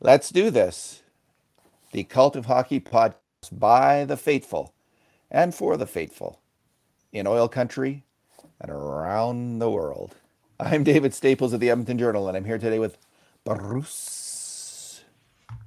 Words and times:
Let's 0.00 0.30
do 0.30 0.52
this. 0.52 1.02
The 1.90 2.04
Cult 2.04 2.36
of 2.36 2.46
Hockey 2.46 2.78
podcast 2.78 3.14
by 3.50 4.04
the 4.04 4.16
faithful 4.16 4.72
and 5.28 5.52
for 5.52 5.76
the 5.76 5.88
faithful 5.88 6.40
in 7.12 7.26
oil 7.26 7.48
country 7.48 8.04
and 8.60 8.70
around 8.70 9.58
the 9.58 9.68
world. 9.68 10.14
I'm 10.60 10.84
David 10.84 11.14
Staples 11.14 11.52
of 11.52 11.58
the 11.58 11.68
Edmonton 11.68 11.98
Journal, 11.98 12.28
and 12.28 12.36
I'm 12.36 12.44
here 12.44 12.58
today 12.58 12.78
with 12.78 12.96
Bruce 13.42 15.02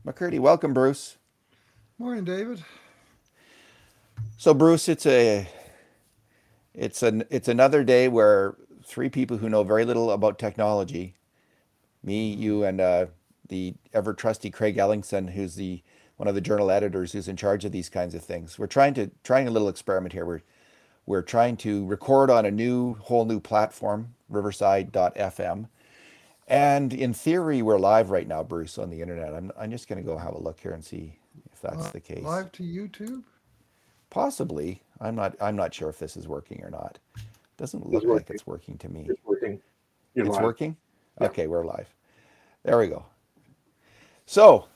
McCurdy. 0.07 0.39
Welcome, 0.39 0.73
Bruce. 0.73 1.17
Morning, 1.99 2.23
David. 2.23 2.63
So, 4.37 4.53
Bruce, 4.53 4.87
it's 4.87 5.05
a 5.05 5.49
it's 6.73 7.03
an 7.03 7.25
it's 7.29 7.49
another 7.49 7.83
day 7.83 8.07
where 8.07 8.55
three 8.81 9.09
people 9.09 9.39
who 9.39 9.49
know 9.49 9.63
very 9.63 9.83
little 9.83 10.09
about 10.09 10.39
technology, 10.39 11.15
me, 12.01 12.33
you, 12.33 12.63
and 12.63 12.79
uh, 12.79 13.05
the 13.51 13.75
ever 13.93 14.13
trusty 14.13 14.49
Craig 14.49 14.77
Ellingson, 14.77 15.29
who's 15.29 15.55
the 15.55 15.83
one 16.17 16.27
of 16.27 16.35
the 16.35 16.41
journal 16.41 16.71
editors 16.71 17.11
who's 17.11 17.27
in 17.27 17.35
charge 17.35 17.65
of 17.65 17.71
these 17.71 17.89
kinds 17.89 18.15
of 18.15 18.23
things. 18.23 18.57
We're 18.57 18.67
trying 18.67 18.93
to 18.95 19.11
trying 19.23 19.47
a 19.47 19.51
little 19.51 19.67
experiment 19.69 20.13
here. 20.13 20.25
We're 20.25 20.41
we're 21.05 21.21
trying 21.21 21.57
to 21.57 21.85
record 21.85 22.29
on 22.31 22.45
a 22.45 22.51
new 22.51 22.93
whole 22.95 23.25
new 23.25 23.39
platform, 23.39 24.15
Riverside.fm. 24.29 25.67
And 26.47 26.93
in 26.93 27.13
theory, 27.13 27.61
we're 27.61 27.79
live 27.79 28.09
right 28.09 28.27
now, 28.27 28.43
Bruce, 28.43 28.77
on 28.77 28.89
the 28.89 29.01
internet. 29.01 29.33
I'm, 29.33 29.51
I'm 29.57 29.71
just 29.71 29.87
going 29.87 30.01
to 30.01 30.05
go 30.05 30.17
have 30.17 30.33
a 30.33 30.39
look 30.41 30.59
here 30.59 30.73
and 30.73 30.83
see 30.83 31.17
if 31.51 31.61
that's 31.61 31.85
Uh, 31.87 31.91
the 31.91 31.99
case. 31.99 32.23
Live 32.23 32.51
to 32.53 32.63
YouTube? 32.63 33.23
Possibly. 34.09 34.81
I'm 34.99 35.15
not. 35.15 35.35
I'm 35.41 35.55
not 35.55 35.73
sure 35.73 35.89
if 35.89 35.99
this 35.99 36.15
is 36.15 36.27
working 36.27 36.61
or 36.63 36.69
not. 36.69 36.99
Doesn't 37.57 37.81
It's 37.83 37.91
look 37.91 38.03
like 38.05 38.29
it's 38.29 38.47
working 38.47 38.77
to 38.79 38.89
me. 38.89 39.07
It's 39.09 39.23
working. 39.25 39.59
You're 40.13 40.25
It's 40.25 40.35
live. 40.35 40.43
working? 40.43 40.77
Yeah. 41.19 41.27
Okay, 41.27 41.47
we're 41.47 41.65
live. 41.65 41.93
There 42.63 42.77
we 42.77 42.87
go. 42.87 43.05
So, 44.31 44.67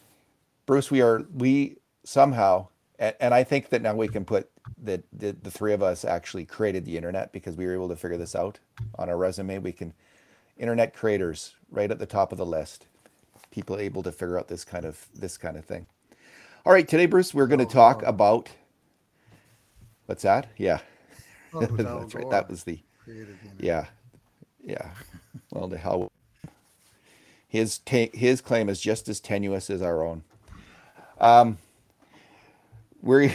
Bruce, 0.65 0.91
we 0.91 0.99
are 0.99 1.23
we 1.33 1.77
somehow 2.03 2.67
and, 2.99 3.15
and 3.21 3.33
I 3.33 3.45
think 3.45 3.69
that 3.69 3.81
now 3.81 3.95
we 3.95 4.09
can 4.09 4.25
put 4.25 4.49
that 4.83 5.05
the, 5.13 5.31
the 5.31 5.49
three 5.49 5.71
of 5.71 5.81
us 5.81 6.03
actually 6.03 6.43
created 6.43 6.83
the 6.83 6.97
internet 6.97 7.31
because 7.31 7.55
we 7.55 7.65
were 7.65 7.73
able 7.73 7.87
to 7.87 7.95
figure 7.95 8.17
this 8.17 8.35
out 8.35 8.59
on 8.99 9.07
our 9.07 9.15
resume. 9.15 9.59
We 9.59 9.71
can 9.71 9.93
internet 10.57 10.93
creators 10.93 11.55
right 11.71 11.89
at 11.89 11.99
the 11.99 12.05
top 12.05 12.33
of 12.33 12.37
the 12.37 12.45
list. 12.45 12.87
People 13.49 13.77
able 13.77 14.03
to 14.03 14.11
figure 14.11 14.37
out 14.37 14.49
this 14.49 14.65
kind 14.65 14.83
of 14.83 15.07
this 15.15 15.37
kind 15.37 15.55
of 15.55 15.63
thing. 15.63 15.87
All 16.65 16.73
right, 16.73 16.85
today, 16.85 17.05
Bruce, 17.05 17.33
we're 17.33 17.47
going 17.47 17.59
to 17.59 17.65
Oh, 17.65 17.69
talk 17.69 18.03
about 18.03 18.49
what's 20.07 20.23
that? 20.23 20.47
Yeah, 20.57 20.79
Oh, 21.53 21.61
that's 21.77 22.13
right. 22.13 22.29
That 22.29 22.49
was 22.49 22.65
the 22.65 22.77
created 23.01 23.37
the 23.57 23.65
yeah, 23.65 23.85
yeah. 24.61 24.89
Well, 25.51 25.69
the 25.69 25.77
hell. 25.77 26.11
His 27.47 27.79
ta- 27.79 28.11
his 28.13 28.41
claim 28.41 28.69
is 28.69 28.81
just 28.81 29.07
as 29.07 29.19
tenuous 29.19 29.69
as 29.69 29.81
our 29.81 30.03
own. 30.03 30.23
Um, 31.19 31.57
we're 33.01 33.33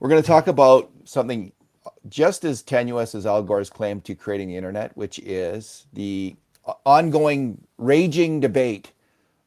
we're 0.00 0.08
going 0.08 0.22
to 0.22 0.26
talk 0.26 0.46
about 0.46 0.90
something 1.04 1.52
just 2.08 2.44
as 2.44 2.62
tenuous 2.62 3.14
as 3.14 3.26
Al 3.26 3.42
Gore's 3.42 3.70
claim 3.70 4.00
to 4.02 4.14
creating 4.14 4.48
the 4.48 4.56
internet, 4.56 4.96
which 4.96 5.18
is 5.20 5.86
the 5.92 6.36
ongoing 6.84 7.64
raging 7.76 8.40
debate 8.40 8.92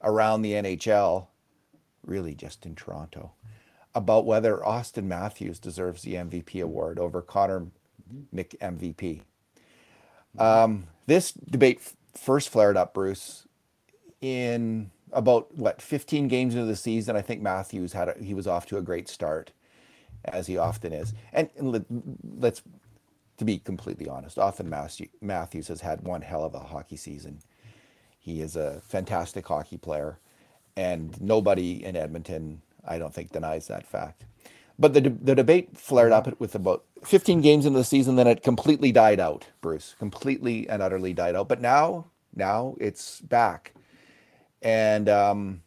around 0.04 0.42
the 0.42 0.54
NHL, 0.54 1.28
really 2.06 2.34
just 2.34 2.66
in 2.66 2.76
Toronto, 2.76 3.32
about 3.94 4.26
whether 4.26 4.58
Auston 4.58 5.06
Matthews 5.06 5.60
deserves 5.60 6.02
the 6.02 6.16
MVP 6.16 6.62
award 6.62 7.00
over 7.00 7.22
Connor 7.22 7.68
Mc 8.32 8.58
MVP. 8.60 9.22
Um, 10.38 10.88
this 11.08 11.32
debate 11.32 11.80
f- 11.82 11.96
first 12.14 12.50
flared 12.50 12.78
up, 12.78 12.94
Bruce, 12.94 13.48
in 14.22 14.92
about 15.12 15.56
what 15.56 15.82
15 15.82 16.28
games 16.30 16.56
into 16.56 16.68
the 16.68 16.76
season. 16.76 17.16
I 17.18 17.22
think 17.22 17.42
Matthews 17.42 17.94
had 17.94 18.10
a, 18.10 18.16
he 18.24 18.34
was 18.34 18.48
off 18.48 18.66
to 18.68 18.78
a 18.78 18.84
great 18.84 19.10
start, 19.10 19.52
as 20.26 20.48
he 20.48 20.58
often 20.58 20.94
is. 20.94 21.14
And, 21.34 21.50
and 21.58 21.72
let, 21.72 21.84
let's 22.40 22.62
to 23.38 23.46
be 23.46 23.60
completely 23.60 24.08
honest, 24.08 24.40
often 24.40 24.70
Matthew, 24.70 25.10
Matthews 25.22 25.68
has 25.70 25.82
had 25.82 26.02
one 26.04 26.22
hell 26.22 26.46
of 26.46 26.56
a 26.56 26.60
hockey 26.60 26.98
season. 26.98 27.40
He 28.20 28.42
is 28.42 28.56
a 28.56 28.82
fantastic 28.86 29.48
hockey 29.48 29.78
player, 29.78 30.20
and 30.78 31.20
nobody 31.22 31.84
in 31.84 31.96
Edmonton, 31.96 32.62
I 32.88 33.00
don't 33.00 33.14
think, 33.14 33.32
denies 33.32 33.68
that 33.68 33.88
fact. 33.88 34.26
But 34.80 34.94
the, 34.94 35.02
de- 35.02 35.10
the 35.10 35.36
debate 35.36 35.78
flared 35.78 36.12
up 36.12 36.40
with 36.40 36.56
about 36.56 36.86
15 37.06 37.42
games 37.42 37.66
into 37.66 37.80
the 37.80 37.86
season, 37.86 38.16
then 38.16 38.28
it 38.28 38.44
completely 38.44 38.92
died 38.92 39.20
out, 39.20 39.48
Bruce. 39.62 39.96
Completely 40.00 40.70
and 40.70 40.82
utterly 40.82 41.14
died 41.14 41.36
out. 41.36 41.48
But 41.48 41.62
now, 41.62 42.08
now 42.36 42.76
it's 42.80 43.22
back. 43.22 43.74
And 44.62 45.10
um, 45.10 45.62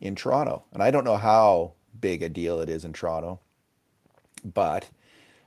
in 0.00 0.14
Toronto. 0.14 0.64
And 0.72 0.82
I 0.82 0.90
don't 0.90 1.04
know 1.04 1.18
how 1.18 1.74
big 2.00 2.22
a 2.22 2.28
deal 2.28 2.60
it 2.60 2.68
is 2.68 2.84
in 2.84 2.92
Toronto, 2.92 3.40
but 4.44 4.90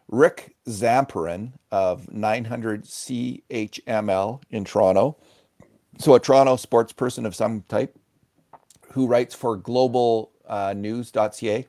Rick 0.07 0.55
Zamperin 0.67 1.51
of 1.71 2.11
900 2.11 2.83
CHML 2.83 4.41
in 4.51 4.65
Toronto, 4.65 5.15
so 5.97 6.13
a 6.15 6.19
Toronto 6.19 6.55
sports 6.55 6.93
person 6.93 7.25
of 7.25 7.35
some 7.35 7.63
type, 7.67 7.97
who 8.91 9.07
writes 9.07 9.33
for 9.33 9.57
globalnews.ca, 9.57 11.67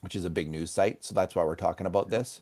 which 0.00 0.14
is 0.14 0.24
a 0.24 0.30
big 0.30 0.48
news 0.48 0.70
site. 0.70 1.04
So 1.04 1.12
that's 1.14 1.34
why 1.34 1.42
we're 1.44 1.56
talking 1.56 1.86
about 1.86 2.08
this. 2.08 2.40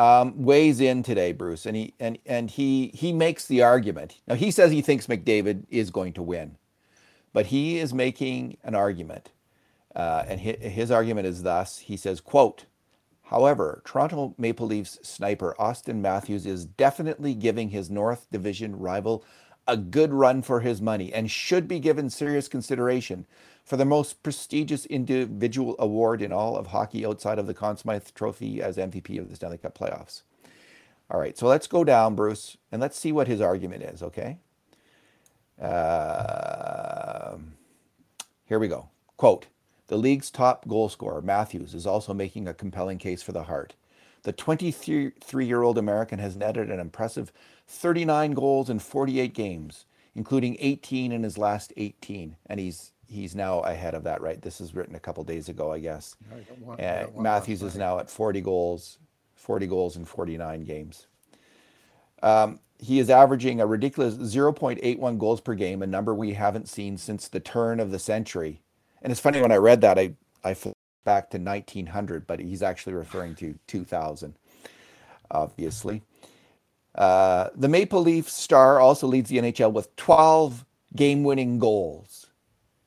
Um, 0.00 0.44
weighs 0.44 0.80
in 0.80 1.02
today, 1.02 1.32
Bruce, 1.32 1.66
and 1.66 1.76
he 1.76 1.92
and 2.00 2.16
and 2.24 2.50
he 2.50 2.90
he 2.94 3.12
makes 3.12 3.46
the 3.46 3.60
argument. 3.60 4.18
Now 4.26 4.34
he 4.34 4.50
says 4.50 4.72
he 4.72 4.80
thinks 4.80 5.08
McDavid 5.08 5.64
is 5.68 5.90
going 5.90 6.14
to 6.14 6.22
win, 6.22 6.56
but 7.34 7.48
he 7.48 7.78
is 7.78 7.92
making 7.92 8.56
an 8.64 8.74
argument, 8.74 9.32
uh, 9.94 10.24
and 10.26 10.40
his, 10.40 10.56
his 10.58 10.90
argument 10.90 11.26
is 11.26 11.42
thus: 11.42 11.80
he 11.80 11.98
says, 11.98 12.22
"quote." 12.22 12.64
However, 13.24 13.82
Toronto 13.84 14.34
Maple 14.38 14.68
Leafs 14.68 14.98
sniper 15.02 15.54
Auston 15.60 15.96
Matthews 15.96 16.46
is 16.46 16.64
definitely 16.64 17.34
giving 17.34 17.68
his 17.68 17.90
North 17.90 18.26
Division 18.32 18.78
rival 18.78 19.22
a 19.68 19.76
good 19.76 20.14
run 20.14 20.40
for 20.40 20.60
his 20.60 20.80
money 20.80 21.12
and 21.12 21.30
should 21.30 21.68
be 21.68 21.78
given 21.78 22.08
serious 22.08 22.48
consideration 22.48 23.26
for 23.70 23.76
the 23.76 23.84
most 23.84 24.24
prestigious 24.24 24.84
individual 24.86 25.76
award 25.78 26.20
in 26.20 26.32
all 26.32 26.56
of 26.56 26.66
hockey 26.66 27.06
outside 27.06 27.38
of 27.38 27.46
the 27.46 27.54
Conn 27.54 27.76
Smythe 27.76 28.08
Trophy 28.16 28.60
as 28.60 28.76
MVP 28.76 29.16
of 29.20 29.28
the 29.28 29.36
Stanley 29.36 29.58
Cup 29.58 29.78
playoffs. 29.78 30.22
All 31.08 31.20
right, 31.20 31.38
so 31.38 31.46
let's 31.46 31.68
go 31.68 31.84
down, 31.84 32.16
Bruce, 32.16 32.56
and 32.72 32.82
let's 32.82 32.98
see 32.98 33.12
what 33.12 33.28
his 33.28 33.40
argument 33.40 33.84
is, 33.84 34.02
okay? 34.02 34.38
Um 35.60 37.52
here 38.44 38.58
we 38.58 38.66
go. 38.66 38.88
Quote 39.16 39.46
The 39.86 39.96
league's 39.96 40.32
top 40.32 40.66
goal 40.66 40.88
scorer, 40.88 41.22
Matthews, 41.22 41.72
is 41.72 41.86
also 41.86 42.12
making 42.12 42.48
a 42.48 42.54
compelling 42.54 42.98
case 42.98 43.22
for 43.22 43.30
the 43.30 43.44
Hart. 43.44 43.74
The 44.24 44.32
23 44.32 45.46
year 45.46 45.62
old 45.62 45.78
American 45.78 46.18
has 46.18 46.34
netted 46.34 46.72
an 46.72 46.80
impressive 46.80 47.30
39 47.68 48.32
goals 48.32 48.68
in 48.68 48.80
48 48.80 49.32
games, 49.32 49.84
including 50.16 50.56
18 50.58 51.12
in 51.12 51.22
his 51.22 51.38
last 51.38 51.72
18. 51.76 52.34
And 52.46 52.58
he's 52.58 52.90
he's 53.10 53.34
now 53.34 53.60
ahead 53.60 53.94
of 53.94 54.04
that, 54.04 54.20
right? 54.22 54.40
This 54.40 54.60
is 54.60 54.74
written 54.74 54.94
a 54.94 55.00
couple 55.00 55.24
days 55.24 55.48
ago, 55.48 55.72
I 55.72 55.80
guess. 55.80 56.16
I 56.32 56.36
one- 56.62 56.80
I 56.80 56.82
Uh, 57.02 57.20
Matthews 57.20 57.62
is 57.62 57.76
now 57.76 57.98
at 57.98 58.08
40 58.08 58.40
goals, 58.40 58.98
40 59.34 59.66
goals 59.66 59.96
in 59.96 60.04
49 60.04 60.64
games. 60.64 61.06
Um, 62.22 62.60
he 62.78 62.98
is 62.98 63.10
averaging 63.10 63.60
a 63.60 63.66
ridiculous 63.66 64.14
0.81 64.14 65.18
goals 65.18 65.40
per 65.40 65.54
game, 65.54 65.82
a 65.82 65.86
number 65.86 66.14
we 66.14 66.34
haven't 66.34 66.68
seen 66.68 66.96
since 66.96 67.28
the 67.28 67.40
turn 67.40 67.80
of 67.80 67.90
the 67.90 67.98
century. 67.98 68.62
And 69.02 69.10
it's 69.10 69.20
funny 69.20 69.40
when 69.40 69.52
I 69.52 69.56
read 69.56 69.80
that, 69.82 69.98
I 69.98 70.14
I 70.42 70.54
flipped 70.54 70.76
back 71.04 71.28
to 71.30 71.38
1900, 71.38 72.26
but 72.26 72.40
he's 72.40 72.62
actually 72.62 72.94
referring 72.94 73.34
to 73.36 73.58
2000, 73.66 74.34
obviously. 75.30 76.02
Uh, 76.94 77.50
the 77.54 77.68
Maple 77.68 78.00
Leaf 78.00 78.28
star 78.28 78.80
also 78.80 79.06
leads 79.06 79.28
the 79.28 79.38
NHL 79.38 79.72
with 79.72 79.94
12 79.96 80.64
game-winning 80.96 81.58
goals 81.58 82.29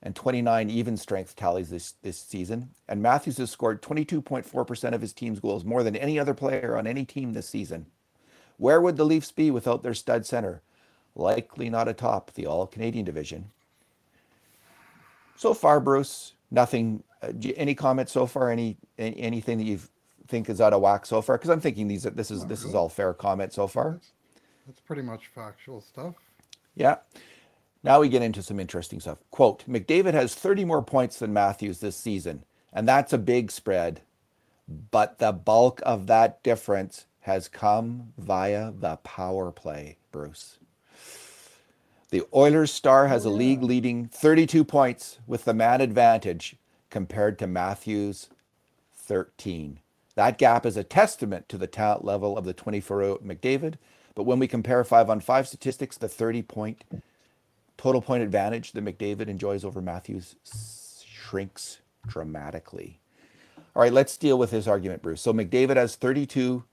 and 0.03 0.15
29 0.15 0.69
even 0.69 0.97
strength 0.97 1.35
tallies 1.35 1.69
this, 1.69 1.93
this 2.03 2.19
season. 2.19 2.69
And 2.89 3.01
Matthews 3.01 3.37
has 3.37 3.49
scored 3.49 3.81
22.4% 3.81 4.93
of 4.93 5.01
his 5.01 5.13
team's 5.13 5.39
goals, 5.39 5.63
more 5.63 5.81
than 5.81 5.95
any 5.95 6.19
other 6.19 6.33
player 6.33 6.77
on 6.77 6.85
any 6.85 7.05
team 7.05 7.33
this 7.33 7.47
season. 7.47 7.87
Where 8.57 8.81
would 8.81 8.97
the 8.97 9.05
Leafs 9.05 9.31
be 9.31 9.49
without 9.49 9.81
their 9.81 9.93
stud 9.93 10.25
center? 10.25 10.61
Likely 11.15 11.69
not 11.69 11.87
atop 11.87 12.33
the 12.33 12.45
All 12.45 12.67
Canadian 12.67 13.05
division. 13.05 13.49
So 15.37 15.53
far, 15.53 15.79
Bruce, 15.79 16.33
nothing. 16.51 17.03
Uh, 17.21 17.31
any 17.55 17.73
comments 17.73 18.11
so 18.11 18.25
far? 18.25 18.51
Any, 18.51 18.77
any 18.97 19.17
anything 19.19 19.57
that 19.57 19.65
you 19.65 19.79
think 20.27 20.49
is 20.49 20.61
out 20.61 20.73
of 20.73 20.81
whack 20.81 21.05
so 21.05 21.21
far? 21.21 21.37
Because 21.37 21.49
I'm 21.49 21.59
thinking 21.59 21.87
these 21.87 22.05
are 22.05 22.11
this 22.11 22.31
is 22.31 22.45
this 22.45 22.63
is 22.63 22.75
all 22.75 22.89
fair 22.89 23.13
comment 23.13 23.53
so 23.53 23.67
far. 23.67 23.91
That's, 23.91 24.11
that's 24.67 24.79
pretty 24.79 25.01
much 25.01 25.27
factual 25.27 25.81
stuff. 25.81 26.15
Yeah. 26.75 26.97
Now 27.83 27.99
we 27.99 28.09
get 28.09 28.21
into 28.21 28.41
some 28.41 28.59
interesting 28.59 28.99
stuff. 28.99 29.17
Quote 29.29 29.67
McDavid 29.69 30.13
has 30.13 30.35
30 30.35 30.65
more 30.65 30.81
points 30.81 31.19
than 31.19 31.33
Matthews 31.33 31.79
this 31.79 31.97
season, 31.97 32.45
and 32.71 32.87
that's 32.87 33.13
a 33.13 33.17
big 33.17 33.51
spread. 33.51 34.01
But 34.67 35.19
the 35.19 35.33
bulk 35.33 35.81
of 35.85 36.07
that 36.07 36.41
difference 36.41 37.05
has 37.21 37.49
come 37.49 38.13
via 38.17 38.71
the 38.71 38.95
power 38.97 39.51
play, 39.51 39.97
Bruce. 40.11 40.57
The 42.09 42.23
Oilers 42.33 42.71
star 42.71 43.07
has 43.07 43.25
Oh, 43.25 43.29
a 43.29 43.31
league 43.31 43.63
leading 43.63 44.07
32 44.07 44.63
points 44.63 45.19
with 45.27 45.45
the 45.45 45.53
man 45.53 45.81
advantage 45.81 46.55
compared 46.89 47.39
to 47.39 47.47
Matthews 47.47 48.29
13. 48.95 49.79
That 50.15 50.37
gap 50.37 50.65
is 50.65 50.77
a 50.77 50.83
testament 50.83 51.49
to 51.49 51.57
the 51.57 51.67
talent 51.67 52.05
level 52.05 52.37
of 52.37 52.45
the 52.45 52.53
24 52.53 53.01
year 53.01 53.09
old 53.09 53.27
McDavid. 53.27 53.75
But 54.15 54.23
when 54.23 54.37
we 54.37 54.47
compare 54.47 54.83
five 54.83 55.09
on 55.09 55.19
five 55.21 55.47
statistics, 55.47 55.97
the 55.97 56.07
30 56.07 56.43
point 56.43 56.83
total 57.77 58.01
point 58.01 58.23
advantage 58.23 58.71
that 58.73 58.85
McDavid 58.85 59.27
enjoys 59.27 59.65
over 59.65 59.81
Matthews 59.81 60.35
shrinks 61.05 61.79
dramatically. 62.07 62.99
All 63.75 63.81
right, 63.81 63.93
let's 63.93 64.17
deal 64.17 64.37
with 64.37 64.51
his 64.51 64.67
argument, 64.67 65.01
Bruce. 65.01 65.21
So 65.21 65.33
McDavid 65.33 65.77
has 65.77 65.95
32 65.95 66.63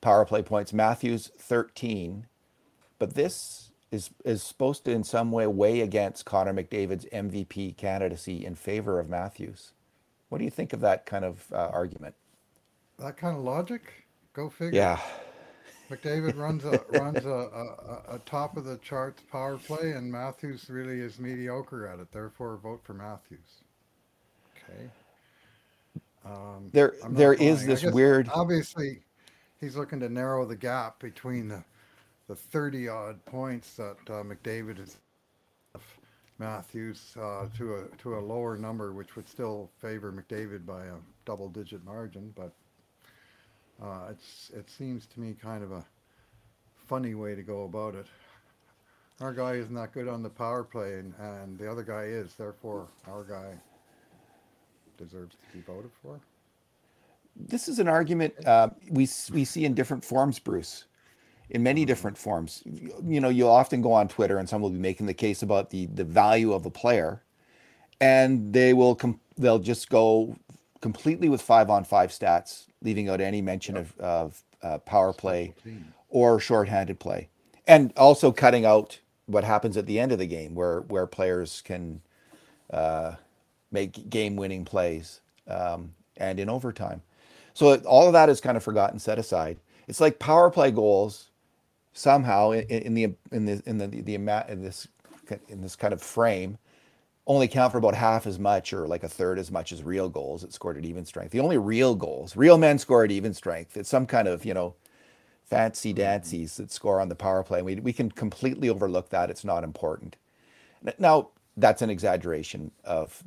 power 0.00 0.24
play 0.24 0.42
points, 0.42 0.72
Matthews 0.72 1.30
13, 1.38 2.26
but 2.98 3.14
this 3.14 3.70
is 3.90 4.10
is 4.24 4.42
supposed 4.42 4.84
to 4.84 4.90
in 4.90 5.02
some 5.02 5.30
way 5.32 5.46
weigh 5.46 5.80
against 5.80 6.24
Connor 6.24 6.52
McDavid's 6.52 7.06
MVP 7.06 7.76
candidacy 7.76 8.44
in 8.44 8.54
favor 8.54 9.00
of 9.00 9.08
Matthews. 9.08 9.72
What 10.28 10.38
do 10.38 10.44
you 10.44 10.50
think 10.50 10.72
of 10.72 10.80
that 10.80 11.06
kind 11.06 11.24
of 11.24 11.50
uh, 11.52 11.70
argument? 11.72 12.14
That 12.98 13.16
kind 13.16 13.36
of 13.36 13.42
logic? 13.42 14.06
Go 14.34 14.50
figure. 14.50 14.78
Yeah, 14.78 15.00
McDavid 15.90 16.36
runs 16.36 16.64
a 16.64 16.80
runs 16.98 17.24
a, 17.24 17.28
a, 17.28 18.14
a- 18.16 18.18
top 18.26 18.56
of 18.56 18.64
the 18.64 18.76
charts 18.78 19.22
power 19.30 19.56
play, 19.56 19.92
and 19.92 20.10
Matthews 20.10 20.68
really 20.68 21.00
is 21.00 21.18
mediocre 21.18 21.86
at 21.86 21.98
it. 21.98 22.12
Therefore, 22.12 22.56
vote 22.56 22.80
for 22.84 22.94
Matthews. 22.94 23.62
Okay. 24.56 24.90
Um, 26.24 26.68
there 26.72 26.94
there 27.10 27.34
is 27.34 27.64
this 27.64 27.82
weird. 27.84 28.28
Obviously, 28.32 29.00
he's 29.60 29.76
looking 29.76 30.00
to 30.00 30.08
narrow 30.08 30.44
the 30.44 30.56
gap 30.56 30.98
between 31.00 31.48
the 31.48 31.64
the 32.28 32.36
thirty 32.36 32.88
odd 32.88 33.24
points 33.24 33.74
that 33.74 33.96
uh, 34.08 34.22
McDavid 34.22 34.78
is 34.78 34.98
Matthews 36.38 37.14
uh, 37.20 37.46
to 37.56 37.76
a 37.76 37.96
to 37.98 38.16
a 38.16 38.20
lower 38.20 38.56
number, 38.56 38.92
which 38.92 39.16
would 39.16 39.28
still 39.28 39.70
favor 39.78 40.12
McDavid 40.12 40.64
by 40.64 40.84
a 40.84 40.94
double 41.24 41.48
digit 41.48 41.84
margin. 41.84 42.32
But 42.36 42.52
uh, 43.82 44.08
it's 44.10 44.50
it 44.54 44.70
seems 44.70 45.06
to 45.06 45.20
me 45.20 45.34
kind 45.40 45.62
of 45.62 45.72
a 45.72 45.84
funny 46.86 47.14
way 47.14 47.34
to 47.34 47.42
go 47.42 47.64
about 47.64 47.94
it. 47.94 48.06
Our 49.20 49.32
guy 49.32 49.54
isn't 49.54 49.74
that 49.74 49.92
good 49.92 50.08
on 50.08 50.22
the 50.22 50.30
power 50.30 50.62
play, 50.62 50.94
and, 51.00 51.14
and 51.18 51.58
the 51.58 51.70
other 51.70 51.82
guy 51.82 52.04
is. 52.04 52.34
Therefore, 52.34 52.88
our 53.08 53.24
guy 53.24 53.54
deserves 54.96 55.36
to 55.36 55.56
be 55.56 55.62
voted 55.62 55.90
for. 56.02 56.20
This 57.36 57.68
is 57.68 57.78
an 57.78 57.88
argument 57.88 58.34
uh, 58.46 58.70
we 58.90 59.08
we 59.32 59.44
see 59.44 59.64
in 59.64 59.74
different 59.74 60.04
forms, 60.04 60.38
Bruce. 60.38 60.84
In 61.50 61.62
many 61.62 61.84
different 61.84 62.18
forms, 62.18 62.62
you 62.66 62.92
you 63.06 63.20
know, 63.20 63.28
you'll 63.30 63.50
often 63.50 63.82
go 63.82 63.92
on 63.92 64.08
Twitter, 64.08 64.38
and 64.38 64.48
someone 64.48 64.72
will 64.72 64.78
be 64.78 64.82
making 64.82 65.06
the 65.06 65.14
case 65.14 65.42
about 65.42 65.70
the 65.70 65.86
the 65.86 66.04
value 66.04 66.52
of 66.52 66.66
a 66.66 66.70
player, 66.70 67.22
and 68.00 68.52
they 68.52 68.74
will 68.74 68.94
com- 68.94 69.20
they'll 69.38 69.58
just 69.60 69.88
go 69.90 70.36
completely 70.80 71.28
with 71.28 71.42
five 71.42 71.70
on 71.70 71.84
five 71.84 72.10
stats, 72.10 72.66
leaving 72.82 73.08
out 73.08 73.20
any 73.20 73.42
mention 73.42 73.76
Yep. 73.76 73.86
of 73.86 73.98
of 74.00 74.44
uh, 74.62 74.78
power 74.78 75.12
play 75.12 75.54
or 76.08 76.40
shorthanded 76.40 77.00
play, 77.00 77.28
and 77.66 77.92
also 77.96 78.32
cutting 78.32 78.64
out 78.66 79.00
what 79.26 79.44
happens 79.44 79.76
at 79.76 79.86
the 79.86 80.00
end 80.00 80.12
of 80.12 80.18
the 80.18 80.26
game, 80.26 80.54
where 80.54 80.80
where 80.82 81.06
players 81.06 81.62
can 81.64 82.02
uh, 82.72 83.14
make 83.70 84.10
game 84.10 84.36
winning 84.36 84.64
plays 84.64 85.20
um, 85.48 85.94
and 86.16 86.40
in 86.40 86.48
overtime. 86.50 87.02
So 87.54 87.76
all 87.80 88.06
of 88.06 88.14
that 88.14 88.28
is 88.28 88.40
kind 88.40 88.56
of 88.56 88.62
forgotten, 88.64 88.98
set 88.98 89.18
aside. 89.18 89.58
It's 89.88 90.00
like 90.00 90.18
power 90.18 90.50
play 90.50 90.70
goals 90.70 91.30
somehow 91.94 92.52
in, 92.52 92.62
in 92.68 92.94
the 92.94 93.04
in 93.32 93.46
the 93.46 93.62
in 93.66 93.78
the 93.78 93.88
the 93.88 94.14
amount 94.14 94.50
in 94.50 94.62
this 94.62 94.88
in 95.48 95.62
this 95.62 95.76
kind 95.76 95.94
of 95.94 96.02
frame 96.02 96.58
only 97.28 97.46
count 97.46 97.70
for 97.70 97.78
about 97.78 97.94
half 97.94 98.26
as 98.26 98.38
much 98.38 98.72
or 98.72 98.88
like 98.88 99.04
a 99.04 99.08
third 99.08 99.38
as 99.38 99.52
much 99.52 99.70
as 99.70 99.82
real 99.82 100.08
goals 100.08 100.40
that 100.40 100.52
scored 100.52 100.78
at 100.78 100.84
even 100.86 101.04
strength. 101.04 101.30
The 101.30 101.40
only 101.40 101.58
real 101.58 101.94
goals, 101.94 102.34
real 102.34 102.56
men 102.56 102.78
score 102.78 103.04
at 103.04 103.10
even 103.10 103.34
strength. 103.34 103.76
It's 103.76 103.90
some 103.90 104.06
kind 104.06 104.26
of, 104.26 104.46
you 104.46 104.54
know, 104.54 104.74
fancy 105.44 105.92
dancies 105.92 106.56
that 106.56 106.72
score 106.72 107.00
on 107.00 107.10
the 107.10 107.14
power 107.14 107.42
play. 107.42 107.60
We, 107.60 107.76
we 107.76 107.92
can 107.92 108.10
completely 108.10 108.70
overlook 108.70 109.10
that. 109.10 109.30
It's 109.30 109.44
not 109.44 109.62
important. 109.62 110.16
Now, 110.98 111.28
that's 111.56 111.82
an 111.82 111.90
exaggeration 111.90 112.70
of 112.84 113.22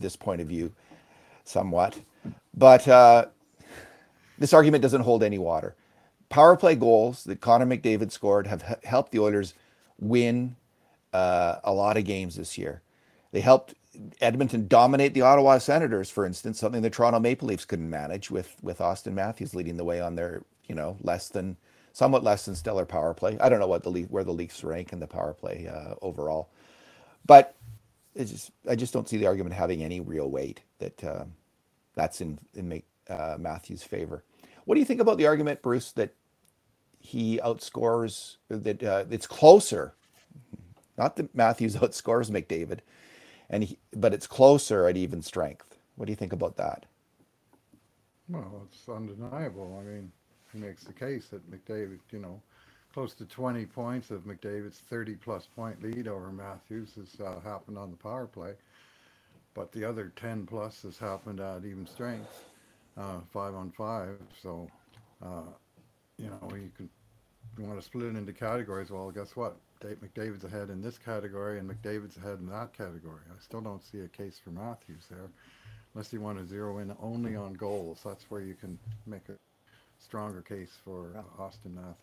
this 0.00 0.16
point 0.16 0.40
of 0.40 0.48
view, 0.48 0.72
somewhat. 1.44 2.00
But 2.54 2.88
uh, 2.88 3.26
this 4.38 4.52
argument 4.52 4.82
doesn't 4.82 5.02
hold 5.02 5.22
any 5.22 5.38
water. 5.38 5.76
Power 6.30 6.56
play 6.56 6.74
goals 6.74 7.24
that 7.24 7.40
Connor 7.40 7.66
McDavid 7.66 8.10
scored 8.10 8.46
have 8.48 8.78
helped 8.82 9.12
the 9.12 9.18
Oilers 9.20 9.54
win 10.00 10.56
uh, 11.12 11.56
a 11.62 11.72
lot 11.72 11.96
of 11.96 12.04
games 12.04 12.36
this 12.36 12.58
year. 12.58 12.82
They 13.32 13.40
helped 13.40 13.74
Edmonton 14.20 14.68
dominate 14.68 15.14
the 15.14 15.22
Ottawa 15.22 15.58
Senators, 15.58 16.10
for 16.10 16.24
instance, 16.26 16.58
something 16.58 16.82
the 16.82 16.90
Toronto 16.90 17.20
Maple 17.20 17.48
Leafs 17.48 17.64
couldn't 17.64 17.90
manage 17.90 18.30
with 18.30 18.56
with 18.62 18.78
Auston 18.78 19.12
Matthews 19.12 19.54
leading 19.54 19.76
the 19.76 19.84
way 19.84 20.00
on 20.00 20.16
their 20.16 20.42
you 20.68 20.74
know 20.74 20.96
less 21.02 21.28
than 21.28 21.56
somewhat 21.92 22.24
less 22.24 22.46
than 22.46 22.54
stellar 22.54 22.86
power 22.86 23.14
play. 23.14 23.38
I 23.40 23.48
don't 23.48 23.60
know 23.60 23.66
what 23.66 23.82
the 23.82 23.90
Leaf, 23.90 24.10
where 24.10 24.24
the 24.24 24.32
Leafs 24.32 24.64
rank 24.64 24.92
in 24.92 25.00
the 25.00 25.06
power 25.06 25.34
play 25.34 25.68
uh, 25.72 25.94
overall, 26.02 26.50
but 27.26 27.56
it's 28.14 28.30
just 28.30 28.50
I 28.68 28.76
just 28.76 28.92
don't 28.92 29.08
see 29.08 29.18
the 29.18 29.26
argument 29.26 29.54
having 29.54 29.82
any 29.82 30.00
real 30.00 30.30
weight 30.30 30.62
that 30.78 31.04
uh, 31.04 31.24
that's 31.94 32.20
in 32.20 32.38
in 32.54 32.68
make, 32.68 32.86
uh, 33.08 33.36
Matthews' 33.38 33.82
favor. 33.82 34.24
What 34.64 34.74
do 34.74 34.80
you 34.80 34.86
think 34.86 35.00
about 35.00 35.18
the 35.18 35.26
argument, 35.26 35.62
Bruce, 35.62 35.92
that 35.92 36.14
he 36.98 37.38
outscores 37.38 38.36
that 38.48 38.82
uh, 38.82 39.04
it's 39.10 39.26
closer 39.26 39.94
not 41.00 41.16
that 41.16 41.34
Matthews 41.34 41.76
outscores 41.78 42.30
McDavid, 42.30 42.80
and 43.50 43.64
he, 43.64 43.78
but 43.94 44.14
it's 44.14 44.26
closer 44.26 44.86
at 44.86 44.96
even 44.96 45.20
strength. 45.20 45.76
What 45.96 46.06
do 46.06 46.12
you 46.12 46.16
think 46.16 46.32
about 46.32 46.56
that? 46.56 46.86
Well, 48.28 48.62
it's 48.70 48.88
undeniable. 48.88 49.76
I 49.80 49.84
mean, 49.84 50.12
he 50.52 50.58
makes 50.58 50.84
the 50.84 50.92
case 50.92 51.28
that 51.28 51.50
McDavid, 51.50 51.98
you 52.12 52.20
know, 52.20 52.40
close 52.94 53.12
to 53.14 53.24
20 53.24 53.66
points 53.66 54.10
of 54.10 54.22
McDavid's 54.22 54.78
30 54.78 55.16
plus 55.16 55.46
point 55.46 55.82
lead 55.82 56.08
over 56.08 56.30
Matthews 56.30 56.94
has 56.96 57.20
uh, 57.20 57.40
happened 57.40 57.76
on 57.76 57.90
the 57.90 57.96
power 57.96 58.26
play. 58.26 58.54
But 59.52 59.72
the 59.72 59.84
other 59.84 60.12
10 60.14 60.46
plus 60.46 60.82
has 60.82 60.96
happened 60.96 61.40
at 61.40 61.64
even 61.64 61.86
strength, 61.86 62.44
uh, 62.96 63.18
five 63.32 63.54
on 63.54 63.70
five. 63.72 64.16
So, 64.40 64.68
uh, 65.22 65.50
you 66.18 66.26
know, 66.26 66.50
you 66.52 66.70
can, 66.76 66.88
you 67.58 67.64
want 67.64 67.80
to 67.80 67.84
split 67.84 68.06
it 68.06 68.16
into 68.16 68.32
categories. 68.32 68.90
Well, 68.90 69.10
guess 69.10 69.34
what? 69.34 69.56
Dave 69.80 69.96
McDavid's 70.02 70.44
ahead 70.44 70.68
in 70.68 70.82
this 70.82 70.98
category 70.98 71.58
and 71.58 71.68
McDavid's 71.68 72.16
ahead 72.18 72.38
in 72.38 72.48
that 72.50 72.72
category. 72.72 73.20
I 73.30 73.40
still 73.40 73.62
don't 73.62 73.82
see 73.82 74.00
a 74.00 74.08
case 74.08 74.38
for 74.42 74.50
Matthews 74.50 75.04
there 75.10 75.28
unless 75.94 76.12
you 76.12 76.20
want 76.20 76.38
to 76.38 76.46
zero 76.46 76.78
in 76.78 76.94
only 77.02 77.34
on 77.34 77.54
goals. 77.54 78.00
That's 78.04 78.24
where 78.28 78.42
you 78.42 78.54
can 78.54 78.78
make 79.06 79.28
a 79.28 79.34
stronger 79.98 80.42
case 80.42 80.76
for 80.84 81.06
uh, 81.16 81.42
Auston 81.42 81.74
Matthews. 81.74 81.96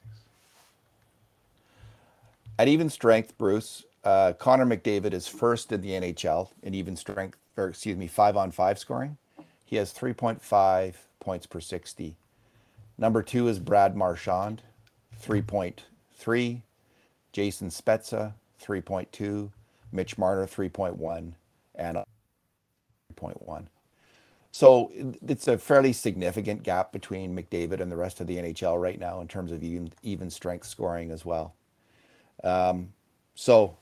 At 2.60 2.68
even 2.68 2.90
strength, 2.90 3.38
Bruce, 3.38 3.86
uh, 4.04 4.34
Connor 4.34 4.66
McDavid 4.66 5.14
is 5.14 5.28
first 5.28 5.72
in 5.72 5.82
the 5.82 5.90
NHL 5.90 6.50
in 6.64 6.74
even 6.74 6.96
strength, 6.96 7.38
or 7.56 7.68
excuse 7.68 7.96
me, 7.96 8.08
five 8.08 8.36
on 8.36 8.52
five 8.52 8.80
scoring. 8.80 9.18
He 9.64 9.76
has 9.76 9.94
3.5 9.94 10.96
points 11.20 11.46
per 11.46 11.60
60. 11.60 12.16
Number 12.98 13.22
two 13.22 13.48
is 13.48 13.60
Brad 13.60 13.96
Marchand, 13.96 14.64
3.3. 15.22 16.62
Jason 17.32 17.70
Spezza, 17.70 18.34
3.2. 18.62 19.52
Mitch 19.92 20.18
Marner, 20.18 20.46
3.1. 20.46 21.34
And 21.76 21.98
3.1. 23.16 23.68
So 24.52 24.92
it's 25.28 25.48
a 25.48 25.58
fairly 25.58 25.94
significant 25.94 26.64
gap 26.64 26.92
between 26.92 27.38
McDavid 27.38 27.80
and 27.80 27.92
the 27.92 27.96
rest 27.96 28.20
of 28.20 28.28
the 28.28 28.38
NHL 28.38 28.82
right 28.82 29.00
now 29.00 29.22
in 29.22 29.28
terms 29.28 29.52
of 29.52 29.62
even, 29.62 29.92
even 30.02 30.30
strength 30.30 30.66
scoring 30.66 31.12
as 31.12 31.26
well. 31.26 31.54
Um, 32.44 32.94
so 33.36 33.78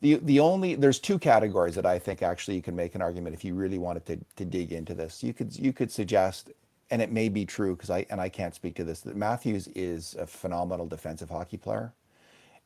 the 0.00 0.18
the 0.22 0.40
only 0.40 0.74
there's 0.74 0.98
two 0.98 1.18
categories 1.18 1.74
that 1.74 1.86
I 1.86 1.98
think 1.98 2.22
actually 2.22 2.56
you 2.56 2.62
can 2.62 2.74
make 2.74 2.94
an 2.94 3.02
argument 3.02 3.34
if 3.34 3.44
you 3.44 3.54
really 3.54 3.78
wanted 3.78 4.04
to 4.06 4.18
to 4.36 4.44
dig 4.44 4.72
into 4.72 4.94
this. 4.94 5.22
You 5.22 5.32
could 5.32 5.56
you 5.56 5.72
could 5.72 5.90
suggest, 5.90 6.50
and 6.90 7.00
it 7.00 7.12
may 7.12 7.28
be 7.28 7.44
true 7.44 7.76
because 7.76 7.90
I 7.90 8.04
and 8.10 8.20
I 8.20 8.28
can't 8.28 8.54
speak 8.54 8.74
to 8.76 8.84
this 8.84 9.00
that 9.00 9.16
Matthews 9.16 9.68
is 9.68 10.16
a 10.18 10.26
phenomenal 10.26 10.86
defensive 10.86 11.30
hockey 11.30 11.56
player 11.56 11.92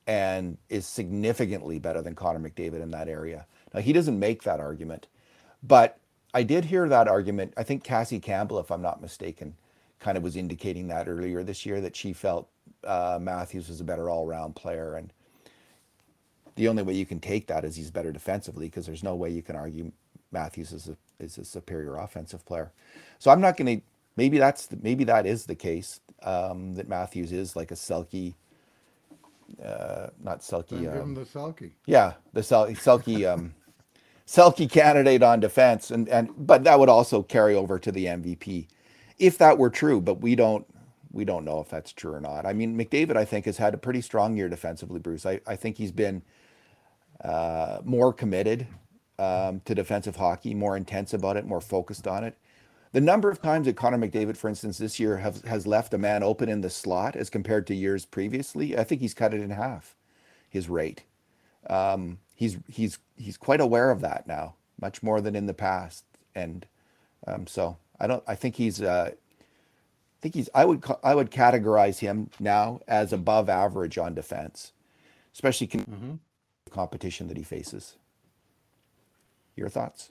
and 0.07 0.59
is 0.69 0.87
significantly 0.87 1.79
better 1.79 2.03
than 2.03 2.15
Connor 2.15 2.39
McDavid 2.39 2.81
in 2.83 2.91
that 2.93 3.09
area. 3.09 3.47
Now 3.75 3.81
he 3.81 3.93
doesn't 3.93 4.19
make 4.19 4.43
that 4.45 4.61
argument, 4.61 5.09
but 5.63 5.99
I 6.35 6.43
did 6.43 6.67
hear 6.67 6.89
that 6.89 7.09
argument. 7.09 7.55
I 7.57 7.63
think 7.63 7.83
Cassie 7.83 8.21
Campbell, 8.21 8.59
if 8.59 8.71
I'm 8.71 8.83
not 8.83 9.01
mistaken, 9.01 9.57
kind 9.99 10.17
of 10.17 10.23
was 10.23 10.37
indicating 10.37 10.89
that 10.89 11.09
earlier 11.09 11.43
this 11.43 11.65
year 11.67 11.81
that 11.81 11.97
she 11.97 12.13
felt 12.13 12.49
uh, 12.85 13.19
Matthews 13.21 13.69
was 13.69 13.81
a 13.81 13.85
better 13.85 14.11
all-round 14.11 14.55
player, 14.55 14.97
and 14.97 15.13
the 16.57 16.69
only 16.69 16.83
way 16.83 16.95
you 16.95 17.07
can 17.07 17.21
take 17.21 17.47
that 17.49 17.65
is 17.65 17.77
he's 17.77 17.91
better 17.91 18.13
defensively 18.13 18.67
because 18.67 18.87
there's 18.87 19.03
no 19.03 19.15
way 19.15 19.31
you 19.31 19.43
can 19.43 19.57
argue 19.57 19.93
Matthews 20.31 20.73
is 20.73 20.89
a 20.89 20.97
is 21.19 21.39
a 21.39 21.45
superior 21.45 21.97
offensive 21.97 22.45
player. 22.45 22.73
So 23.19 23.31
I'm 23.31 23.41
not 23.41 23.57
going 23.57 23.81
to. 23.81 23.87
Maybe 24.17 24.39
that's 24.39 24.67
the, 24.67 24.79
maybe 24.83 25.05
that 25.05 25.27
is 25.27 25.45
the 25.45 25.55
case 25.55 26.01
um, 26.23 26.75
that 26.75 26.89
Matthews 26.89 27.33
is 27.33 27.55
like 27.55 27.71
a 27.71 27.75
Selke 27.75 28.35
uh, 29.65 30.09
not 30.23 30.41
Selke. 30.41 30.71
give 30.71 30.93
him 30.93 31.01
Um, 31.03 31.15
the 31.15 31.25
Selke. 31.25 31.73
yeah, 31.87 32.15
the 32.33 32.43
Sel- 32.43 32.69
Selke 32.69 33.25
um, 33.33 33.55
Selke 34.27 34.71
candidate 34.71 35.23
on 35.23 35.41
defense, 35.41 35.91
and 35.91 36.09
and 36.09 36.31
but 36.37 36.65
that 36.65 36.79
would 36.79 36.89
also 36.89 37.23
carry 37.23 37.55
over 37.55 37.79
to 37.79 37.93
the 37.93 38.07
MVP 38.07 38.69
if 39.19 39.39
that 39.39 39.59
were 39.59 39.71
true. 39.71 40.01
But 40.01 40.21
we 40.21 40.35
don't 40.37 40.67
we 41.13 41.25
don't 41.25 41.45
know 41.45 41.61
if 41.61 41.69
that's 41.69 41.93
true 41.93 42.13
or 42.15 42.21
not. 42.21 42.47
I 42.47 42.53
mean, 42.53 42.77
McDavid, 42.79 43.17
I 43.17 43.25
think, 43.25 43.47
has 43.47 43.59
had 43.59 43.75
a 43.75 43.79
pretty 43.79 44.03
strong 44.03 44.37
year 44.37 44.49
defensively, 44.49 45.01
Bruce. 45.01 45.27
I, 45.27 45.41
I 45.47 45.57
think 45.57 45.79
he's 45.79 45.93
been 45.93 46.23
uh, 47.25 47.81
more 47.85 48.13
committed 48.13 48.67
um, 49.19 49.61
to 49.65 49.75
defensive 49.75 50.17
hockey, 50.17 50.55
more 50.55 50.77
intense 50.77 51.15
about 51.15 51.37
it, 51.37 51.47
more 51.47 51.61
focused 51.61 52.07
on 52.07 52.25
it. 52.25 52.37
The 52.97 53.03
number 53.03 53.31
of 53.31 53.43
times 53.43 53.67
that 53.67 53.77
Connor 53.77 53.99
McDavid, 53.99 54.39
for 54.39 54.49
instance, 54.49 54.79
this 54.79 54.99
year 54.99 55.19
have, 55.19 55.45
has 55.45 55.67
left 55.67 55.93
a 55.93 55.99
man 55.99 56.23
open 56.23 56.49
in 56.49 56.63
the 56.63 56.71
slot 56.71 57.15
as 57.15 57.29
compared 57.29 57.67
to 57.67 57.75
years 57.75 58.07
previously, 58.07 58.75
I 58.79 58.85
think 58.85 59.03
he's 59.03 59.13
cut 59.13 59.35
it 59.35 59.43
in 59.43 59.51
half, 59.51 59.95
his 60.49 60.71
rate. 60.71 61.03
Um, 61.69 62.21
he's 62.35 62.57
he's 62.67 62.99
he's 63.19 63.37
quite 63.37 63.61
aware 63.61 63.91
of 63.91 64.01
that 64.01 64.27
now, 64.27 64.55
much 64.81 65.03
more 65.03 65.21
than 65.21 65.37
in 65.37 65.45
the 65.45 65.53
past, 65.53 66.07
and 66.35 66.65
um, 67.27 67.47
so 67.47 67.77
I 68.01 68.07
don't. 68.07 68.25
I 68.27 68.35
think 68.35 68.57
he's. 68.57 68.81
Uh, 68.81 69.11
I 69.11 69.15
think 70.23 70.35
he's. 70.35 70.49
I 70.55 70.65
would. 70.65 70.83
I 71.05 71.15
would 71.15 71.31
categorize 71.31 71.99
him 71.99 72.31
now 72.41 72.81
as 72.89 73.13
above 73.13 73.51
average 73.51 73.99
on 73.99 74.15
defense, 74.15 74.73
especially 75.35 75.67
con- 75.67 75.81
hmm 75.83 76.15
competition 76.71 77.29
that 77.29 77.37
he 77.37 77.43
faces. 77.43 77.97
Your 79.55 79.69
thoughts? 79.69 80.11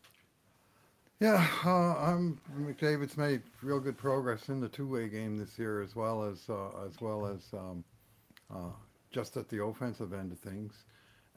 Yeah, 1.21 1.47
uh, 1.65 1.95
I'm 1.97 2.39
McDavid's 2.59 3.15
made 3.17 3.41
real 3.61 3.79
good 3.79 3.97
progress 3.97 4.49
in 4.49 4.59
the 4.59 4.67
two-way 4.67 5.07
game 5.07 5.37
this 5.37 5.57
year, 5.57 5.81
as 5.81 5.95
well 5.95 6.23
as 6.23 6.41
uh, 6.49 6.85
as 6.85 6.99
well 6.99 7.25
as 7.25 7.41
um, 7.53 7.85
uh, 8.53 8.71
just 9.11 9.37
at 9.37 9.47
the 9.47 9.63
offensive 9.63 10.11
end 10.11 10.33
of 10.33 10.39
things. 10.39 10.73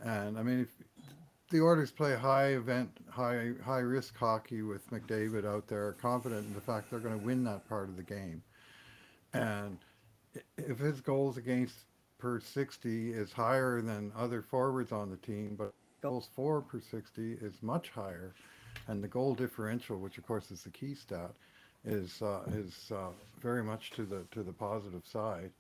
And 0.03 0.37
I 0.37 0.43
mean, 0.43 0.67
the 1.51 1.61
Oilers 1.63 1.93
play 1.93 2.17
high 2.17 2.49
event, 2.49 2.91
high 3.09 3.53
high 3.65 3.79
risk 3.79 4.17
hockey 4.19 4.63
with 4.63 4.91
McDavid 4.91 5.47
out 5.47 5.69
there, 5.69 5.93
confident 5.93 6.47
in 6.49 6.55
the 6.55 6.61
fact 6.61 6.91
they're 6.91 6.99
going 6.99 7.19
to 7.19 7.25
win 7.25 7.45
that 7.45 7.69
part 7.69 7.89
of 7.89 7.97
the 7.97 8.03
game. 8.03 8.43
And 9.33 9.79
if 10.57 10.79
his 10.81 11.01
goals 11.01 11.37
against 11.37 11.77
per 12.19 12.41
60 12.41 13.13
is 13.13 13.33
higher 13.33 13.81
than 13.81 14.11
other 14.17 14.43
forwards 14.43 14.91
on 14.91 15.09
the 15.09 15.17
team, 15.19 15.55
but 15.57 15.73
goals 16.03 16.29
for 16.35 16.61
per 16.63 16.81
60 16.81 17.35
is 17.35 17.63
much 17.63 17.91
higher, 17.91 18.35
and 18.87 19.03
the 19.03 19.09
goal 19.09 19.35
differential, 19.35 19.99
which 19.99 20.19
of 20.19 20.27
course 20.27 20.51
is 20.51 20.63
the 20.63 20.71
key 20.71 20.95
stat, 20.95 21.33
is 21.85 22.23
uh, 22.23 22.43
is 22.53 22.91
uh, 22.93 23.11
very 23.41 23.63
much 23.63 23.91
to 23.93 24.05
the 24.05 24.25
to 24.33 24.43
the 24.43 24.53
positive 24.53 25.03
side. 25.07 25.51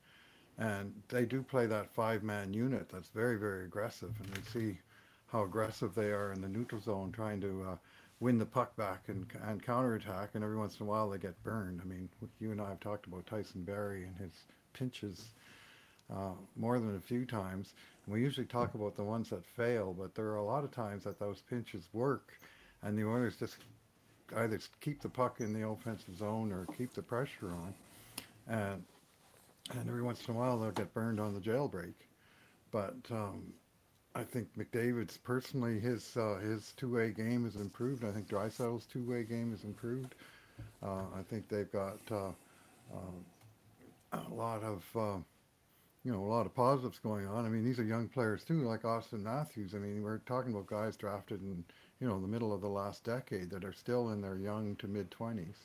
And 0.59 0.93
they 1.09 1.25
do 1.25 1.43
play 1.43 1.67
that 1.67 1.95
five-man 1.95 2.53
unit 2.53 2.89
that's 2.93 3.09
very 3.09 3.39
very 3.39 3.65
aggressive, 3.65 4.13
and 4.21 4.37
we 4.37 4.43
see 4.43 4.79
how 5.33 5.43
aggressive 5.45 5.95
they 5.95 6.11
are 6.11 6.33
in 6.33 6.41
the 6.41 6.49
neutral 6.49 6.81
zone, 6.81 7.13
trying 7.13 7.41
to 7.43 7.67
uh, 7.71 7.77
win 8.21 8.39
the 8.39 8.47
puck 8.47 8.77
back 8.77 9.03
and 9.09 9.27
and 9.47 9.63
counterattack. 9.63 10.31
And 10.35 10.43
every 10.45 10.57
once 10.57 10.79
in 10.81 10.87
a 10.87 10.89
while 10.89 11.09
they 11.11 11.19
get 11.19 11.43
burned. 11.45 11.81
I 11.83 11.87
mean, 11.87 12.09
you 12.41 12.51
and 12.51 12.61
I 12.61 12.71
have 12.71 12.81
talked 12.81 13.07
about 13.07 13.27
Tyson 13.27 13.63
Barrie 13.63 14.05
and 14.05 14.17
his 14.17 14.33
pinches 14.73 15.27
uh, 16.13 16.33
more 16.57 16.79
than 16.79 16.97
a 16.97 17.01
few 17.01 17.25
times. 17.25 17.75
And 18.07 18.15
we 18.15 18.23
usually 18.23 18.47
talk 18.47 18.75
about 18.75 18.97
the 18.97 19.05
ones 19.05 19.31
that 19.31 19.45
fail, 19.45 19.95
but 19.99 20.15
there 20.15 20.27
are 20.27 20.37
a 20.37 20.45
lot 20.45 20.65
of 20.65 20.71
times 20.71 21.05
that 21.05 21.19
those 21.19 21.43
pinches 21.51 21.89
work, 21.93 22.33
and 22.83 22.99
the 22.99 23.05
Oilers 23.05 23.37
just 23.37 23.57
either 24.37 24.59
keep 24.81 25.01
the 25.01 25.09
puck 25.09 25.41
in 25.41 25.53
the 25.53 25.67
offensive 25.67 26.17
zone 26.17 26.53
or 26.53 26.67
keep 26.77 26.95
the 26.95 27.03
pressure 27.03 27.51
on. 27.51 27.75
And 28.49 28.85
and 29.71 29.89
every 29.89 30.03
once 30.03 30.27
in 30.27 30.35
a 30.35 30.39
while 30.39 30.59
they'll 30.59 30.71
get 30.71 30.95
burned 30.95 31.21
on 31.21 31.35
the 31.35 31.41
jailbreak. 31.41 31.95
But 32.71 32.97
um, 33.11 33.53
I 34.15 34.25
think 34.25 34.49
McDavid's 34.57 35.17
personally 35.19 35.79
his 35.79 36.17
uh, 36.17 36.39
his 36.39 36.73
two-way 36.77 37.11
game 37.11 37.45
has 37.45 37.57
improved. 37.57 38.05
I 38.05 38.11
think 38.11 38.29
Draisaitl's 38.29 38.87
two-way 38.87 39.25
game 39.25 39.51
has 39.51 39.65
improved. 39.65 40.15
Uh, 40.83 41.03
I 41.17 41.23
think 41.29 41.49
they've 41.49 41.71
got 41.71 41.99
uh, 42.11 42.33
um, 42.93 43.25
a 44.13 44.35
lot 44.35 44.63
of 44.63 44.85
uh, 44.97 45.19
you 46.05 46.13
know 46.13 46.21
a 46.21 46.31
lot 46.31 46.47
of 46.47 46.55
positives 46.55 46.99
going 46.99 47.27
on. 47.27 47.45
I 47.45 47.49
mean, 47.49 47.65
these 47.65 47.79
are 47.79 47.85
young 47.85 48.09
players 48.09 48.45
too, 48.45 48.63
like 48.63 48.83
Auston 48.83 49.23
Matthews. 49.23 49.75
I 49.75 49.79
mean, 49.79 50.03
we're 50.03 50.19
talking 50.19 50.53
about 50.53 50.67
guys 50.67 50.97
drafted 50.97 51.43
in 51.43 51.65
you 52.01 52.09
know 52.09 52.21
the 52.21 52.29
middle 52.29 52.53
of 52.53 52.61
the 52.61 52.69
last 52.69 53.05
decade 53.05 53.51
that 53.51 53.65
are 53.65 53.73
still 53.73 54.11
in 54.11 54.21
their 54.23 54.37
young 54.37 54.77
to 54.77 54.89
mid 54.89 55.11
twenties, 55.11 55.57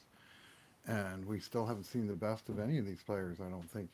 and 0.88 1.26
we 1.26 1.40
still 1.40 1.66
haven't 1.66 1.86
seen 1.86 2.08
the 2.08 2.16
best 2.16 2.50
of 2.50 2.60
any 2.60 2.78
of 2.80 2.86
these 2.86 3.04
players. 3.04 3.40
I 3.42 3.50
don't 3.50 3.70
think, 3.72 3.90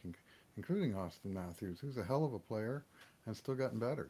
including 0.58 0.94
Auston 0.94 1.34
Matthews, 1.34 1.80
who's 1.82 1.98
a 1.98 2.04
hell 2.04 2.26
of 2.26 2.34
a 2.34 2.40
player 2.40 2.86
and 3.26 3.36
still 3.38 3.56
gotten 3.56 3.80
better. 3.80 4.10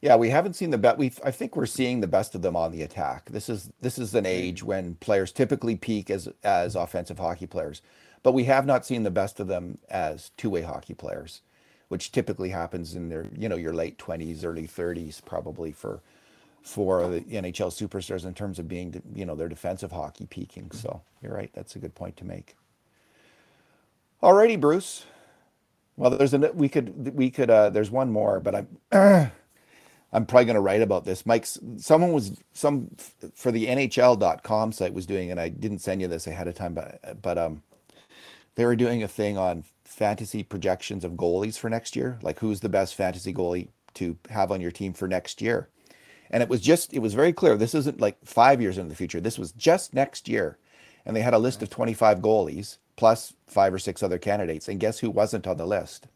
Yeah, 0.00 0.16
we 0.16 0.30
haven't 0.30 0.54
seen 0.54 0.70
the 0.70 0.78
best. 0.78 0.98
We 0.98 1.12
I 1.24 1.30
think 1.32 1.56
we're 1.56 1.66
seeing 1.66 2.00
the 2.00 2.06
best 2.06 2.34
of 2.34 2.42
them 2.42 2.56
on 2.56 2.72
the 2.72 2.82
attack. 2.82 3.30
This 3.30 3.48
is 3.50 3.70
this 3.82 3.98
is 3.98 4.14
an 4.14 4.26
age 4.26 4.62
when 4.62 4.96
players 4.96 5.32
typically 5.32 5.76
peak 5.76 6.10
as 6.10 6.28
as 6.44 6.76
offensive 6.76 7.18
hockey 7.18 7.46
players, 7.46 7.82
but 8.22 8.32
we 8.32 8.44
have 8.44 8.66
not 8.66 8.86
seen 8.86 9.02
the 9.02 9.10
best 9.10 9.40
of 9.40 9.48
them 9.48 9.78
as 9.90 10.30
two-way 10.38 10.62
hockey 10.62 10.94
players, 10.94 11.42
which 11.88 12.12
typically 12.12 12.50
happens 12.50 12.94
in 12.96 13.10
their 13.10 13.26
you 13.36 13.48
know 13.48 13.56
your 13.56 13.74
late 13.74 13.98
twenties, 13.98 14.44
early 14.44 14.66
thirties, 14.66 15.20
probably 15.20 15.72
for 15.72 16.00
for 16.62 17.08
the 17.08 17.20
NHL 17.22 17.70
superstars 17.70 18.24
in 18.24 18.34
terms 18.34 18.58
of 18.58 18.68
being 18.68 19.02
you 19.14 19.24
know 19.24 19.34
their 19.34 19.48
defensive 19.48 19.92
hockey 19.92 20.26
peaking. 20.26 20.70
So 20.72 21.02
you're 21.22 21.34
right. 21.34 21.50
That's 21.54 21.76
a 21.76 21.78
good 21.78 21.94
point 21.94 22.16
to 22.18 22.24
make. 22.24 22.56
Alrighty, 24.22 24.60
Bruce. 24.60 25.04
Well, 25.96 26.10
there's 26.10 26.34
an 26.34 26.48
we 26.54 26.68
could 26.68 27.16
we 27.16 27.30
could 27.30 27.50
uh 27.50 27.70
there's 27.70 27.90
one 27.90 28.10
more, 28.12 28.40
but 28.40 28.54
I'm 28.92 29.30
I'm 30.12 30.26
probably 30.26 30.46
going 30.46 30.54
to 30.54 30.60
write 30.60 30.82
about 30.82 31.04
this. 31.04 31.24
Mike's 31.24 31.58
someone 31.76 32.12
was 32.12 32.42
some 32.52 32.88
for 33.34 33.52
the 33.52 33.66
NHL.com 33.66 34.72
site 34.72 34.92
was 34.92 35.06
doing, 35.06 35.30
and 35.30 35.40
I 35.40 35.48
didn't 35.48 35.78
send 35.78 36.00
you 36.00 36.08
this 36.08 36.26
ahead 36.26 36.48
of 36.48 36.54
time, 36.54 36.74
but 36.74 37.22
but 37.22 37.38
um, 37.38 37.62
they 38.56 38.64
were 38.64 38.76
doing 38.76 39.02
a 39.02 39.08
thing 39.08 39.38
on 39.38 39.64
fantasy 39.84 40.42
projections 40.42 41.04
of 41.04 41.12
goalies 41.12 41.58
for 41.58 41.70
next 41.70 41.94
year, 41.94 42.18
like 42.22 42.40
who's 42.40 42.60
the 42.60 42.68
best 42.68 42.94
fantasy 42.94 43.32
goalie 43.32 43.68
to 43.94 44.16
have 44.30 44.50
on 44.50 44.60
your 44.60 44.70
team 44.70 44.92
for 44.92 45.06
next 45.06 45.40
year. 45.40 45.68
And 46.30 46.42
it 46.42 46.48
was 46.48 46.60
just 46.60 46.92
it 46.92 47.00
was 47.00 47.14
very 47.14 47.32
clear. 47.32 47.56
This 47.56 47.74
isn't 47.74 48.00
like 48.00 48.16
five 48.24 48.60
years 48.60 48.78
into 48.78 48.88
the 48.88 48.96
future. 48.96 49.20
This 49.20 49.38
was 49.38 49.52
just 49.52 49.94
next 49.94 50.28
year, 50.28 50.58
and 51.04 51.16
they 51.16 51.22
had 51.22 51.34
a 51.34 51.38
list 51.38 51.62
of 51.62 51.70
25 51.70 52.18
goalies 52.20 52.78
plus 52.96 53.34
five 53.46 53.74
or 53.74 53.78
six 53.78 54.02
other 54.02 54.18
candidates. 54.18 54.68
And 54.68 54.78
guess 54.78 55.00
who 55.00 55.10
wasn't 55.10 55.46
on 55.46 55.56
the 55.56 55.66
list? 55.66 56.06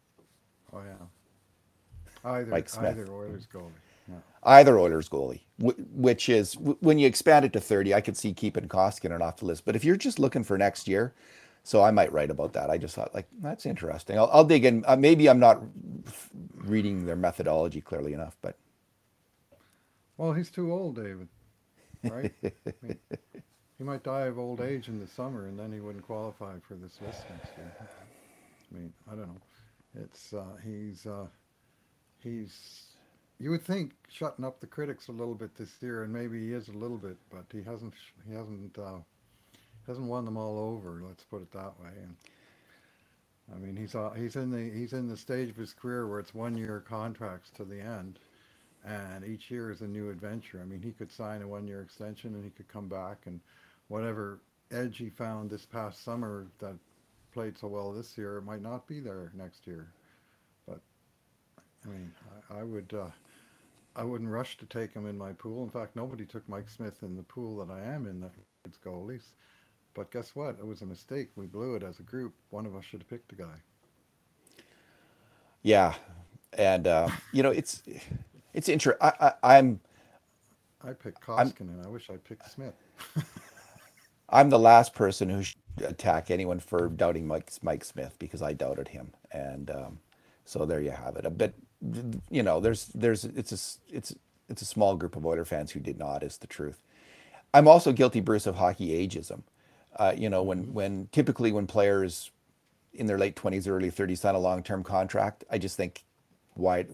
Oh 0.73 0.83
yeah, 0.85 2.31
either 2.31 2.51
Mike 2.51 2.69
Smith. 2.69 2.99
either 2.99 3.11
Oilers 3.13 3.47
goalie. 3.53 3.71
Yeah. 4.09 4.17
either 4.45 4.79
Oilers 4.79 5.09
goalie, 5.09 5.41
which 5.59 6.29
is 6.29 6.55
when 6.55 6.99
you 6.99 7.07
expand 7.07 7.47
it 7.47 7.53
to 7.55 7.61
30, 7.61 7.95
I 7.95 8.01
could 8.03 8.17
see 8.17 8.35
keeping 8.35 8.69
Koskinen 8.69 9.21
off 9.23 9.39
the 9.39 9.47
list. 9.47 9.65
But 9.65 9.77
if 9.77 9.85
you're 9.85 9.97
just 9.97 10.19
looking 10.19 10.45
for 10.45 10.59
next 10.59 10.87
year, 10.87 11.15
so 11.63 11.83
I 11.83 11.91
might 11.91 12.13
write 12.13 12.31
about 12.31 12.53
that. 12.53 12.69
I 12.69 12.77
just 12.77 12.95
thought, 12.95 13.15
like, 13.15 13.27
that's 13.41 13.65
interesting. 13.65 14.19
I'll, 14.19 14.29
I'll 14.31 14.45
dig 14.45 14.67
in. 14.67 14.85
Uh, 14.87 14.97
maybe 14.97 15.31
I'm 15.31 15.41
not 15.41 15.63
reading 16.57 17.07
their 17.07 17.17
methodology 17.17 17.81
clearly 17.81 18.13
enough, 18.13 18.37
but 18.43 18.59
Well, 20.17 20.33
he's 20.33 20.51
too 20.51 20.73
old, 20.73 20.97
David. 20.97 21.29
Right? 22.05 22.33
I 22.45 22.73
mean, 22.83 22.99
he 23.79 23.85
might 23.85 24.03
die 24.03 24.27
of 24.27 24.39
old 24.39 24.61
age 24.61 24.89
in 24.89 25.01
the 25.01 25.07
summer, 25.07 25.47
and 25.47 25.59
then 25.59 25.73
he 25.73 25.81
wouldn't 25.81 26.05
qualify 26.05 26.55
for 26.67 26.75
this 26.75 26.99
list 27.05 27.25
next 27.31 27.57
year. 27.57 27.73
I 27.81 28.75
mean, 28.75 28.93
I 29.11 29.15
don't 29.15 29.29
know. 29.29 29.41
It's 30.03 30.33
uh, 30.33 30.57
he's 30.65 31.07
uh, 31.07 31.27
he's. 32.23 32.85
You 33.41 33.51
would 33.51 33.65
think 33.65 33.93
shutting 34.09 34.45
up 34.45 34.61
the 34.61 34.67
critics 34.67 35.09
a 35.09 35.13
little 35.13 35.35
bit 35.35 35.57
this 35.57 35.71
year, 35.81 36.05
and 36.05 36.13
maybe 36.13 36.41
he 36.41 36.53
is 36.53 36.69
a 36.69 36.73
little 36.73 36.99
bit, 36.99 37.17
but 37.31 37.45
he 37.53 37.63
hasn't. 37.63 37.95
He 38.29 38.35
hasn't. 38.35 38.79
Uh, 38.79 38.99
hasn't 39.87 40.07
won 40.07 40.25
them 40.25 40.37
all 40.37 40.59
over. 40.59 41.03
Let's 41.07 41.25
put 41.25 41.43
it 41.43 41.53
that 41.53 41.79
way. 41.81 41.91
And 42.03 42.17
I 43.55 43.59
mean, 43.59 43.77
he's 43.77 43.95
uh, 43.95 44.11
he's 44.11 44.37
in 44.37 44.51
the 44.51 44.71
he's 44.71 44.93
in 44.93 45.09
the 45.09 45.17
stage 45.17 45.51
of 45.51 45.57
his 45.57 45.73
career 45.73 46.07
where 46.07 46.21
it's 46.21 46.35
one 46.35 46.57
year 46.57 46.81
contracts 46.87 47.51
to 47.57 47.65
the 47.65 47.81
end, 47.81 48.19
and 48.85 49.25
each 49.25 49.51
year 49.51 49.71
is 49.71 49.83
a 49.83 49.89
new 49.89 50.11
adventure. 50.11 50.61
I 50.63 50.67
mean, 50.67 50.83
he 50.83 50.93
could 50.93 51.13
sign 51.13 51.43
a 51.43 51.49
one 51.49 51.67
year 51.67 51.83
extension 51.83 52.35
and 52.35 52.45
he 52.45 52.51
could 52.51 52.69
come 52.69 52.89
back 52.89 53.23
and 53.27 53.41
whatever 53.89 54.41
edge 54.73 54.99
he 54.99 55.11
found 55.11 55.51
this 55.51 55.67
past 55.67 56.05
summer 56.05 56.49
that 56.61 56.77
played 57.33 57.59
so 57.59 57.69
well 57.69 57.93
this 57.93 58.17
year, 58.19 58.39
it 58.39 58.43
might 58.45 58.63
not 58.63 58.87
be 58.87 59.01
there 59.01 59.33
next 59.35 59.67
year. 59.67 59.89
But 60.67 60.81
I 61.85 61.89
mean, 61.89 62.13
I, 62.51 62.61
I 62.61 62.63
would 62.65 62.93
uh, 62.95 63.11
I 63.97 64.05
wouldn't 64.05 64.31
rush 64.31 64.57
to 64.59 64.67
take 64.67 64.93
him 64.95 65.07
in 65.07 65.19
my 65.19 65.33
pool. 65.33 65.65
In 65.65 65.71
fact, 65.71 65.97
nobody 65.97 66.27
took 66.27 66.49
Mike 66.49 66.69
Smith 66.71 67.03
in 67.03 67.17
the 67.17 67.23
pool 67.25 67.65
that 67.65 67.73
I 67.73 67.83
am 67.83 68.07
in 68.07 68.21
that 68.21 68.33
it's 68.65 68.79
goalies. 68.79 69.33
But 69.95 70.11
guess 70.13 70.35
what? 70.37 70.59
It 70.59 70.67
was 70.67 70.83
a 70.83 70.87
mistake. 70.87 71.31
We 71.37 71.47
blew 71.47 71.77
it 71.77 71.83
as 71.83 72.01
a 72.01 72.05
group. 72.05 72.35
One 72.51 72.67
of 72.67 72.77
us 72.77 72.85
should 72.85 73.01
have 73.03 73.11
picked 73.11 73.33
a 73.33 73.37
guy. 73.37 73.57
yeah. 75.63 75.95
And 76.53 76.87
uh, 76.87 77.11
you 77.33 77.43
know, 77.43 77.51
it's 77.51 77.83
it's 78.55 78.69
interesting. 78.71 78.99
I, 79.03 79.33
I, 79.45 79.59
I'm 79.59 79.81
I 80.83 80.93
picked 80.95 81.23
I'm 81.37 81.55
Koskinen. 81.55 81.85
I 81.85 81.89
wish 81.89 82.11
I 82.11 82.17
picked 82.19 82.47
Smith. 82.47 82.77
I'm 84.31 84.51
the 84.51 84.59
last 84.61 84.95
person 84.95 85.31
who 85.31 85.43
should 85.45 85.57
attack 85.85 86.31
anyone 86.31 86.61
for 86.61 86.89
doubting 86.89 87.27
Mike 87.27 87.51
Mike 87.63 87.85
Smith 87.85 88.17
because 88.19 88.43
I 88.43 88.55
doubted 88.55 88.89
him, 88.89 89.13
and 89.33 89.71
um, 89.71 89.99
So 90.47 90.67
there 90.67 90.83
you 90.83 90.93
have 90.93 91.17
it. 91.17 91.27
A 91.27 91.31
bit, 91.31 91.55
you 92.31 92.43
know, 92.45 92.61
there's 92.61 92.87
there's 92.89 93.25
it's 93.25 93.53
a 93.53 93.55
it's 93.97 94.15
it's 94.49 94.63
a 94.63 94.67
small 94.67 94.97
group 94.97 95.17
of 95.17 95.27
Oiler 95.27 95.45
fans 95.47 95.73
who 95.73 95.81
did 95.81 95.99
not, 95.99 96.23
is 96.25 96.39
the 96.39 96.49
truth. 96.49 96.83
I'm 97.55 97.69
also 97.69 97.93
guilty, 97.93 98.21
Bruce, 98.21 98.47
of 98.47 98.57
hockey 98.57 98.91
ageism. 99.09 99.43
Uh, 99.97 100.15
you 100.17 100.31
know, 100.31 100.43
when 100.43 100.67
Mhm. 100.67 100.73
when 100.75 101.09
typically 101.13 101.53
when 101.53 101.67
players 101.69 102.33
in 102.95 103.07
their 103.07 103.19
late 103.19 103.37
20s, 103.37 103.69
early 103.69 103.91
30s 103.91 104.21
sign 104.21 104.35
a 104.37 104.39
long-term 104.41 104.85
contract, 104.85 105.45
I 105.51 105.59
just 105.59 105.77
think, 105.77 106.05
why 106.55 106.87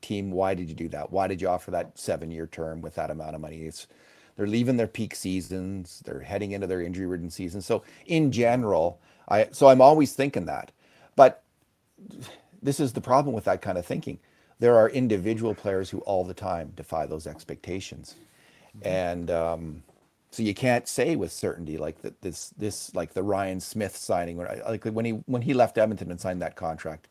team, 0.00 0.30
why 0.30 0.54
did 0.54 0.68
you 0.68 0.74
do 0.74 0.88
that? 0.88 1.12
Why 1.12 1.26
did 1.26 1.40
you 1.40 1.48
offer 1.48 1.70
that 1.70 1.98
seven-year 1.98 2.46
term 2.48 2.80
with 2.80 2.94
that 2.96 3.10
amount 3.10 3.34
of 3.34 3.40
money? 3.40 3.62
It's 3.62 3.86
they're 4.36 4.46
leaving 4.46 4.76
their 4.76 4.88
peak 4.88 5.14
seasons, 5.14 6.02
they're 6.04 6.20
heading 6.20 6.52
into 6.52 6.66
their 6.66 6.82
injury-ridden 6.82 7.30
season. 7.30 7.62
So 7.62 7.84
in 8.06 8.32
general, 8.32 9.00
I 9.28 9.48
so 9.52 9.68
I'm 9.68 9.80
always 9.80 10.12
thinking 10.14 10.46
that. 10.46 10.72
But 11.16 11.42
this 12.62 12.80
is 12.80 12.92
the 12.92 13.00
problem 13.00 13.34
with 13.34 13.44
that 13.44 13.62
kind 13.62 13.78
of 13.78 13.86
thinking. 13.86 14.18
There 14.58 14.76
are 14.76 14.88
individual 14.88 15.54
players 15.54 15.90
who 15.90 15.98
all 16.00 16.24
the 16.24 16.34
time 16.34 16.72
defy 16.74 17.06
those 17.06 17.26
expectations, 17.26 18.16
and 18.82 19.30
um, 19.30 19.82
so 20.30 20.42
you 20.42 20.54
can't 20.54 20.88
say 20.88 21.14
with 21.14 21.30
certainty 21.32 21.76
like 21.76 22.02
that 22.02 22.20
this 22.22 22.50
this 22.56 22.94
like 22.94 23.14
the 23.14 23.22
Ryan 23.22 23.60
Smyth 23.60 23.96
signing 23.96 24.36
when 24.36 24.48
like 24.66 24.84
when 24.84 25.04
he 25.04 25.12
when 25.26 25.42
he 25.42 25.54
left 25.54 25.78
Edmonton 25.78 26.10
and 26.10 26.20
signed 26.20 26.42
that 26.42 26.56
contract. 26.56 27.08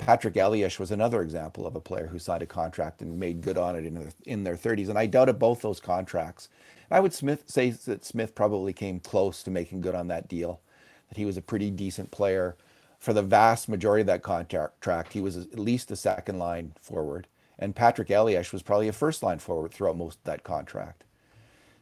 Patrik 0.00 0.36
Elias 0.36 0.78
was 0.78 0.90
another 0.90 1.22
example 1.22 1.66
of 1.66 1.76
a 1.76 1.80
player 1.80 2.06
who 2.06 2.18
signed 2.18 2.42
a 2.42 2.46
contract 2.46 3.02
and 3.02 3.20
made 3.20 3.42
good 3.42 3.58
on 3.58 3.76
it 3.76 3.84
in 3.84 3.94
their 3.94 4.10
in 4.24 4.44
their 4.44 4.56
30s, 4.56 4.88
and 4.88 4.98
I 4.98 5.06
doubted 5.06 5.38
both 5.38 5.60
those 5.60 5.78
contracts. 5.78 6.48
I 6.90 7.00
would 7.00 7.12
Smyth 7.12 7.48
say 7.48 7.70
that 7.70 8.04
Smyth 8.04 8.34
probably 8.34 8.72
came 8.72 8.98
close 8.98 9.42
to 9.44 9.50
making 9.50 9.82
good 9.82 9.94
on 9.94 10.08
that 10.08 10.26
deal, 10.26 10.60
that 11.08 11.18
he 11.18 11.24
was 11.24 11.36
a 11.36 11.42
pretty 11.42 11.70
decent 11.70 12.10
player. 12.10 12.56
For 12.98 13.12
the 13.12 13.22
vast 13.22 13.68
majority 13.68 14.00
of 14.02 14.06
that 14.08 14.22
contract, 14.22 15.12
he 15.12 15.20
was 15.20 15.36
at 15.36 15.58
least 15.58 15.90
a 15.90 15.96
second 15.96 16.38
line 16.38 16.72
forward, 16.80 17.28
and 17.58 17.76
Patrik 17.76 18.10
Elias 18.10 18.52
was 18.52 18.62
probably 18.62 18.88
a 18.88 18.92
first 18.92 19.22
line 19.22 19.38
forward 19.38 19.72
throughout 19.72 19.96
most 19.96 20.18
of 20.18 20.24
that 20.24 20.44
contract. 20.44 21.04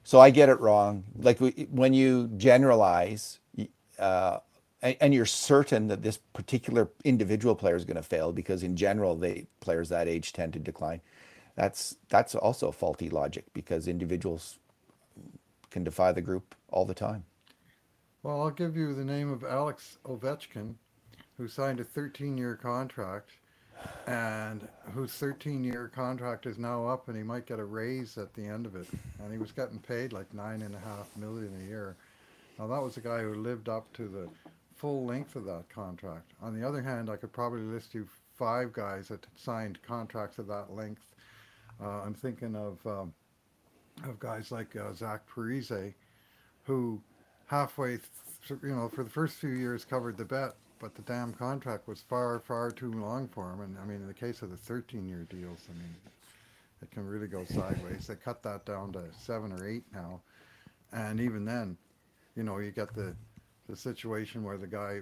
So 0.05 0.21
I 0.21 0.31
get 0.31 0.49
it 0.49 0.61
wrong. 0.61 1.05
Like 1.17 1.39
when 1.71 1.95
you 1.95 2.29
generalize, 2.37 3.39
uh, 3.99 4.39
and, 4.83 5.13
you're 5.13 5.27
certain 5.27 5.89
that 5.89 6.03
this 6.03 6.19
particular 6.33 6.89
individual 7.05 7.55
player 7.55 7.77
is 7.77 7.85
going 7.85 7.97
to 7.97 8.03
fail 8.03 8.33
because 8.33 8.63
in 8.63 8.77
general, 8.77 9.17
they 9.17 9.47
players 9.61 9.89
that 9.89 10.09
age 10.09 10.33
tend 10.33 10.53
to 10.53 10.59
decline. 10.59 11.01
That's 11.57 11.97
that's 12.09 12.35
also 12.35 12.71
faulty 12.71 13.11
logic 13.11 13.45
because 13.53 13.89
individuals 13.89 14.59
can 15.71 15.83
defy 15.83 16.13
the 16.13 16.21
group 16.21 16.55
all 16.71 16.85
the 16.85 16.95
time. 16.95 17.25
Well, 18.23 18.43
I'll 18.43 18.51
give 18.51 18.77
you 18.77 18.95
the 18.95 19.05
name 19.05 19.33
of 19.33 19.45
Alex 19.45 19.99
Ovechkin, 20.05 20.75
who 21.37 21.49
signed 21.49 21.81
a 21.81 21.85
13-year 21.85 22.57
contract, 22.57 23.31
and 24.07 24.67
whose 24.93 25.13
13-year 25.13 25.91
contract 25.95 26.47
is 26.47 26.59
now 26.59 26.87
up, 26.87 27.09
and 27.09 27.17
he 27.17 27.23
might 27.23 27.47
get 27.47 27.59
a 27.59 27.65
raise 27.65 28.19
at 28.19 28.35
the 28.35 28.45
end 28.45 28.67
of 28.67 28.75
it. 28.77 28.87
And 29.21 29.33
he 29.33 29.39
was 29.39 29.53
getting 29.53 29.79
paid 29.79 30.13
like 30.13 30.33
nine 30.35 30.63
and 30.63 30.75
a 30.75 30.81
half 30.81 31.17
million 31.17 31.55
a 31.61 31.69
year. 31.69 31.97
Now 32.59 32.67
that 32.67 32.83
was 32.83 32.97
a 32.97 33.01
guy 33.01 33.21
who 33.21 33.35
lived 33.35 33.69
up 33.69 33.93
to 33.95 34.09
the 34.09 34.29
full 34.79 35.05
length 35.05 35.37
of 35.37 35.45
that 35.45 35.69
contract. 35.69 36.33
On 36.41 36.59
the 36.59 36.67
other 36.67 36.81
hand, 36.81 37.11
I 37.11 37.17
could 37.17 37.33
probably 37.33 37.63
list 37.63 37.95
you 37.95 38.09
five 38.37 38.73
guys 38.73 39.09
that 39.09 39.27
signed 39.37 39.79
contracts 39.83 40.39
of 40.39 40.47
that 40.47 40.73
length. 40.73 41.15
Uh, 41.83 42.03
I'm 42.05 42.15
thinking 42.15 42.55
of 42.57 42.79
um, 42.87 43.13
of 44.05 44.19
guys 44.19 44.53
like 44.53 44.77
uh, 44.77 44.95
Zach 44.95 45.23
Parise, 45.29 45.95
who 46.63 47.01
halfway, 47.47 47.99
th- 48.47 48.61
you 48.63 48.75
know, 48.75 48.89
for 48.89 49.03
the 49.03 49.11
first 49.11 49.37
few 49.37 49.51
years 49.51 49.85
covered 49.85 50.17
the 50.17 50.25
bet, 50.25 50.55
but 50.79 50.95
the 50.95 51.03
damn 51.03 51.33
contract 51.33 51.89
was 51.89 52.01
far, 52.01 52.39
far 52.41 52.71
too 52.71 52.93
long 52.93 53.27
for 53.29 53.53
him. 53.53 53.61
And 53.61 53.77
I 53.79 53.85
mean, 53.85 53.97
in 53.97 54.07
the 54.07 54.15
case 54.15 54.43
of 54.43 54.51
the 54.51 54.73
13-year 54.73 55.27
deals, 55.29 55.67
I 55.69 55.73
mean, 55.75 55.97
it 56.83 56.91
can 56.93 57.07
really 57.07 57.27
go 57.27 57.45
sideways. 57.45 58.07
They 58.07 58.15
cut 58.15 58.43
that 58.45 58.65
down 58.65 58.93
to 58.93 59.03
seven 59.19 59.53
or 59.53 59.67
eight 59.67 59.83
now, 59.93 60.21
and 60.93 61.21
even 61.21 61.45
then, 61.45 61.77
you 62.37 62.45
know, 62.45 62.59
you 62.59 62.71
get 62.71 62.95
the 62.95 63.17
the 63.69 63.77
situation 63.77 64.43
where 64.43 64.57
the 64.57 64.67
guy 64.67 65.01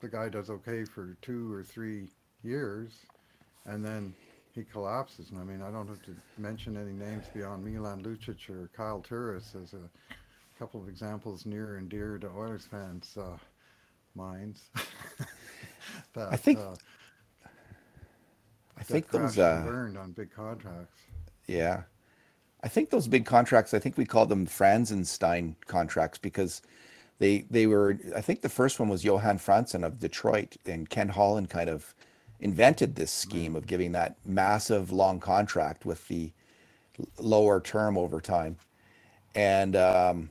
the 0.00 0.08
guy 0.08 0.28
does 0.28 0.50
okay 0.50 0.84
for 0.84 1.16
two 1.22 1.52
or 1.52 1.62
three 1.62 2.08
years, 2.42 2.92
and 3.66 3.84
then 3.84 4.14
he 4.52 4.64
collapses. 4.64 5.30
And 5.30 5.38
I 5.38 5.44
mean, 5.44 5.62
I 5.62 5.70
don't 5.70 5.88
have 5.88 6.02
to 6.02 6.16
mention 6.38 6.76
any 6.76 6.92
names 6.92 7.26
beyond 7.32 7.64
Milan 7.64 8.02
Lucic 8.02 8.50
or 8.50 8.68
Kyle 8.76 9.00
Turris 9.00 9.54
as 9.60 9.74
a 9.74 9.88
couple 10.58 10.80
of 10.80 10.88
examples 10.88 11.46
near 11.46 11.76
and 11.76 11.88
dear 11.88 12.18
to 12.18 12.28
Oilers 12.28 12.66
fans' 12.66 13.16
uh, 13.16 13.36
minds. 14.14 14.70
I 16.16 16.36
think 16.36 16.58
uh, 16.58 16.74
I 18.76 18.82
think 18.82 19.10
those 19.10 19.38
uh, 19.38 19.62
burned 19.64 19.96
on 19.96 20.12
big 20.12 20.32
contracts. 20.32 21.00
yeah, 21.46 21.82
I 22.62 22.68
think 22.68 22.90
those 22.90 23.06
big 23.06 23.24
contracts. 23.24 23.72
I 23.72 23.78
think 23.78 23.96
we 23.96 24.04
called 24.04 24.28
them 24.28 24.46
Franzenstein 24.46 25.54
contracts 25.66 26.18
because 26.18 26.62
they 27.20 27.46
they 27.50 27.66
were. 27.66 27.98
I 28.16 28.20
think 28.22 28.42
the 28.42 28.48
first 28.50 28.80
one 28.80 28.88
was 28.90 29.04
Johan 29.04 29.38
Franzen 29.38 29.84
of 29.86 30.00
Detroit, 30.00 30.56
and 30.66 30.90
Ken 30.90 31.10
Holland 31.10 31.50
kind 31.50 31.70
of 31.70 31.94
invented 32.40 32.96
this 32.96 33.12
scheme 33.12 33.56
of 33.56 33.66
giving 33.66 33.92
that 33.92 34.16
massive 34.26 34.92
long 34.92 35.20
contract 35.20 35.86
with 35.86 36.08
the 36.08 36.32
lower 37.18 37.60
term 37.60 37.98
over 37.98 38.20
time. 38.20 38.56
And 39.34 39.76
um, 39.76 40.30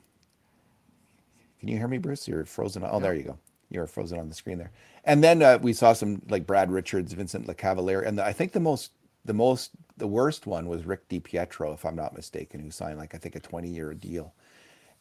can 1.59 1.69
you 1.69 1.77
hear 1.77 1.87
me, 1.89 1.99
Bruce? 1.99 2.27
You're 2.27 2.45
frozen. 2.45 2.83
Oh, 2.85 2.99
Yeah. 2.99 3.01
there 3.01 3.15
you 3.15 3.23
go. 3.23 3.39
You're 3.69 3.87
frozen 3.87 4.19
on 4.19 4.29
the 4.29 4.35
screen 4.35 4.57
there. 4.59 4.71
And 5.05 5.23
then 5.23 5.43
uh, 5.43 5.59
we 5.61 5.73
saw 5.73 5.93
some 5.93 6.21
like 6.29 6.47
Brad 6.47 6.71
Richards, 6.71 7.13
Vincent 7.13 7.47
Lecavalier, 7.47 8.05
and 8.07 8.17
the, 8.17 8.25
I 8.25 8.33
think 8.33 8.53
the 8.53 8.61
most, 8.61 8.91
the 9.25 9.33
most, 9.33 9.71
the 9.97 10.07
worst 10.07 10.47
one 10.47 10.67
was 10.67 10.85
Rick 10.85 11.09
DiPietro, 11.09 11.73
if 11.73 11.85
I'm 11.85 11.95
not 11.97 12.15
mistaken, 12.15 12.61
who 12.61 12.71
signed 12.71 12.97
like 12.99 13.15
I 13.15 13.19
think 13.19 13.35
a 13.35 13.41
20 13.41 13.69
year 13.69 13.93
deal, 13.93 14.33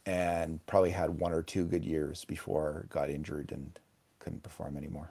and 0.07 0.65
probably 0.67 0.91
had 0.91 1.11
one 1.21 1.33
or 1.33 1.43
two 1.43 1.65
good 1.67 1.85
years 1.85 2.25
before 2.25 2.87
got 2.91 3.11
injured 3.11 3.53
and 3.53 3.79
couldn't 4.19 4.43
perform 4.43 4.77
anymore. 4.77 5.11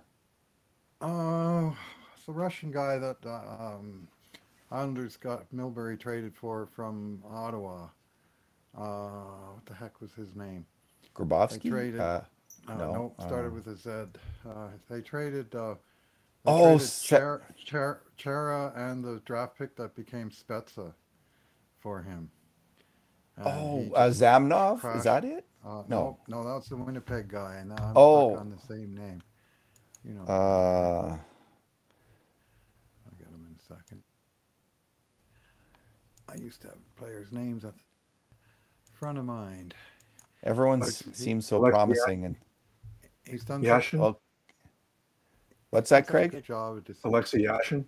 Uh, 1.02 1.72
it's 2.16 2.26
the 2.26 2.32
Russian 2.34 2.72
guy 2.72 2.98
that 2.98 3.18
uh, 3.26 3.76
um, 3.76 4.08
Islanders 4.72 5.18
got 5.18 5.46
Milbury 5.56 6.00
traded 6.00 6.36
for 6.36 6.68
from 6.76 7.24
Ottawa. 7.30 7.88
Uh, 8.78 9.54
what 9.54 9.66
the 9.66 9.74
heck 9.74 10.02
was 10.02 10.14
his 10.14 10.36
name? 10.36 10.66
They 11.04 11.10
Grabowski? 11.26 11.70
traded. 11.70 12.00
Uh, 12.00 12.22
Uh, 12.68 12.76
no. 12.76 12.94
nope, 12.94 13.22
started 13.22 13.48
Um, 13.50 13.54
with 13.56 13.68
a 13.68 13.76
Z. 13.76 13.90
Uh, 14.48 14.68
they 14.90 15.02
traded. 15.02 15.54
Uh, 15.56 15.76
they 16.44 16.52
oh, 16.52 16.64
traded 16.78 16.82
Se- 16.82 17.08
Cher, 17.08 17.42
Cher, 17.56 18.02
Chera 18.18 18.78
and 18.78 19.04
the 19.04 19.22
draft 19.26 19.58
pick 19.58 19.76
that 19.78 19.96
became 19.96 20.30
Spezza 20.30 20.94
for 21.80 22.02
him, 22.02 22.30
oh, 23.46 23.80
he 23.82 23.94
uh, 23.94 24.08
just 24.10 24.22
Zhamnov? 24.22 24.98
Is 24.98 25.04
that 25.04 25.24
it? 25.26 25.46
Uh, 25.66 25.84
No. 25.88 26.18
no, 26.28 26.42
no, 26.44 26.54
that's 26.54 26.70
the 26.70 26.78
Winnipeg 26.78 27.28
guy, 27.28 27.58
and 27.60 27.72
I'm 27.74 27.78
stuck 27.78 27.94
Oh, 27.98 28.36
on 28.36 28.50
the 28.50 28.58
same 28.68 28.96
name. 28.96 29.22
You 30.04 30.14
know, 30.14 30.24
uh, 30.24 31.18
I'll 31.18 31.20
get 33.18 33.28
him 33.28 33.46
in 33.50 33.56
a 33.58 33.62
second. 33.62 34.02
I 36.30 36.36
used 36.36 36.62
to 36.62 36.68
have 36.68 36.78
players' 36.96 37.32
names 37.32 37.66
at 37.66 37.74
the 37.76 37.82
front 38.94 39.18
of 39.18 39.26
mind. 39.26 39.74
everyone 40.44 40.80
But 40.80 40.90
seems 40.94 41.46
so 41.48 41.58
Alexei 41.58 41.76
promising. 41.76 42.26
And 42.26 42.36
he's 43.26 43.44
done 43.44 43.64
such 43.64 43.92
Yashin? 43.92 44.00
well, 44.00 44.22
what's 45.72 45.90
that, 45.90 46.08
Craig? 46.08 46.32
good 46.32 46.46
job 46.46 46.78
at. 46.88 46.96
Alexei 47.04 47.40
Yashin? 47.44 47.84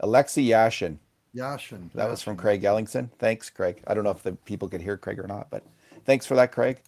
Alexei 0.00 0.42
Yashin. 0.44 0.98
Yashin, 1.34 1.90
That 1.94 2.10
was 2.10 2.22
from 2.22 2.36
Craig. 2.36 2.62
Ellingson. 2.62 3.10
Thanks, 3.18 3.48
Craig. 3.48 3.82
I 3.86 3.94
don't 3.94 4.04
know 4.04 4.10
if 4.10 4.22
the 4.22 4.32
people 4.32 4.68
could 4.68 4.82
hear 4.82 4.96
Craig 4.96 5.18
or 5.18 5.26
not, 5.26 5.48
but 5.50 5.62
thanks 6.04 6.26
for 6.26 6.34
that, 6.34 6.52
Craig. 6.52 6.80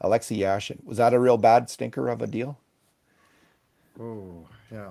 Alexei 0.00 0.36
Yashin. 0.36 0.82
Was 0.84 0.98
that 0.98 1.14
a 1.14 1.18
real 1.18 1.38
bad 1.38 1.70
stinker 1.70 2.08
of 2.08 2.20
a 2.20 2.26
deal? 2.26 2.58
Oh, 4.00 4.46
yeah, 4.72 4.90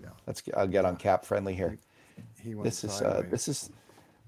yeah, 0.00 0.10
Let's 0.26 0.40
get, 0.40 0.56
I'll 0.56 0.68
get 0.68 0.84
on 0.84 0.96
cap 0.96 1.24
friendly 1.24 1.54
here. 1.54 1.78
he 2.40 2.54
went 2.54 2.64
This 2.64 2.84
is 2.84 3.02
uh 3.02 3.24
this 3.28 3.48
is 3.48 3.70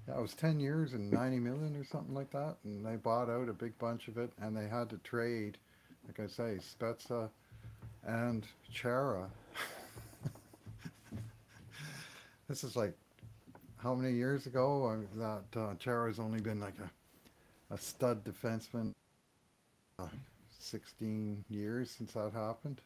Yeah, 0.09 0.19
it 0.19 0.23
was 0.23 0.35
10 0.35 0.59
years 0.59 0.93
and 0.95 1.11
90 1.11 1.39
million 1.39 1.77
or 1.77 1.85
something 1.85 2.15
like 2.15 2.31
that. 2.33 2.57
And 2.65 2.85
they 2.85 2.97
bought 2.97 3.31
out 3.31 3.49
a 3.49 3.53
big 3.53 3.79
bunch 3.79 4.09
of 4.09 4.19
it 4.19 4.33
and 4.43 4.57
they 4.57 4.67
had 4.67 4.91
to 4.91 4.97
trade, 4.99 5.57
like 6.07 6.19
I 6.19 6.27
say, 6.27 6.59
Spezza 6.59 7.29
and 8.05 8.45
Chara. 8.73 9.29
this 12.49 12.65
is 12.65 12.75
like 12.75 12.95
how 13.83 13.95
many 13.95 14.15
years 14.15 14.47
ago? 14.47 14.87
Uh, 14.87 15.43
that 15.53 15.61
uh, 15.61 15.75
Chara's 15.79 16.19
only 16.19 16.41
been 16.41 16.61
like 16.61 16.75
a, 16.81 17.75
a 17.75 17.79
stud 17.79 18.25
defenseman. 18.25 18.93
Uh, 19.99 20.07
16 20.61 21.45
years 21.49 21.91
since 21.91 22.13
that 22.13 22.33
happened. 22.33 22.81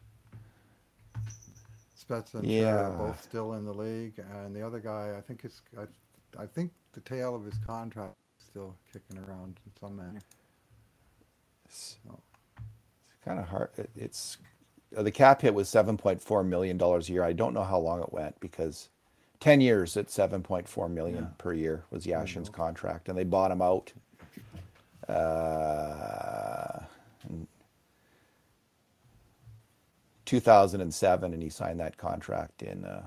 Spezza 1.99 2.35
and 2.35 2.47
Chara 2.47 2.89
are 2.89 2.91
yeah. 2.91 2.97
both 2.97 3.21
still 3.21 3.53
in 3.53 3.65
the 3.65 3.73
league, 3.73 4.13
and 4.35 4.55
the 4.55 4.65
other 4.65 4.79
guy, 4.79 5.15
I 5.17 5.21
think 5.21 5.43
is, 5.45 5.61
I, 5.77 6.41
I 6.41 6.45
think 6.45 6.71
the 6.93 7.01
tail 7.01 7.35
of 7.35 7.45
his 7.45 7.55
contract 7.65 8.15
is 8.39 8.45
still 8.45 8.75
kicking 8.91 9.23
around 9.23 9.59
in 9.65 9.71
some 9.79 9.95
manner. 9.95 10.21
So. 11.69 11.97
It's, 12.07 13.25
kind 13.25 13.39
of 13.39 13.47
hard. 13.47 13.69
It, 13.77 13.89
it's 13.95 14.37
the 14.91 15.11
cap 15.11 15.41
hit 15.41 15.53
was 15.53 15.69
seven 15.69 15.97
point 15.97 16.21
four 16.21 16.43
million 16.43 16.77
dollars 16.77 17.09
a 17.09 17.13
year. 17.13 17.23
I 17.23 17.33
don't 17.33 17.53
know 17.53 17.63
how 17.63 17.79
long 17.79 18.01
it 18.01 18.11
went 18.11 18.39
because 18.39 18.89
ten 19.43 19.59
years 19.59 19.97
at 19.97 20.09
seven 20.09 20.41
point 20.41 20.69
four 20.69 20.87
million 20.87 21.23
Yeah. 21.25 21.29
per 21.37 21.51
year 21.53 21.83
was 21.91 22.05
Yashin's 22.05 22.47
contract, 22.47 23.09
and 23.09 23.17
they 23.17 23.25
bought 23.25 23.51
him 23.51 23.61
out. 23.61 23.91
Uh, 25.09 26.79
in 27.29 27.45
2007, 30.25 31.33
and 31.33 31.43
he 31.43 31.49
signed 31.49 31.77
that 31.81 31.97
contract 31.97 32.63
in 32.63 32.85
uh, 32.85 33.05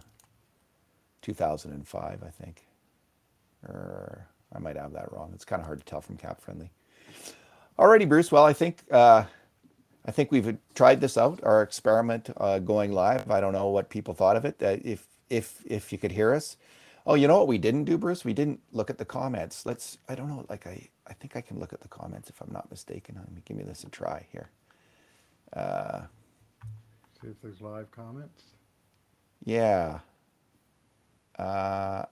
2005, 1.22 2.22
I 2.22 2.28
think. 2.28 2.66
Or 3.66 4.26
I 4.54 4.58
might 4.58 4.76
have 4.76 4.92
that 4.92 5.10
wrong. 5.12 5.30
It's 5.34 5.46
kind 5.46 5.60
of 5.60 5.66
hard 5.66 5.78
to 5.78 5.86
tell 5.86 6.02
from 6.02 6.18
Cap 6.18 6.40
Friendly. 6.42 6.70
Alrighty, 7.78 8.06
Bruce. 8.06 8.30
Well, 8.30 8.44
I 8.44 8.52
think 8.52 8.82
uh, 8.90 9.24
I 10.04 10.10
think 10.10 10.30
we've 10.30 10.58
tried 10.74 11.00
this 11.00 11.16
out, 11.16 11.40
our 11.42 11.62
experiment 11.62 12.28
uh, 12.36 12.58
going 12.58 12.92
live. 12.92 13.30
I 13.30 13.40
don't 13.40 13.54
know 13.54 13.68
what 13.68 13.88
people 13.88 14.12
thought 14.12 14.36
of 14.36 14.44
it. 14.44 14.56
Uh, 14.62 14.76
if 14.84 15.06
if 15.30 15.62
if 15.66 15.92
you 15.92 15.98
could 15.98 16.12
hear 16.12 16.34
us. 16.34 16.56
Oh, 17.08 17.14
you 17.14 17.28
know 17.28 17.38
what 17.38 17.46
we 17.48 17.58
didn't 17.58 17.84
do, 17.84 17.96
Bruce? 17.98 18.24
We 18.24 18.32
didn't 18.32 18.60
look 18.72 18.90
at 18.90 18.98
the 18.98 19.04
comments. 19.04 19.64
Let's. 19.64 19.98
I 20.08 20.14
don't 20.16 20.28
know. 20.28 20.44
Like 20.48 20.66
I, 20.66 20.88
I 21.06 21.12
think 21.14 21.36
I 21.36 21.40
can 21.40 21.58
look 21.60 21.72
at 21.72 21.80
the 21.80 21.88
comments 21.88 22.28
if 22.30 22.40
I'm 22.42 22.52
not 22.52 22.68
mistaken. 22.70 23.16
Let 23.18 23.32
me 23.32 23.42
give 23.44 23.56
me 23.56 23.62
this 23.64 23.84
a 23.84 23.88
try 23.90 24.26
here. 24.32 24.50
Uh, 25.52 26.02
See 27.22 27.28
if 27.28 27.40
there's 27.42 27.60
live 27.60 27.90
comments. 27.92 28.42
yeah. 29.44 30.00
Uh, 31.38 32.04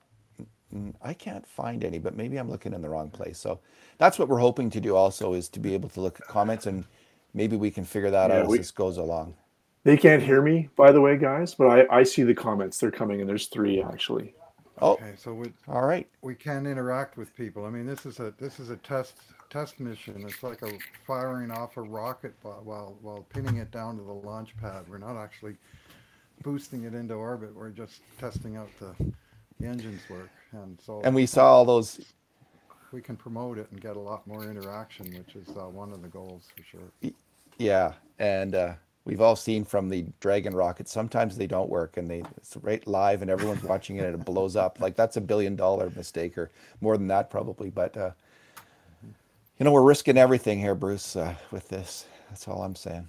I 1.01 1.13
can't 1.13 1.45
find 1.47 1.83
any, 1.83 1.99
but 1.99 2.15
maybe 2.15 2.37
I'm 2.37 2.49
looking 2.49 2.73
in 2.73 2.81
the 2.81 2.89
wrong 2.89 3.09
place. 3.09 3.37
So 3.39 3.59
that's 3.97 4.19
what 4.19 4.27
we're 4.27 4.39
hoping 4.39 4.69
to 4.71 4.81
do. 4.81 4.95
Also, 4.95 5.33
is 5.33 5.49
to 5.49 5.59
be 5.59 5.73
able 5.73 5.89
to 5.89 6.01
look 6.01 6.19
at 6.19 6.27
comments 6.27 6.65
and 6.65 6.85
maybe 7.33 7.55
we 7.55 7.71
can 7.71 7.85
figure 7.85 8.11
that 8.11 8.29
Yeah, 8.29 8.37
out 8.37 8.45
as 8.45 8.47
we- 8.47 8.57
this 8.57 8.71
goes 8.71 8.97
along. 8.97 9.35
They 9.85 9.97
can't 9.97 10.21
hear 10.21 10.41
me, 10.41 10.67
by 10.75 10.91
the 10.91 10.99
way, 10.99 11.15
guys, 11.15 11.53
but 11.53 11.67
I, 11.67 11.99
I 11.99 12.03
see 12.03 12.23
the 12.23 12.33
comments. 12.33 12.79
They're 12.79 12.89
coming, 12.89 13.21
and 13.21 13.29
there's 13.29 13.45
three 13.45 13.83
actually. 13.83 14.33
Oh, 14.81 14.93
Okay, 14.93 15.13
so 15.15 15.31
we, 15.31 15.53
all 15.67 15.85
right. 15.85 16.07
we 16.23 16.33
can 16.33 16.65
interact 16.65 17.17
with 17.17 17.33
people. 17.37 17.65
I 17.65 17.69
mean, 17.69 17.85
this 17.85 18.05
is 18.05 18.19
a 18.19 18.33
this 18.39 18.59
is 18.59 18.71
a 18.71 18.77
test 18.77 19.13
test 19.51 19.79
mission. 19.79 20.25
It's 20.27 20.41
like 20.41 20.63
a 20.63 20.71
firing 21.05 21.51
off 21.51 21.77
a 21.77 21.83
rocket 21.83 22.33
while 22.41 22.61
while, 22.63 22.97
while 23.01 23.27
pinning 23.29 23.57
it 23.57 23.69
down 23.69 23.95
to 23.97 24.03
the 24.03 24.11
launch 24.11 24.57
pad. 24.57 24.85
We're 24.89 24.97
not 24.97 25.17
actually 25.17 25.55
boosting 26.41 26.85
it 26.85 26.95
into 26.95 27.13
orbit. 27.13 27.55
We're 27.55 27.69
just 27.69 28.01
testing 28.19 28.57
out 28.57 28.69
the, 28.79 28.95
the 29.59 29.67
engines 29.67 30.01
work, 30.09 30.31
and 30.51 30.79
so 30.83 30.99
And 31.03 31.13
we 31.13 31.27
saw 31.27 31.45
all 31.45 31.63
those 31.63 32.01
we 32.91 33.01
can 33.01 33.15
promote 33.15 33.59
it 33.59 33.67
and 33.71 33.79
get 33.79 33.97
a 33.97 33.99
lot 33.99 34.25
more 34.25 34.49
interaction, 34.49 35.05
which 35.13 35.35
is 35.35 35.55
uh, 35.55 35.69
one 35.69 35.91
of 35.91 36.01
the 36.01 36.07
goals 36.07 36.47
for 36.57 36.63
sure. 36.63 37.13
Yeah, 37.59 37.93
and 38.17 38.55
uh, 38.55 38.73
we've 39.05 39.21
all 39.21 39.35
seen 39.35 39.63
from 39.63 39.89
the 39.89 40.05
Dragon 40.19 40.53
rockets. 40.53 40.91
Sometimes 40.91 41.37
they 41.37 41.47
don't 41.47 41.69
work, 41.69 41.97
and 41.97 42.09
they 42.09 42.23
it's 42.37 42.57
right 42.57 42.85
live, 42.87 43.21
and 43.21 43.31
everyone's 43.31 43.63
watching 43.63 43.97
it, 43.97 44.05
and 44.05 44.15
it 44.15 44.25
blows 44.25 44.55
up. 44.55 44.79
Like 44.81 44.95
that's 44.95 45.17
a 45.17 45.21
billion 45.21 45.55
dollar 45.55 45.91
mistake, 45.95 46.37
or 46.37 46.51
more 46.81 46.97
than 46.97 47.07
that 47.07 47.29
probably. 47.29 47.69
But 47.69 47.95
uh, 47.95 48.11
you 49.59 49.63
know, 49.63 49.71
we're 49.71 49.83
risking 49.83 50.17
everything 50.17 50.59
here, 50.59 50.75
Bruce, 50.75 51.15
uh, 51.15 51.35
with 51.51 51.69
this. 51.69 52.05
That's 52.29 52.47
all 52.47 52.63
I'm 52.63 52.75
saying. 52.75 53.07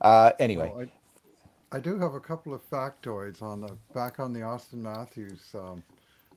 Uh, 0.00 0.32
anyway, 0.38 0.70
Well, 0.74 0.86
I, 1.72 1.76
I 1.76 1.80
do 1.80 1.98
have 1.98 2.14
a 2.14 2.20
couple 2.20 2.52
of 2.52 2.68
factoids 2.68 3.42
on 3.42 3.60
the 3.60 3.76
back 3.94 4.18
on 4.18 4.32
the 4.32 4.40
Auston 4.40 4.74
Matthews. 4.74 5.40
Um, 5.54 5.82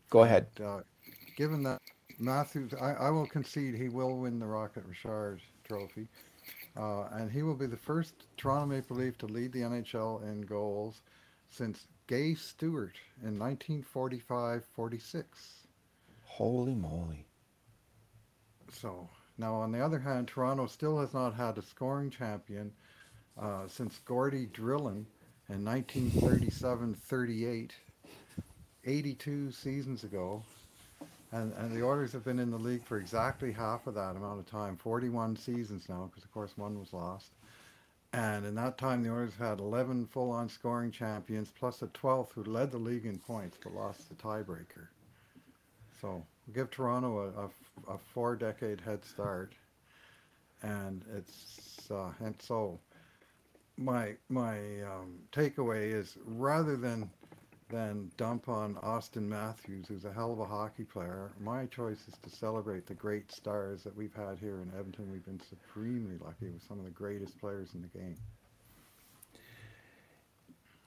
go 0.09 0.23
ahead. 0.23 0.47
uh, 0.63 0.81
given 1.35 1.63
that 1.63 1.81
Matthews, 2.19 2.73
I, 2.79 2.93
I 2.93 3.09
will 3.09 3.25
concede 3.25 3.75
he 3.75 3.89
will 3.89 4.17
win 4.17 4.39
the 4.39 4.45
Rocket 4.45 4.83
Richard 4.87 5.41
Trophy, 5.67 6.07
uh, 6.77 7.07
and 7.11 7.31
he 7.31 7.43
will 7.43 7.55
be 7.55 7.67
the 7.67 7.77
first 7.77 8.25
Toronto 8.37 8.65
Maple 8.65 8.97
Leaf 8.97 9.17
to 9.19 9.27
lead 9.27 9.51
the 9.51 9.61
NHL 9.61 10.23
in 10.23 10.41
goals 10.41 11.01
since 11.49 11.87
Gaye 12.07 12.35
Stewart 12.35 12.97
in 13.23 13.37
1945-46. 13.37 15.23
Holy 16.25 16.75
moly! 16.75 17.25
So 18.71 19.09
now, 19.37 19.55
on 19.55 19.71
the 19.71 19.83
other 19.83 19.99
hand, 19.99 20.27
Toronto 20.27 20.67
still 20.67 20.99
has 20.99 21.13
not 21.13 21.33
had 21.33 21.57
a 21.57 21.61
scoring 21.61 22.09
champion 22.09 22.71
uh, 23.39 23.67
since 23.67 23.99
Gordie 23.99 24.47
Drillon 24.47 25.05
in 25.49 25.63
1937-38, 25.63 27.71
82 28.85 29.51
seasons 29.51 30.03
ago. 30.03 30.43
And, 31.33 31.51
and 31.57 31.71
the 31.71 31.83
Oilers 31.83 32.11
have 32.13 32.23
been 32.23 32.37
in 32.37 32.51
the 32.51 32.59
league 32.59 32.85
for 32.85 32.97
exactly 32.97 33.51
half 33.51 33.87
of 33.87 33.95
that 33.95 34.15
amount 34.15 34.39
of 34.39 34.45
time, 34.45 34.77
41 34.77 35.35
seasons 35.35 35.89
now, 35.89 36.07
because 36.09 36.23
of 36.23 36.31
course 36.31 36.53
one 36.55 36.79
was 36.79 36.93
lost. 36.93 37.31
And 38.13 38.45
in 38.45 38.53
that 38.55 38.77
time, 38.77 39.01
the 39.01 39.09
Oilers 39.09 39.33
had 39.39 39.59
11 39.59 40.05
full-on 40.05 40.47
scoring 40.47 40.91
champions, 40.91 41.51
plus 41.57 41.81
a 41.81 41.87
12th 41.87 42.33
who 42.33 42.43
led 42.43 42.69
the 42.69 42.77
league 42.77 43.07
in 43.07 43.17
points 43.17 43.57
but 43.63 43.73
lost 43.73 44.07
the 44.09 44.15
tiebreaker. 44.15 44.89
So 45.99 46.23
we 46.45 46.53
give 46.53 46.69
Toronto 46.69 47.17
a, 47.17 47.91
a, 47.91 47.95
a 47.95 47.97
four-decade 48.13 48.79
head 48.81 49.03
start, 49.03 49.53
and 50.61 51.03
it's 51.17 51.89
uh, 51.89 52.11
and 52.19 52.35
so 52.39 52.79
my 53.77 54.13
my 54.29 54.57
um, 54.83 55.17
takeaway 55.31 55.93
is 55.93 56.17
rather 56.25 56.75
than 56.75 57.09
than 57.73 58.11
dump 58.17 58.49
on 58.49 58.75
Auston 58.75 59.27
Matthews, 59.27 59.87
who's 59.87 60.05
a 60.05 60.13
hell 60.13 60.31
of 60.31 60.39
a 60.39 60.45
hockey 60.45 60.83
player, 60.83 61.31
my 61.41 61.65
choice 61.65 62.07
is 62.07 62.13
to 62.21 62.29
celebrate 62.29 62.85
the 62.85 62.93
great 62.93 63.31
stars 63.31 63.83
that 63.83 63.97
we've 63.97 64.13
had 64.13 64.37
here 64.39 64.61
in 64.61 64.69
Edmonton. 64.77 65.11
We've 65.11 65.25
been 65.25 65.41
supremely 65.41 66.17
lucky 66.23 66.51
with 66.51 66.61
some 66.67 66.77
of 66.77 66.85
the 66.85 66.91
greatest 66.91 67.39
players 67.39 67.69
in 67.73 67.81
the 67.81 67.87
game. 67.87 68.17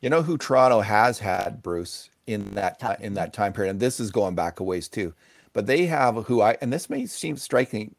You 0.00 0.10
know 0.10 0.22
who 0.22 0.38
Toronto 0.38 0.80
has 0.80 1.18
had, 1.18 1.60
Bruce, 1.62 2.10
in 2.26 2.52
that 2.52 2.78
ti- 2.78 3.04
in 3.04 3.14
that 3.14 3.32
time 3.32 3.52
period, 3.52 3.70
and 3.72 3.80
this 3.80 3.98
is 3.98 4.12
going 4.12 4.36
back 4.36 4.60
a 4.60 4.64
ways 4.64 4.88
too. 4.88 5.12
But 5.52 5.66
they 5.66 5.86
have 5.86 6.26
who 6.26 6.40
I 6.40 6.56
and 6.60 6.72
this 6.72 6.88
may 6.88 7.06
seem 7.06 7.36
striking, 7.36 7.96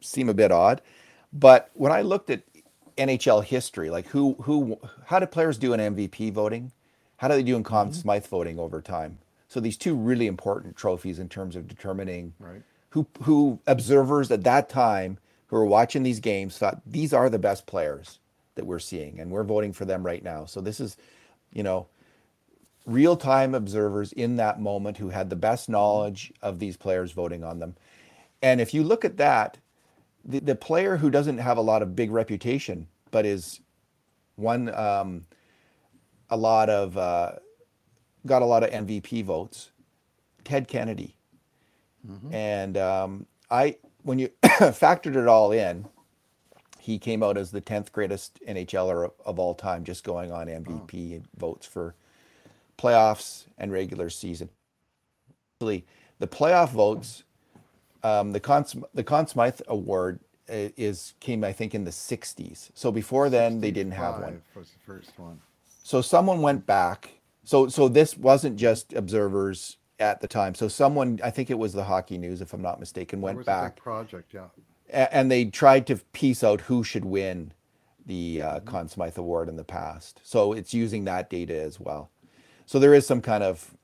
seem 0.00 0.28
a 0.28 0.34
bit 0.34 0.52
odd, 0.52 0.80
but 1.32 1.70
when 1.74 1.90
I 1.90 2.02
looked 2.02 2.30
at 2.30 2.42
NHL 2.96 3.44
history, 3.44 3.90
like 3.90 4.06
who 4.08 4.34
who 4.42 4.78
how 5.06 5.18
did 5.18 5.32
players 5.32 5.58
do 5.58 5.72
in 5.72 5.80
MVP 5.80 6.32
voting? 6.32 6.70
How 7.22 7.28
do 7.28 7.34
they 7.34 7.44
do 7.44 7.54
in 7.54 7.62
Conn 7.62 7.92
Smythe 7.92 8.26
voting 8.26 8.58
over 8.58 8.82
time? 8.82 9.18
So 9.46 9.60
these 9.60 9.76
two 9.76 9.94
really 9.94 10.26
important 10.26 10.74
trophies 10.74 11.20
in 11.20 11.28
terms 11.28 11.54
of 11.54 11.68
determining 11.68 12.34
Right. 12.40 12.62
who 12.90 13.06
who 13.22 13.60
observers 13.64 14.28
at 14.32 14.42
that 14.42 14.68
time 14.68 15.18
who 15.46 15.54
were 15.54 15.64
watching 15.64 16.02
these 16.02 16.18
games 16.18 16.58
thought 16.58 16.82
these 16.84 17.12
are 17.12 17.30
the 17.30 17.38
best 17.38 17.64
players 17.64 18.18
that 18.56 18.66
we're 18.66 18.80
seeing 18.80 19.20
and 19.20 19.30
we're 19.30 19.44
voting 19.44 19.72
for 19.72 19.84
them 19.84 20.04
right 20.04 20.24
now. 20.24 20.46
So 20.46 20.60
this 20.60 20.80
is, 20.80 20.96
you 21.52 21.62
know, 21.62 21.86
real 22.86 23.16
time 23.16 23.54
observers 23.54 24.12
in 24.12 24.34
that 24.38 24.60
moment 24.60 24.96
who 24.96 25.10
had 25.10 25.30
the 25.30 25.36
best 25.36 25.68
knowledge 25.68 26.32
of 26.42 26.58
these 26.58 26.76
players 26.76 27.12
voting 27.12 27.44
on 27.44 27.60
them. 27.60 27.76
And 28.42 28.60
if 28.60 28.74
you 28.74 28.82
look 28.82 29.04
at 29.04 29.18
that, 29.18 29.58
the, 30.24 30.40
the 30.40 30.56
player 30.56 30.96
who 30.96 31.08
doesn't 31.08 31.38
have 31.38 31.56
a 31.56 31.62
lot 31.62 31.82
of 31.82 31.94
big 31.94 32.10
reputation, 32.10 32.88
but 33.12 33.24
is 33.24 33.60
one 34.34 34.74
um, 34.74 35.22
a 36.32 36.36
lot 36.36 36.70
of 36.70 36.96
uh, 36.96 37.32
got 38.24 38.40
a 38.40 38.46
lot 38.46 38.64
of 38.64 38.70
MVP 38.70 39.22
votes, 39.22 39.70
Ted 40.44 40.66
Kennedy. 40.66 41.14
And 42.32 42.76
um, 42.78 43.26
I, 43.50 43.76
when 44.02 44.18
you 44.18 44.30
factored 44.42 45.14
it 45.14 45.28
all 45.28 45.52
in, 45.52 45.86
he 46.80 46.98
came 46.98 47.22
out 47.22 47.36
as 47.36 47.50
the 47.50 47.60
10th 47.60 47.92
greatest 47.92 48.40
NHLer 48.48 49.04
of, 49.04 49.12
of 49.24 49.38
all 49.38 49.54
time, 49.54 49.84
just 49.84 50.04
going 50.04 50.32
on 50.32 50.46
MVP 50.48 51.22
votes 51.36 51.66
for 51.66 51.94
playoffs 52.78 53.44
and 53.58 53.70
regular 53.70 54.08
season. 54.08 54.48
Actually, 55.56 55.84
the 56.18 56.26
playoff 56.26 56.70
votes, 56.70 57.24
um, 58.02 58.32
the 58.32 58.40
Conn, 58.40 58.64
the 58.94 59.04
Conn 59.04 59.26
Smythe 59.26 59.60
Award 59.68 60.18
uh, 60.48 60.70
is 60.78 61.12
came 61.20 61.44
I 61.44 61.52
think 61.52 61.74
in 61.74 61.84
the 61.84 61.90
60s. 61.90 62.70
So 62.74 62.90
before 62.90 63.28
then 63.28 63.60
they 63.60 63.70
didn't 63.70 63.92
have 63.92 64.14
one. 64.14 64.42
65 64.54 64.56
Was 64.56 64.70
the 64.70 64.78
first 64.80 65.18
one. 65.18 65.40
So 65.82 66.00
someone 66.00 66.42
went 66.42 66.66
back. 66.66 67.10
So 67.44 67.68
so 67.68 67.88
this 67.88 68.16
wasn't 68.16 68.56
just 68.56 68.92
observers 68.92 69.78
at 69.98 70.20
the 70.20 70.28
time. 70.28 70.54
So 70.54 70.68
someone 70.68 71.20
I 71.22 71.30
think 71.30 71.50
it 71.50 71.58
was 71.58 71.72
the 71.72 71.84
Hockey 71.84 72.18
News 72.18 72.40
if 72.40 72.52
I'm 72.52 72.62
not 72.62 72.80
mistaken 72.80 73.20
went 73.20 73.38
was 73.38 73.46
a 73.46 73.50
back 73.50 73.76
project, 73.76 74.32
yeah. 74.32 74.46
a- 74.90 75.14
and 75.14 75.30
they 75.30 75.44
tried 75.46 75.86
to 75.88 75.96
piece 76.12 76.44
out 76.44 76.62
who 76.62 76.84
should 76.84 77.04
win 77.04 77.52
the 78.04 78.42
uh, 78.42 78.60
Conn 78.60 78.88
Smythe 78.88 79.18
Award 79.18 79.48
in 79.48 79.56
the 79.56 79.64
past. 79.64 80.20
So 80.24 80.52
it's 80.52 80.74
using 80.74 81.04
that 81.04 81.30
data 81.30 81.60
as 81.60 81.78
well. 81.78 82.10
So 82.66 82.78
there 82.78 82.94
is 82.94 83.06
some 83.06 83.20
kind 83.20 83.44
of, 83.44 83.76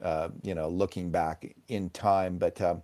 uh, 0.00 0.28
you 0.42 0.54
know, 0.54 0.68
looking 0.68 1.10
back 1.10 1.54
in 1.68 1.90
time. 1.90 2.38
But 2.38 2.60
um, 2.60 2.82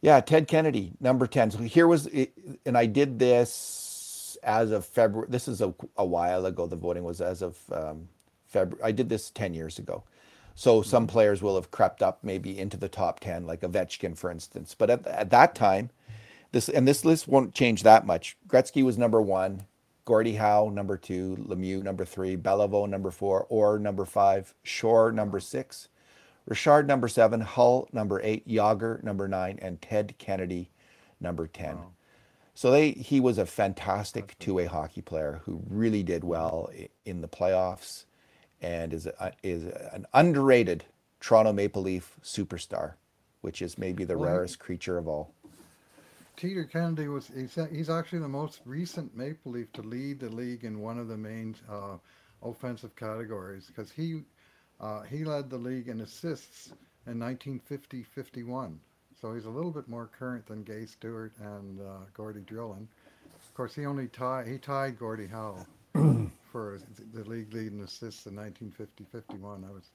yeah, 0.00 0.20
Ted 0.20 0.48
Kennedy, 0.48 0.92
number 1.00 1.26
10. 1.26 1.50
So 1.52 1.58
here 1.58 1.86
was, 1.86 2.06
it, 2.08 2.32
and 2.64 2.76
I 2.76 2.86
did 2.86 3.18
this 3.18 3.85
as 4.46 4.70
of 4.70 4.86
February. 4.86 5.28
This 5.30 5.48
is 5.48 5.60
a, 5.60 5.74
a 5.96 6.04
while 6.04 6.46
ago. 6.46 6.66
The 6.66 6.76
voting 6.76 7.04
was 7.04 7.20
as 7.20 7.42
of 7.42 7.58
um, 7.72 8.08
February. 8.46 8.82
I 8.82 8.92
did 8.92 9.08
this 9.08 9.30
10 9.30 9.52
years 9.52 9.78
ago. 9.78 10.04
So 10.54 10.80
some 10.80 11.06
players 11.06 11.42
will 11.42 11.56
have 11.56 11.70
crept 11.70 12.02
up 12.02 12.20
maybe 12.22 12.58
into 12.58 12.78
the 12.78 12.88
top 12.88 13.20
10, 13.20 13.46
like 13.46 13.60
Ovechkin, 13.60 14.16
for 14.16 14.30
instance. 14.30 14.74
But 14.76 14.88
at, 14.88 15.06
at 15.06 15.30
that 15.30 15.54
time, 15.54 15.90
this 16.52 16.70
and 16.70 16.88
this 16.88 17.04
list 17.04 17.28
won't 17.28 17.52
change 17.52 17.82
that 17.82 18.06
much. 18.06 18.38
Gretzky 18.48 18.82
was 18.82 18.96
number 18.96 19.20
one, 19.20 19.64
Gordie 20.06 20.36
Howe 20.36 20.70
number 20.72 20.96
two, 20.96 21.36
Lemieux 21.46 21.82
number 21.82 22.06
three, 22.06 22.36
Beliveau 22.36 22.88
number 22.88 23.10
four, 23.10 23.44
Orr 23.50 23.78
number 23.78 24.06
five, 24.06 24.54
Shore 24.62 25.12
number 25.12 25.40
six, 25.40 25.88
Richard 26.46 26.86
number 26.86 27.08
seven, 27.08 27.42
Hull 27.42 27.88
number 27.92 28.20
eight, 28.22 28.48
Jagr 28.48 29.02
number 29.02 29.28
nine, 29.28 29.58
and 29.60 29.82
Ted 29.82 30.14
Kennedy 30.16 30.70
number 31.20 31.46
ten. 31.46 31.76
Wow. 31.76 31.95
So 32.56 32.70
they 32.70 32.92
he 32.92 33.20
was 33.20 33.36
a 33.36 33.44
fantastic 33.44 34.34
two-way 34.38 34.64
hockey 34.64 35.02
player 35.02 35.42
who 35.44 35.62
really 35.68 36.02
did 36.02 36.24
well 36.24 36.70
in 37.04 37.20
the 37.20 37.28
playoffs, 37.28 38.06
and 38.62 38.94
is 38.94 39.06
a, 39.06 39.32
is 39.42 39.64
an 39.92 40.06
underrated 40.14 40.86
Toronto 41.20 41.52
Maple 41.52 41.82
Leaf 41.82 42.16
superstar, 42.22 42.94
which 43.42 43.60
is 43.60 43.76
maybe 43.76 44.04
the 44.04 44.16
Well, 44.16 44.30
rarest 44.30 44.58
creature 44.58 44.96
of 44.96 45.06
all. 45.06 45.34
Teeder 46.38 46.70
Kennedy 46.70 47.08
was 47.08 47.30
he's, 47.36 47.58
he's 47.70 47.90
actually 47.90 48.20
the 48.20 48.28
most 48.28 48.62
recent 48.64 49.14
Maple 49.14 49.52
Leaf 49.52 49.70
to 49.74 49.82
lead 49.82 50.18
the 50.18 50.30
league 50.30 50.64
in 50.64 50.80
one 50.80 50.98
of 50.98 51.08
the 51.08 51.16
main 51.18 51.54
uh, 51.70 51.98
offensive 52.42 52.96
categories 52.96 53.66
because 53.66 53.90
he 53.90 54.22
uh, 54.80 55.02
he 55.02 55.26
led 55.26 55.50
the 55.50 55.58
league 55.58 55.88
in 55.88 56.00
assists 56.00 56.72
in 57.06 57.18
1950-51. 57.18 58.78
So 59.20 59.34
he's 59.34 59.46
a 59.46 59.50
little 59.50 59.70
bit 59.70 59.88
more 59.88 60.10
current 60.18 60.46
than 60.46 60.62
Gaye 60.62 60.86
Stewart 60.86 61.32
and 61.40 61.80
uh, 61.80 62.04
Gordie 62.14 62.40
Drillon. 62.40 62.86
Of 63.34 63.54
course, 63.54 63.74
he 63.74 63.86
only 63.86 64.08
tied 64.08 64.46
he 64.46 64.58
tied 64.58 64.98
Gordie 64.98 65.26
Howe 65.26 65.64
for 66.52 66.78
the 67.14 67.24
league 67.24 67.52
lead 67.54 67.72
in 67.72 67.80
assists 67.82 68.26
in 68.26 68.34
1950-51. 68.34 69.68
I 69.68 69.72
was 69.72 69.90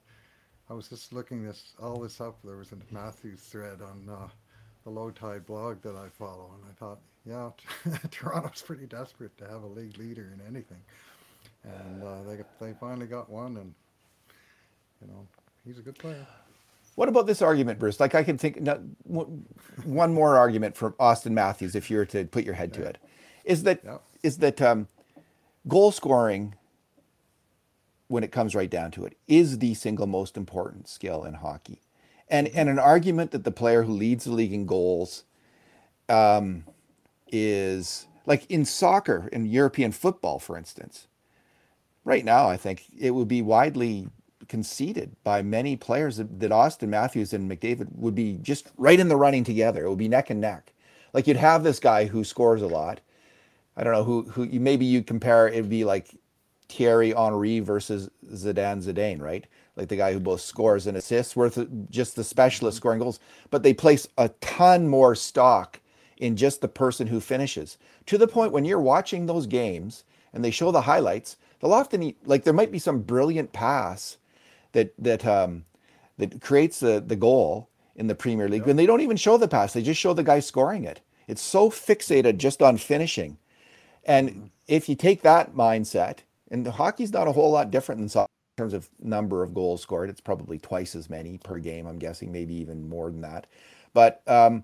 I 0.70 0.74
was 0.74 0.88
just 0.88 1.14
looking 1.14 1.44
this 1.44 1.74
all 1.82 2.00
this 2.00 2.20
up. 2.20 2.38
There 2.44 2.58
was 2.58 2.72
a 2.72 2.78
Matthews 2.94 3.42
thread 3.42 3.82
on. 3.82 4.10
Uh, 4.10 4.28
the 4.84 4.90
Lowetide 4.90 5.46
blog 5.46 5.82
that 5.82 5.96
I 5.96 6.10
follow, 6.10 6.52
and 6.56 6.64
I 6.70 6.74
thought, 6.74 7.00
yeah, 7.26 7.50
Toronto's 8.12 8.62
pretty 8.62 8.88
desperate 8.88 9.38
to 9.38 9.48
have 9.48 9.64
a 9.64 9.68
league 9.68 9.98
leader 9.98 10.34
in 10.34 10.42
anything, 10.48 10.82
and 11.64 12.04
uh, 12.04 12.24
they 12.24 12.44
they 12.60 12.74
finally 12.80 13.06
got 13.06 13.30
one, 13.30 13.58
and 13.58 13.74
you 15.02 15.08
know 15.08 15.28
he's 15.66 15.78
a 15.78 15.82
good 15.82 15.98
player. 15.98 16.26
What 17.02 17.10
about 17.10 17.26
this 17.26 17.42
argument, 17.42 17.80
Bruce? 17.80 18.00
Like 18.00 18.14
I 18.14 18.22
can 18.22 18.38
think 18.38 18.62
no, 18.62 18.76
one 19.84 20.14
more 20.14 20.38
argument 20.38 20.78
from 20.78 20.94
Auston 21.00 21.32
Matthews, 21.32 21.74
if 21.74 21.90
you 21.90 21.98
were 21.98 22.06
to 22.06 22.26
put 22.26 22.44
your 22.44 22.54
head 22.54 22.76
to 22.76 22.84
it, 22.84 23.00
is 23.44 23.64
that 23.64 23.84
is 24.22 24.38
Yeah. 24.38 24.42
that 24.42 24.62
um, 24.62 24.88
goal 25.68 25.92
scoring, 25.92 26.54
when 28.08 28.24
it 28.24 28.32
comes 28.32 28.54
right 28.54 28.70
down 28.70 28.92
to 28.92 29.06
it, 29.06 29.18
is 29.28 29.58
the 29.58 29.74
single 29.74 30.06
most 30.06 30.38
important 30.38 30.88
skill 30.88 31.24
in 31.24 31.34
hockey, 31.34 31.80
and 32.30 32.48
and 32.50 32.70
an 32.70 32.78
argument 32.78 33.32
that 33.32 33.46
the 33.46 33.52
player 33.52 33.82
who 33.82 33.94
leads 33.94 34.26
the 34.26 34.34
league 34.34 34.54
in 34.54 34.68
goals, 34.68 35.24
um, 36.08 36.66
is 37.32 38.06
like 38.28 38.46
in 38.48 38.64
soccer 38.64 39.28
in 39.32 39.48
European 39.48 39.92
football, 39.92 40.38
for 40.38 40.56
instance. 40.56 41.08
Right 42.06 42.24
now, 42.24 42.48
I 42.48 42.58
think 42.58 42.86
it 42.96 43.16
would 43.16 43.28
be 43.28 43.42
widely 43.42 44.08
conceded 44.52 45.16
by 45.24 45.42
many 45.42 45.78
players 45.78 46.18
that, 46.18 46.40
Auston 46.42 46.90
Matthews 46.90 47.32
and 47.32 47.50
McDavid 47.50 47.88
would 47.96 48.14
be 48.14 48.38
just 48.42 48.68
right 48.76 49.00
in 49.00 49.08
the 49.08 49.16
running 49.16 49.46
together. 49.46 49.86
It 49.86 49.90
would 49.90 49.98
be 49.98 50.10
neck 50.10 50.30
and 50.30 50.42
neck. 50.42 50.74
Like 51.14 51.26
you'd 51.26 51.38
have 51.38 51.64
this 51.64 51.80
guy 51.80 52.04
who 52.06 52.26
scores 52.26 52.62
a 52.62 52.68
lot. 52.68 53.00
I 53.78 53.86
don't 53.86 53.94
know 53.94 54.04
who 54.04 54.24
who 54.24 54.44
you 54.44 54.60
maybe 54.60 54.84
you 54.84 55.04
compare 55.04 55.48
it 55.48 55.62
would 55.62 55.70
be 55.70 55.86
like 55.86 56.10
Thierry 56.68 57.14
Henry 57.14 57.62
versus 57.62 58.10
Zidane 58.30 58.84
Zidane, 58.84 59.22
right? 59.22 59.48
Like 59.78 59.88
the 59.88 59.96
guy 59.96 60.12
who 60.12 60.20
both 60.20 60.42
scores 60.42 60.86
and 60.86 60.98
assists, 60.98 61.34
worth 61.34 61.58
just 61.90 62.18
the 62.18 62.24
specialist 62.26 62.76
scoring 62.76 63.00
goals, 63.00 63.22
but 63.52 63.64
they 63.64 63.74
place 63.74 64.06
a 64.18 64.28
ton 64.42 64.86
more 64.86 65.16
stock 65.16 65.80
in 66.18 66.36
just 66.36 66.60
the 66.60 66.68
person 66.68 67.08
who 67.08 67.22
finishes 67.22 67.78
to 68.06 68.18
the 68.18 68.28
point 68.28 68.52
when 68.52 68.66
you're 68.66 68.82
watching 68.82 69.28
those 69.28 69.48
games 69.48 70.04
and 70.34 70.44
they 70.44 70.52
show 70.52 70.72
the 70.72 70.82
highlights, 70.82 71.38
they'll 71.62 71.74
often 71.74 72.04
eat 72.04 72.18
like 72.28 72.44
there 72.44 72.54
might 72.54 72.74
be 72.74 72.80
some 72.80 73.02
brilliant 73.02 73.54
pass 73.54 74.18
that 74.74 74.94
that 74.98 75.26
um, 75.26 75.66
that 76.18 76.42
creates 76.42 76.80
the 76.80 77.04
the 77.06 77.16
goal 77.16 77.70
in 77.96 78.08
the 78.08 78.16
Premier 78.16 78.48
League, 78.48 78.68
and 78.68 78.80
they 78.80 78.86
don't 78.86 79.02
even 79.02 79.18
show 79.18 79.38
the 79.38 79.48
pass; 79.48 79.74
they 79.74 79.82
just 79.82 80.00
show 80.00 80.14
the 80.14 80.24
guy 80.24 80.40
scoring 80.40 80.84
it. 80.84 81.02
It's 81.28 81.42
so 81.42 81.70
fixated 81.70 82.38
just 82.38 82.62
on 82.62 82.78
finishing, 82.78 83.38
and 84.06 84.52
if 84.68 84.90
you 84.90 84.96
take 84.96 85.22
that 85.22 85.54
mindset, 85.54 86.20
and 86.50 86.66
the 86.66 86.72
hockey's 86.72 87.14
not 87.14 87.28
a 87.28 87.32
whole 87.32 87.52
lot 87.52 87.72
different 87.72 88.00
than 88.00 88.10
soccer 88.10 88.32
in 88.58 88.64
terms 88.64 88.74
of 88.74 88.90
number 89.00 89.44
of 89.44 89.54
goals 89.54 89.82
scored. 89.82 90.10
It's 90.10 90.22
probably 90.22 90.60
twice 90.60 90.96
as 90.96 91.10
many 91.10 91.38
per 91.38 91.60
game. 91.60 91.88
I'm 91.88 92.00
guessing, 92.00 92.32
maybe 92.32 92.54
even 92.56 92.88
more 92.90 93.10
than 93.10 93.22
that. 93.22 93.48
But 93.94 94.22
um, 94.28 94.64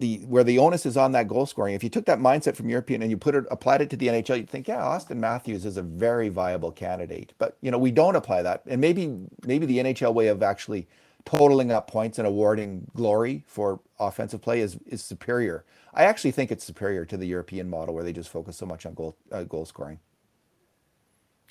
the 0.00 0.18
where 0.26 0.44
the 0.44 0.58
onus 0.58 0.86
is 0.86 0.96
on 0.96 1.12
that 1.12 1.28
goal 1.28 1.46
scoring. 1.46 1.74
If 1.74 1.84
you 1.84 1.90
took 1.90 2.06
that 2.06 2.20
mindset 2.20 2.56
from 2.56 2.68
European 2.68 3.02
and 3.02 3.10
you 3.10 3.16
put 3.18 3.34
it 3.34 3.44
applied 3.50 3.82
it 3.82 3.90
to 3.90 3.96
the 3.96 4.08
NHL, 4.08 4.38
you'd 4.38 4.50
think, 4.50 4.68
yeah, 4.68 4.80
Auston 4.80 5.18
Matthews 5.18 5.64
is 5.66 5.76
a 5.78 5.82
very 5.82 6.28
viable 6.28 6.72
candidate. 6.72 7.34
But 7.38 7.56
you 7.62 7.70
know, 7.70 7.78
we 7.78 7.92
don't 7.92 8.16
apply 8.16 8.42
that, 8.42 8.62
and 8.66 8.80
maybe 8.80 9.16
maybe 9.46 9.66
the 9.66 9.78
NHL 9.78 10.14
way 10.14 10.28
of 10.28 10.42
actually 10.42 10.88
totaling 11.26 11.72
up 11.72 11.88
points 11.88 12.18
and 12.18 12.28
awarding 12.28 12.86
glory 12.94 13.44
for 13.46 13.80
offensive 14.00 14.42
play 14.42 14.60
is 14.60 14.78
is 14.86 15.02
superior. 15.04 15.64
I 15.94 16.04
actually 16.04 16.32
think 16.32 16.52
it's 16.52 16.64
superior 16.64 17.04
to 17.06 17.16
the 17.16 17.26
European 17.26 17.70
model 17.70 17.94
where 17.94 18.04
they 18.04 18.12
just 18.12 18.30
focus 18.30 18.56
so 18.58 18.66
much 18.66 18.86
on 18.86 18.94
goal 18.94 19.16
uh, 19.32 19.44
goal 19.44 19.66
scoring. 19.66 20.00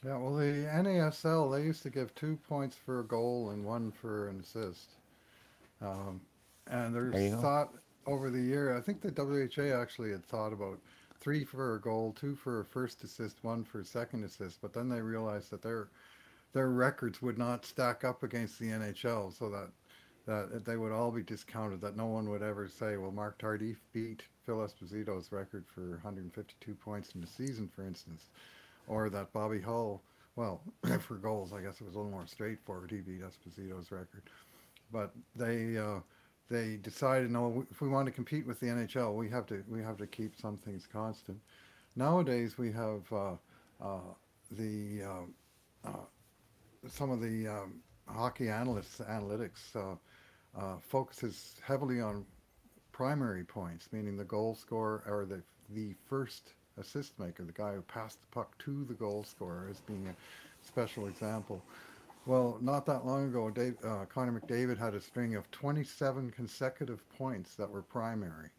Yeah, 0.05 0.17
well, 0.17 0.35
the 0.35 0.67
NASL 0.67 1.51
they 1.55 1.63
used 1.63 1.83
to 1.83 1.89
give 1.89 2.15
two 2.15 2.37
points 2.37 2.77
for 2.77 3.01
a 3.01 3.05
goal 3.05 3.51
and 3.51 3.65
one 3.65 3.91
for 3.91 4.29
an 4.29 4.39
assist, 4.41 4.91
um, 5.81 6.21
and 6.67 6.95
There 7.11 7.21
there's 7.21 7.31
go. 7.31 7.37
thought 7.41 7.73
over 8.05 8.29
the 8.29 8.41
year. 8.41 8.75
I 8.75 8.81
think 8.81 9.01
the 9.01 9.11
WHA 9.11 9.79
actually 9.79 10.11
had 10.11 10.25
thought 10.25 10.53
about 10.53 10.79
three 11.19 11.45
for 11.45 11.75
a 11.75 11.81
goal, 11.81 12.13
two 12.13 12.35
for 12.35 12.59
a 12.59 12.65
first 12.65 13.03
assist, 13.03 13.43
one 13.43 13.63
for 13.63 13.79
a 13.79 13.85
second 13.85 14.23
assist, 14.23 14.61
but 14.61 14.73
then 14.73 14.89
they 14.89 15.01
realized 15.01 15.49
that 15.51 15.61
their 15.61 15.87
their 16.53 16.69
records 16.69 17.21
would 17.21 17.37
not 17.37 17.65
stack 17.65 18.03
up 18.03 18.21
against 18.21 18.59
the 18.59 18.67
NHL, 18.67 19.33
so 19.33 19.49
that 19.49 19.69
that 20.25 20.65
they 20.65 20.77
would 20.77 20.91
all 20.91 21.11
be 21.11 21.23
discounted. 21.23 21.81
That 21.81 21.97
no 21.97 22.05
one 22.05 22.29
would 22.29 22.41
ever 22.41 22.67
say, 22.67 22.97
"Well, 22.97 23.11
Marc 23.11 23.39
Tardif 23.39 23.77
beat 23.93 24.23
Phil 24.45 24.57
Esposito's 24.57 25.31
record 25.31 25.65
for 25.67 25.99
152 26.03 26.75
points 26.75 27.15
in 27.15 27.21
the 27.21 27.27
season," 27.27 27.69
for 27.69 27.83
instance, 27.83 28.29
or 28.87 29.09
that 29.09 29.33
Bobby 29.33 29.61
Hull, 29.61 30.01
well, 30.35 30.61
for 30.99 31.15
goals, 31.15 31.53
I 31.53 31.61
guess 31.61 31.81
it 31.81 31.85
was 31.85 31.95
a 31.95 31.97
little 31.97 32.11
more 32.11 32.27
straightforward. 32.27 32.91
He 32.91 33.01
beat 33.01 33.21
Esposito's 33.21 33.91
record, 33.91 34.23
but 34.91 35.13
they 35.35 35.77
uh, 35.77 35.99
they 36.49 36.77
decided, 36.77 37.31
no, 37.31 37.65
if 37.71 37.81
we 37.81 37.89
want 37.89 38.05
to 38.05 38.11
compete 38.11 38.45
with 38.45 38.59
the 38.59 38.67
NHL, 38.67 39.15
we 39.15 39.29
have 39.29 39.45
to 39.47 39.63
we 39.67 39.81
have 39.81 39.97
to 39.97 40.07
keep 40.07 40.35
some 40.39 40.57
things 40.57 40.87
constant. 40.91 41.39
Nowadays, 41.95 42.57
we 42.57 42.71
have 42.71 43.01
uh, 43.11 43.33
uh, 43.81 43.99
the 44.51 45.03
uh, 45.03 45.89
uh, 45.89 46.05
some 46.87 47.11
of 47.11 47.21
the 47.21 47.47
um, 47.47 47.75
hockey 48.07 48.49
analysts 48.49 48.99
analytics 48.99 49.75
uh, 49.75 50.75
focuses 50.81 51.55
heavily 51.65 52.01
on 52.01 52.25
primary 52.91 53.43
points, 53.43 53.89
meaning 53.91 54.17
the 54.17 54.23
goal 54.23 54.55
scorer 54.55 55.03
or 55.07 55.25
the 55.25 55.41
the 55.73 55.95
first 56.07 56.53
assist 56.79 57.17
maker, 57.19 57.43
the 57.43 57.51
guy 57.51 57.73
who 57.73 57.81
passed 57.81 58.19
the 58.21 58.27
puck 58.27 58.57
to 58.59 58.83
the 58.85 58.93
goal 58.93 59.23
scorer, 59.23 59.67
as 59.69 59.79
being 59.81 60.07
a 60.07 60.65
special 60.65 61.07
example. 61.07 61.63
Well, 62.25 62.57
not 62.61 62.85
that 62.85 63.05
long 63.05 63.25
ago, 63.27 63.49
Dave, 63.49 63.75
uh, 63.83 64.05
Connor 64.05 64.39
McDavid 64.39 64.77
had 64.77 64.93
a 64.93 65.01
string 65.01 65.35
of 65.35 65.49
27 65.51 66.31
consecutive 66.31 67.07
points 67.09 67.55
that 67.55 67.69
were 67.69 67.81
primary. 67.81 68.49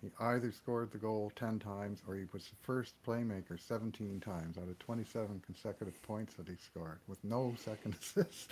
He 0.00 0.10
either 0.18 0.50
scored 0.50 0.90
the 0.90 0.98
goal 0.98 1.30
10 1.36 1.58
times 1.58 2.02
or 2.08 2.16
he 2.16 2.24
was 2.32 2.46
the 2.46 2.56
first 2.62 2.94
playmaker 3.06 3.60
17 3.60 4.18
times 4.20 4.56
out 4.56 4.68
of 4.68 4.78
27 4.78 5.42
consecutive 5.44 6.00
points 6.02 6.34
that 6.34 6.48
he 6.48 6.56
scored 6.56 6.98
with 7.06 7.22
no 7.22 7.54
second 7.58 7.94
assist 8.00 8.50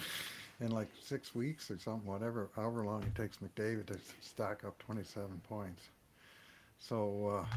in 0.60 0.70
like 0.70 0.88
six 1.02 1.34
weeks 1.34 1.70
or 1.70 1.78
something, 1.78 2.06
whatever, 2.06 2.50
however 2.54 2.84
long 2.84 3.02
it 3.02 3.14
takes 3.14 3.38
McDavid 3.38 3.86
to 3.86 3.98
stack 4.20 4.62
up 4.64 4.78
27 4.78 5.40
points. 5.48 5.84
So 6.78 7.44
uh, 7.48 7.56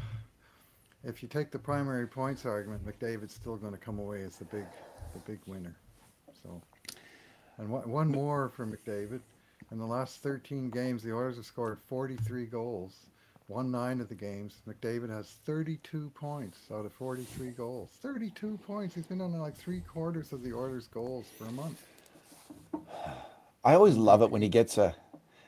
if 1.04 1.22
you 1.22 1.28
take 1.28 1.50
the 1.50 1.58
primary 1.58 2.06
points 2.06 2.46
argument, 2.46 2.82
McDavid's 2.86 3.34
still 3.34 3.56
going 3.56 3.74
to 3.74 3.78
come 3.78 3.98
away 3.98 4.22
as 4.22 4.36
the 4.36 4.46
big, 4.46 4.64
the 5.12 5.20
big 5.20 5.38
winner. 5.46 5.76
So, 6.42 6.60
and 7.58 7.68
one, 7.68 7.88
one 7.90 8.08
more 8.10 8.50
for 8.54 8.66
McDavid. 8.66 9.20
In 9.72 9.78
the 9.78 9.86
last 9.86 10.22
13 10.22 10.70
games, 10.70 11.02
the 11.02 11.12
Oilers 11.12 11.36
have 11.36 11.46
scored 11.46 11.78
43 11.88 12.46
goals, 12.46 13.06
won 13.48 13.70
nine 13.70 14.00
of 14.00 14.08
the 14.08 14.14
games. 14.14 14.56
McDavid 14.68 15.10
has 15.10 15.36
32 15.46 16.10
points 16.14 16.58
out 16.72 16.84
of 16.86 16.92
43 16.92 17.50
goals. 17.50 17.90
32 18.02 18.58
points. 18.66 18.94
He's 18.94 19.06
been 19.06 19.20
on 19.20 19.32
like 19.38 19.56
three 19.56 19.80
quarters 19.80 20.32
of 20.32 20.42
the 20.42 20.52
Oilers' 20.52 20.86
goals 20.88 21.26
for 21.38 21.46
a 21.46 21.52
month. 21.52 21.82
I 23.64 23.74
always 23.74 23.96
love 23.96 24.22
it 24.22 24.30
when 24.30 24.42
he 24.42 24.48
gets 24.48 24.76
a 24.76 24.94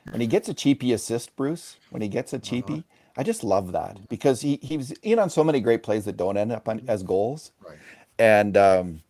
when 0.09 0.21
he 0.21 0.27
gets 0.27 0.47
a 0.49 0.53
cheapie 0.53 0.93
assist, 0.93 1.35
Bruce. 1.35 1.75
When 1.89 2.01
he 2.01 2.07
gets 2.07 2.33
a 2.33 2.39
cheapie, 2.39 2.85
I 3.17 3.23
just 3.23 3.43
love 3.43 3.71
that 3.73 4.07
because 4.09 4.41
he 4.41 4.57
he 4.61 4.77
was 4.77 4.91
in 5.03 5.19
on 5.19 5.29
so 5.29 5.43
many 5.43 5.59
great 5.59 5.83
plays 5.83 6.05
that 6.05 6.17
don't 6.17 6.37
end 6.37 6.51
up 6.51 6.67
on, 6.67 6.81
as 6.87 7.03
goals, 7.03 7.51
Right. 7.63 7.77
and 8.17 8.57
um, 8.57 9.01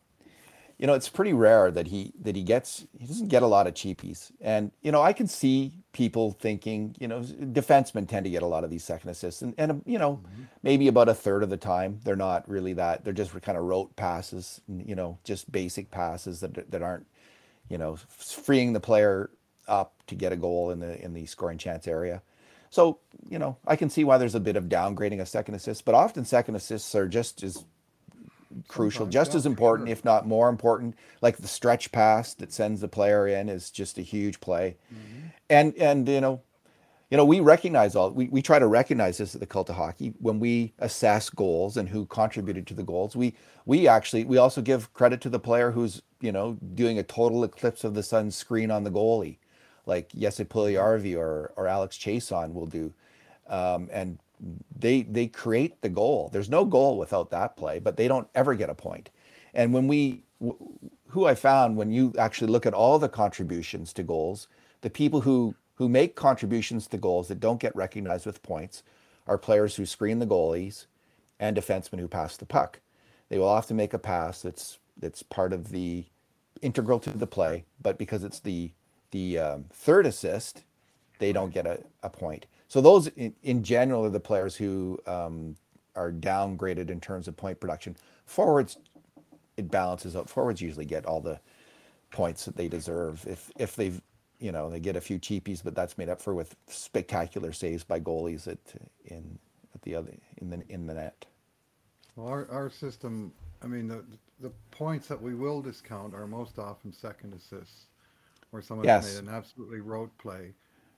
you 0.77 0.85
know, 0.85 0.93
it's 0.93 1.09
pretty 1.09 1.33
rare 1.33 1.71
that 1.71 1.87
he 1.87 2.13
that 2.21 2.35
he 2.35 2.43
gets 2.43 2.85
he 2.97 3.07
doesn't 3.07 3.29
get 3.29 3.41
a 3.41 3.47
lot 3.47 3.65
of 3.65 3.73
cheapies. 3.73 4.31
And 4.39 4.71
you 4.81 4.91
know, 4.91 5.01
I 5.01 5.11
can 5.11 5.27
see 5.27 5.73
people 5.91 6.33
thinking, 6.33 6.95
you 6.99 7.07
know, 7.07 7.21
defensemen 7.21 8.07
tend 8.07 8.25
to 8.25 8.29
get 8.29 8.43
a 8.43 8.47
lot 8.47 8.63
of 8.63 8.69
these 8.69 8.83
second 8.83 9.09
assists, 9.09 9.41
and 9.41 9.55
and 9.57 9.81
you 9.85 9.97
know, 9.97 10.17
mm-hmm. 10.17 10.43
maybe 10.61 10.87
about 10.87 11.09
a 11.09 11.15
third 11.15 11.41
of 11.41 11.49
the 11.49 11.57
time 11.57 11.99
they're 12.03 12.15
not 12.15 12.47
really 12.47 12.73
that. 12.73 13.03
They're 13.03 13.13
just 13.13 13.39
kind 13.41 13.57
of 13.57 13.63
rote 13.63 13.95
passes, 13.95 14.61
you 14.67 14.95
know, 14.95 15.17
just 15.23 15.51
basic 15.51 15.89
passes 15.89 16.41
that 16.41 16.69
that 16.69 16.83
aren't, 16.83 17.07
you 17.69 17.79
know, 17.79 17.97
freeing 18.09 18.73
the 18.73 18.79
player 18.79 19.31
up 19.67 19.93
to 20.07 20.15
get 20.15 20.31
a 20.31 20.37
goal 20.37 20.69
in 20.69 20.79
the 20.79 21.03
in 21.03 21.13
the 21.13 21.25
scoring 21.25 21.57
chance 21.57 21.87
area. 21.87 22.21
So, 22.69 22.99
you 23.27 23.39
know, 23.39 23.57
I 23.65 23.77
can 23.77 23.89
see 23.89 24.03
why 24.03 24.17
there's 24.17 24.35
a 24.35 24.39
bit 24.39 24.57
of 24.57 24.65
downgrading 24.65 25.21
of 25.21 25.27
second 25.27 25.55
assists, 25.55 25.81
but 25.81 25.95
often 25.95 26.25
second 26.25 26.55
assists 26.55 26.93
are 26.95 27.07
just 27.07 27.41
as 27.41 27.63
crucial, 28.67 29.05
Sometimes, 29.05 29.13
just 29.13 29.31
yeah, 29.31 29.37
as 29.37 29.45
important, 29.45 29.87
sure. 29.87 29.93
if 29.93 30.05
not 30.05 30.27
more 30.27 30.49
important. 30.49 30.95
Like 31.21 31.37
the 31.37 31.47
stretch 31.47 31.91
pass 31.91 32.33
that 32.35 32.51
sends 32.53 32.81
the 32.81 32.87
player 32.87 33.27
in 33.27 33.49
is 33.49 33.71
just 33.71 33.97
a 33.97 34.01
huge 34.01 34.39
play. 34.39 34.77
And 35.49 35.75
and 35.75 36.07
you 36.07 36.21
know, 36.21 36.41
you 37.09 37.17
know, 37.17 37.25
we 37.25 37.39
recognize 37.39 37.95
all 37.95 38.11
we, 38.11 38.27
we 38.27 38.41
try 38.41 38.59
to 38.59 38.67
recognize 38.67 39.17
this 39.17 39.35
at 39.35 39.41
the 39.41 39.47
cult 39.47 39.69
of 39.69 39.75
hockey 39.75 40.13
when 40.19 40.39
we 40.39 40.73
assess 40.79 41.29
goals 41.29 41.77
and 41.77 41.89
who 41.89 42.05
contributed 42.05 42.67
to 42.67 42.73
the 42.73 42.83
goals. 42.83 43.15
We 43.15 43.35
we 43.65 43.87
actually 43.87 44.25
we 44.25 44.37
also 44.37 44.61
give 44.61 44.93
credit 44.93 45.21
to 45.21 45.29
the 45.29 45.39
player 45.39 45.71
who's, 45.71 46.01
you 46.21 46.31
know, 46.31 46.57
doing 46.75 46.99
a 46.99 47.03
total 47.03 47.43
eclipse 47.43 47.83
of 47.83 47.93
the 47.93 48.03
sun 48.03 48.31
screen 48.31 48.71
on 48.71 48.83
the 48.83 48.91
goalie, 48.91 49.37
like 49.85 50.09
Jesse 50.13 50.45
Puljujarvi 50.45 51.17
or 51.17 51.53
or 51.55 51.67
Alex 51.67 51.97
Chiasson 51.97 52.53
will 52.53 52.67
do 52.67 52.93
um, 53.49 53.89
and 53.91 54.19
they 54.77 55.03
they 55.03 55.27
create 55.27 55.81
the 55.81 55.89
goal. 55.89 56.29
There's 56.31 56.49
no 56.49 56.65
goal 56.65 56.97
without 56.97 57.31
that 57.31 57.57
play, 57.57 57.79
but 57.79 57.97
they 57.97 58.07
don't 58.07 58.27
ever 58.35 58.53
get 58.55 58.69
a 58.69 58.75
point. 58.75 59.09
And 59.53 59.73
when 59.73 59.87
we, 59.87 60.21
who 61.07 61.25
I 61.25 61.33
found 61.33 61.77
when 61.77 61.91
you 61.91 62.13
actually 62.17 62.51
look 62.51 62.65
at 62.65 62.73
all 62.73 62.99
the 62.99 63.09
contributions 63.09 63.93
to 63.93 64.03
goals, 64.03 64.47
the 64.81 64.89
people 64.89 65.21
who 65.21 65.55
who 65.75 65.89
make 65.89 66.15
contributions 66.15 66.87
to 66.87 66.97
goals 66.97 67.27
that 67.27 67.39
don't 67.39 67.59
get 67.59 67.75
recognized 67.75 68.25
with 68.25 68.43
points 68.43 68.83
are 69.27 69.37
players 69.37 69.75
who 69.75 69.85
screen 69.85 70.19
the 70.19 70.25
goalies 70.25 70.85
and 71.39 71.55
defensemen 71.55 71.99
who 71.99 72.07
pass 72.07 72.37
the 72.37 72.45
puck. 72.45 72.79
They 73.29 73.37
will 73.37 73.47
often 73.47 73.77
make 73.77 73.93
a 73.93 73.99
pass 73.99 74.41
that's 74.41 74.79
that's 74.97 75.23
part 75.23 75.53
of 75.53 75.69
the 75.69 76.05
integral 76.61 76.99
to 76.99 77.11
the 77.11 77.27
play, 77.27 77.65
but 77.81 77.97
because 77.97 78.23
it's 78.23 78.39
the 78.39 78.71
the 79.11 79.39
um, 79.39 79.65
third 79.71 80.05
assist, 80.05 80.63
they 81.19 81.31
don't 81.31 81.53
get 81.53 81.65
a, 81.65 81.79
a 82.03 82.09
point. 82.09 82.45
So 82.67 82.81
those 82.81 83.07
in, 83.09 83.35
in 83.43 83.63
general 83.63 84.05
are 84.05 84.09
the 84.09 84.19
players 84.19 84.55
who 84.55 84.99
um, 85.07 85.55
are 85.95 86.11
downgraded 86.11 86.89
in 86.89 86.99
terms 87.01 87.27
of 87.27 87.37
point 87.37 87.59
production. 87.59 87.97
Forwards, 88.25 88.77
it 89.57 89.71
balances 89.71 90.15
out. 90.15 90.29
Forwards 90.29 90.61
usually 90.61 90.85
get 90.85 91.05
all 91.05 91.21
the 91.21 91.39
points 92.11 92.45
that 92.45 92.57
they 92.57 92.67
deserve 92.69 93.25
if 93.27 93.51
if 93.59 93.75
they've 93.75 94.01
you 94.39 94.51
know 94.51 94.69
they 94.69 94.79
get 94.79 94.95
a 94.95 95.01
few 95.01 95.19
cheapies, 95.19 95.63
but 95.63 95.75
that's 95.75 95.97
made 95.97 96.09
up 96.09 96.21
for 96.21 96.33
with 96.35 96.55
spectacular 96.67 97.51
saves 97.53 97.83
by 97.83 97.99
goalies 97.99 98.47
at 98.47 98.59
in 99.05 99.39
at 99.75 99.81
the 99.83 99.95
other 99.95 100.13
in 100.37 100.49
the 100.51 100.63
in 100.69 100.87
the 100.87 100.93
net. 100.95 101.25
Well, 102.15 102.27
our, 102.27 102.49
our 102.51 102.69
system, 102.69 103.33
I 103.63 103.67
mean, 103.67 103.87
the, 103.87 104.05
the 104.39 104.51
points 104.71 105.07
that 105.07 105.21
we 105.21 105.35
will 105.35 105.61
discount 105.61 106.15
are 106.15 106.27
most 106.27 106.59
often 106.59 106.93
second 106.93 107.33
assists, 107.33 107.87
where 108.51 108.61
someone's 108.61 108.87
Yes. 108.87 108.99
made 108.99 109.17
an 109.17 109.29
absolutely 109.29 109.81
rote 109.81 110.17
play, 110.17 110.53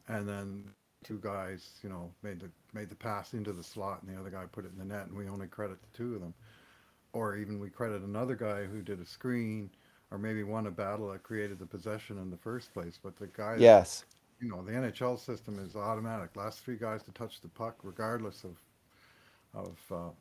and 0.07 0.27
then 0.27 0.73
two 1.03 1.19
guys, 1.21 1.79
you 1.83 1.89
know, 1.89 2.11
made 2.23 2.39
the 2.39 2.49
made 2.73 2.89
the 2.89 2.95
pass 2.95 3.33
into 3.33 3.53
the 3.53 3.63
slot, 3.63 4.01
and 4.03 4.13
the 4.15 4.19
other 4.19 4.29
guy 4.29 4.45
put 4.51 4.65
it 4.65 4.71
in 4.71 4.77
the 4.79 4.85
net, 4.85 5.07
and 5.07 5.15
we 5.17 5.27
only 5.29 5.47
credit 5.47 5.79
the 5.81 5.97
two 5.97 6.15
of 6.15 6.21
them. 6.21 6.33
Or 7.13 7.35
even 7.35 7.59
we 7.59 7.69
credit 7.69 8.01
another 8.03 8.35
guy 8.35 8.65
who 8.65 8.81
did 8.81 8.99
a 8.99 9.05
screen, 9.05 9.69
or 10.11 10.17
maybe 10.17 10.43
won 10.43 10.67
a 10.67 10.71
battle 10.71 11.11
that 11.11 11.23
created 11.23 11.59
the 11.59 11.65
possession 11.65 12.17
in 12.19 12.29
the 12.29 12.37
first 12.37 12.73
place. 12.73 12.99
But 13.01 13.17
the 13.17 13.27
guy, 13.27 13.59
that- 13.59 13.61
Yes, 13.61 14.05
you 14.39 14.49
know, 14.49 14.63
the 14.63 14.73
NHL 14.75 15.17
system 15.17 15.59
is 15.59 15.75
automatic. 15.75 16.35
Last 16.35 16.61
three 16.61 16.77
guys 16.77 17.03
to 17.03 17.11
touch 17.11 17.41
the 17.41 17.49
puck, 17.49 17.77
regardless 17.83 18.43
of 18.43 18.57
of 19.53 19.77
uh, 19.91 20.11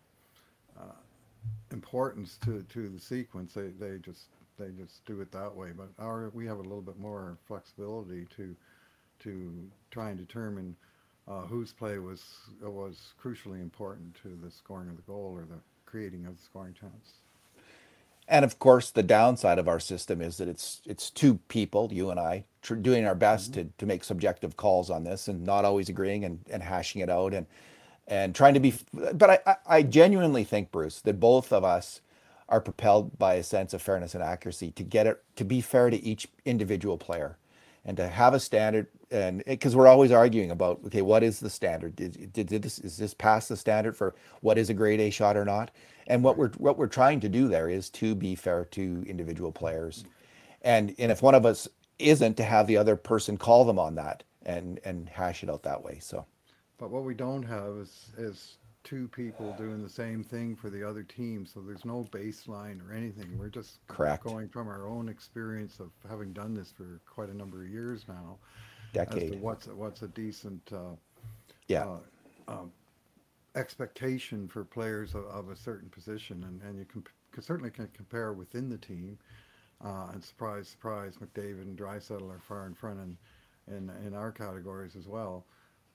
importance 1.71 2.38
to, 2.45 2.62
to 2.69 2.88
the 2.88 2.99
sequence. 3.01 3.55
They, 3.55 3.69
they 3.69 3.99
just 3.99 4.27
they 4.59 4.71
just 4.71 5.05
do 5.07 5.21
it 5.21 5.31
that 5.33 5.55
way. 5.55 5.71
But 5.77 5.88
our 5.99 6.31
we 6.35 6.47
have 6.47 6.59
a 6.59 6.62
little 6.62 6.83
bit 6.83 6.99
more 6.99 7.37
flexibility 7.47 8.27
to 8.37 8.57
to 9.20 9.70
try 9.90 10.11
and 10.11 10.18
determine 10.18 10.76
uh, 11.28 11.42
whose 11.42 11.72
play 11.72 11.98
was 11.98 12.24
was 12.62 13.14
crucially 13.22 13.61
important 13.61 14.14
to 14.22 14.38
the 14.42 14.50
scoring 14.50 14.88
of 14.88 14.96
the 14.96 15.02
goal 15.02 15.33
or 15.37 15.42
the 15.44 15.61
creating 15.87 16.26
of 16.26 16.37
the 16.37 16.42
scoring 16.42 16.74
chance. 16.74 17.14
and 18.28 18.44
of 18.44 18.59
course 18.59 18.90
the 18.90 19.02
downside 19.02 19.59
of 19.59 19.68
our 19.68 19.81
system 19.81 20.20
is 20.22 20.38
that 20.38 20.48
it's 20.48 20.83
it's 20.87 21.11
two 21.11 21.37
people, 21.48 21.90
you 21.92 22.11
and 22.11 22.20
I, 22.20 22.44
tr- 22.62 22.74
doing 22.76 23.07
our 23.07 23.14
best 23.14 23.54
to 23.54 23.66
to 23.78 23.87
make 23.87 24.04
subjective 24.04 24.57
calls 24.57 24.90
on 24.90 25.04
this 25.04 25.28
and 25.28 25.44
not 25.44 25.64
always 25.64 25.88
agreeing 25.88 26.24
and 26.24 26.40
and 26.50 26.62
hashing 26.62 27.02
it 27.02 27.11
out 27.11 27.35
and 27.35 27.46
and 28.09 28.35
trying 28.35 28.54
to 28.54 28.61
be. 28.61 28.74
But 29.14 29.31
I 29.31 29.38
I 29.46 29.57
I 29.78 29.83
genuinely 29.83 30.44
think 30.44 30.72
Bruce 30.72 31.00
that 31.02 31.20
both 31.20 31.52
of 31.52 31.64
us 31.64 32.00
are 32.48 32.61
propelled 32.61 33.18
by 33.18 33.35
a 33.35 33.42
sense 33.42 33.74
of 33.74 33.83
fairness 33.83 34.14
and 34.14 34.22
accuracy 34.22 34.70
to 34.72 34.83
get 34.83 35.07
it 35.07 35.22
to 35.37 35.44
be 35.44 35.61
fair 35.62 35.90
to 35.90 36.02
each 36.04 36.28
individual 36.44 36.98
player 36.98 37.38
and 37.88 37.96
to 37.96 38.07
have 38.07 38.35
a 38.35 38.40
standard 38.40 38.87
and 39.11 39.40
eh, 39.40 39.55
because 39.55 39.74
we're 39.74 39.87
always 39.87 40.12
arguing 40.12 40.51
about 40.51 40.79
okay 40.85 41.01
what 41.01 41.22
is 41.22 41.40
the 41.40 41.48
standard? 41.48 41.96
Did, 41.96 42.33
did, 42.35 42.46
did 42.46 42.62
this 42.62 42.79
is 42.79 42.98
this 42.98 43.14
past 43.14 43.48
the 43.48 43.57
standard 43.57 43.96
for 43.96 44.14
what 44.42 44.59
is 44.59 44.68
a 44.68 44.74
grade 44.74 45.01
a 45.01 45.09
shot 45.09 45.38
or 45.38 45.44
not? 45.46 45.70
And 46.07 46.22
what 46.22 46.37
we're 46.37 46.51
what 46.59 46.77
we're 46.77 46.87
trying 46.87 47.18
to 47.20 47.31
do 47.31 47.48
there 47.48 47.70
is 47.70 47.88
to 47.90 48.14
be 48.14 48.35
fair 48.35 48.66
to 48.66 49.05
individual 49.09 49.51
players. 49.51 50.05
And 50.61 50.94
and 50.98 51.11
if 51.11 51.22
one 51.22 51.35
of 51.35 51.46
us 51.46 51.66
isn't 51.98 52.37
to 52.37 52.44
have 52.44 52.66
the 52.66 52.77
other 52.77 52.94
person 52.94 53.38
call 53.38 53.64
them 53.64 53.79
on 53.79 53.94
that 53.94 54.22
and 54.44 54.79
and 54.85 55.09
hash 55.09 55.42
it 55.42 55.48
out 55.48 55.62
that 55.62 55.83
way 55.83 55.98
so. 55.98 56.27
But 56.77 56.90
what 56.90 57.05
we 57.05 57.14
don't 57.14 57.42
have 57.44 57.79
is 57.79 58.11
is 58.18 58.58
two 58.88 59.09
people 59.09 59.55
doing 59.59 59.83
the 59.83 59.88
same 59.88 60.24
thing 60.24 60.57
for 60.57 60.70
the 60.70 60.88
other 60.88 61.03
team. 61.03 61.44
So 61.44 61.61
there's 61.61 61.85
no 61.85 62.07
baseline 62.11 62.81
or 62.88 62.94
anything. 62.94 63.37
We're 63.38 63.48
just 63.48 63.87
Correct. 63.87 64.24
going 64.24 64.48
from 64.48 64.66
our 64.68 64.88
own 64.88 65.09
experience 65.09 65.79
of 65.79 65.90
having 66.09 66.33
done 66.33 66.55
this 66.55 66.72
for 66.72 67.01
quite 67.07 67.29
a 67.29 67.37
number 67.37 67.62
of 67.62 67.68
years 67.68 68.07
now 68.09 68.38
as 68.94 69.07
to 69.09 69.20
decade 69.20 69.42
what's 69.42 69.66
a, 69.66 69.74
what's 69.74 70.03
a 70.03 70.09
decent 70.09 70.62
uh, 70.72 70.96
yeah 71.66 71.85
uh, 71.85 72.53
um, 72.53 72.72
expectation 73.57 74.48
for 74.48 74.64
players 74.64 75.14
of, 75.14 75.24
of 75.27 75.51
a 75.51 75.57
certain 75.57 75.90
position, 75.90 76.44
and, 76.44 76.62
and 76.62 76.79
you 76.79 76.87
can, 76.87 77.05
certainly 77.42 77.70
can 77.70 77.88
compare 77.88 78.33
within 78.33 78.70
the 78.70 78.79
team. 78.79 79.18
Uh, 79.85 80.09
and 80.12 80.24
surprise, 80.24 80.68
surprise, 80.68 81.14
McDavid 81.16 81.62
and 81.62 81.79
Draisaitl 81.79 82.31
are 82.31 82.40
far 82.40 82.66
in 82.66 82.74
front 82.74 82.98
in, 83.01 83.77
in, 83.77 83.90
in 84.07 84.14
our 84.14 84.33
categories 84.33 84.96
as 84.96 85.07
well. 85.07 85.44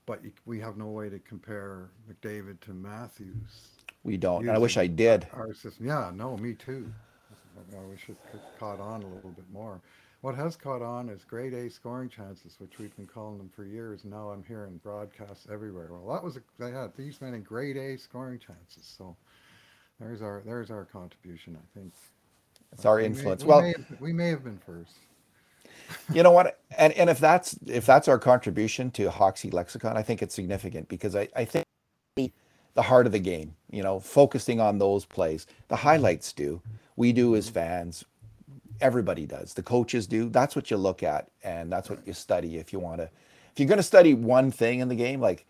But 0.06 0.22
you, 0.22 0.32
we 0.44 0.60
have 0.60 0.76
no 0.76 0.88
way 0.88 1.08
to 1.08 1.18
compare 1.18 1.88
McDavid 2.10 2.60
to 2.60 2.72
Matthews. 2.72 3.68
we 4.02 4.16
don't 4.18 4.42
and 4.42 4.50
i 4.50 4.58
wish 4.58 4.76
i 4.76 4.86
did 4.86 5.26
Our 5.32 5.54
system, 5.54 5.86
yeah, 5.86 6.10
no, 6.14 6.36
me 6.36 6.54
too. 6.54 6.92
I 7.72 7.84
wish 7.88 8.08
it 8.08 8.16
caught 8.58 8.80
on 8.80 9.02
a 9.02 9.06
little 9.06 9.30
bit 9.30 9.44
more. 9.52 9.80
What 10.22 10.34
has 10.34 10.56
caught 10.56 10.82
on 10.82 11.08
is 11.08 11.22
grade 11.24 11.54
A 11.54 11.70
scoring 11.70 12.08
chances, 12.08 12.56
which 12.58 12.78
we've 12.78 12.94
been 12.96 13.06
calling 13.06 13.38
them 13.38 13.48
for 13.54 13.64
years. 13.64 14.04
Now 14.04 14.30
I'm 14.30 14.42
hearing 14.42 14.80
broadcasts 14.82 15.46
everywhere. 15.52 15.88
Well, 15.90 16.12
that 16.14 16.24
was 16.24 16.36
a, 16.36 16.40
they 16.58 16.70
had 16.72 16.96
these 16.96 17.20
many 17.20 17.38
grade 17.38 17.76
A 17.76 17.96
scoring 17.96 18.38
chances. 18.40 18.84
So 18.98 19.16
there's 20.00 20.20
our 20.20 20.42
there's 20.44 20.70
our 20.70 20.84
contribution, 20.84 21.56
I 21.56 21.78
think. 21.78 21.92
it's 22.72 22.84
our 22.84 22.96
We 22.96 23.02
may- 23.02 23.06
influence 23.06 23.42
we 23.44 23.48
well 23.48 23.62
may 23.62 23.68
have, 23.76 24.00
we 24.00 24.12
may 24.12 24.28
have 24.30 24.42
been 24.44 24.58
first. 24.58 24.92
You 26.12 26.22
know 26.22 26.30
what 26.30 26.58
and 26.78 26.92
and 26.94 27.08
if 27.10 27.18
that's 27.18 27.56
if 27.66 27.86
that's 27.86 28.08
our 28.08 28.18
contribution 28.18 28.90
to 28.90 29.10
hoxie 29.10 29.50
lexicon 29.50 29.96
i 29.96 30.02
think 30.02 30.22
it's 30.22 30.34
significant 30.34 30.88
because 30.88 31.14
i 31.16 31.28
i 31.36 31.44
think 31.44 31.64
the 32.16 32.82
heart 32.82 33.06
of 33.06 33.12
the 33.12 33.18
game 33.18 33.54
you 33.70 33.82
know 33.82 34.00
focusing 34.00 34.60
on 34.60 34.78
those 34.78 35.04
plays 35.04 35.46
the 35.68 35.76
highlights 35.76 36.32
do 36.32 36.60
we 36.96 37.12
do 37.12 37.36
as 37.36 37.48
fans 37.48 38.04
everybody 38.80 39.26
does 39.26 39.54
the 39.54 39.62
coaches 39.62 40.06
do 40.06 40.28
that's 40.28 40.56
what 40.56 40.70
you 40.70 40.76
look 40.76 41.02
at 41.02 41.28
and 41.42 41.70
that's 41.70 41.88
what 41.88 42.04
you 42.06 42.12
study 42.12 42.56
if 42.56 42.72
you 42.72 42.78
want 42.78 42.98
to 42.98 43.04
if 43.04 43.58
you're 43.60 43.68
going 43.68 43.78
to 43.78 43.82
study 43.82 44.14
one 44.14 44.50
thing 44.50 44.80
in 44.80 44.88
the 44.88 44.96
game 44.96 45.20
like 45.20 45.46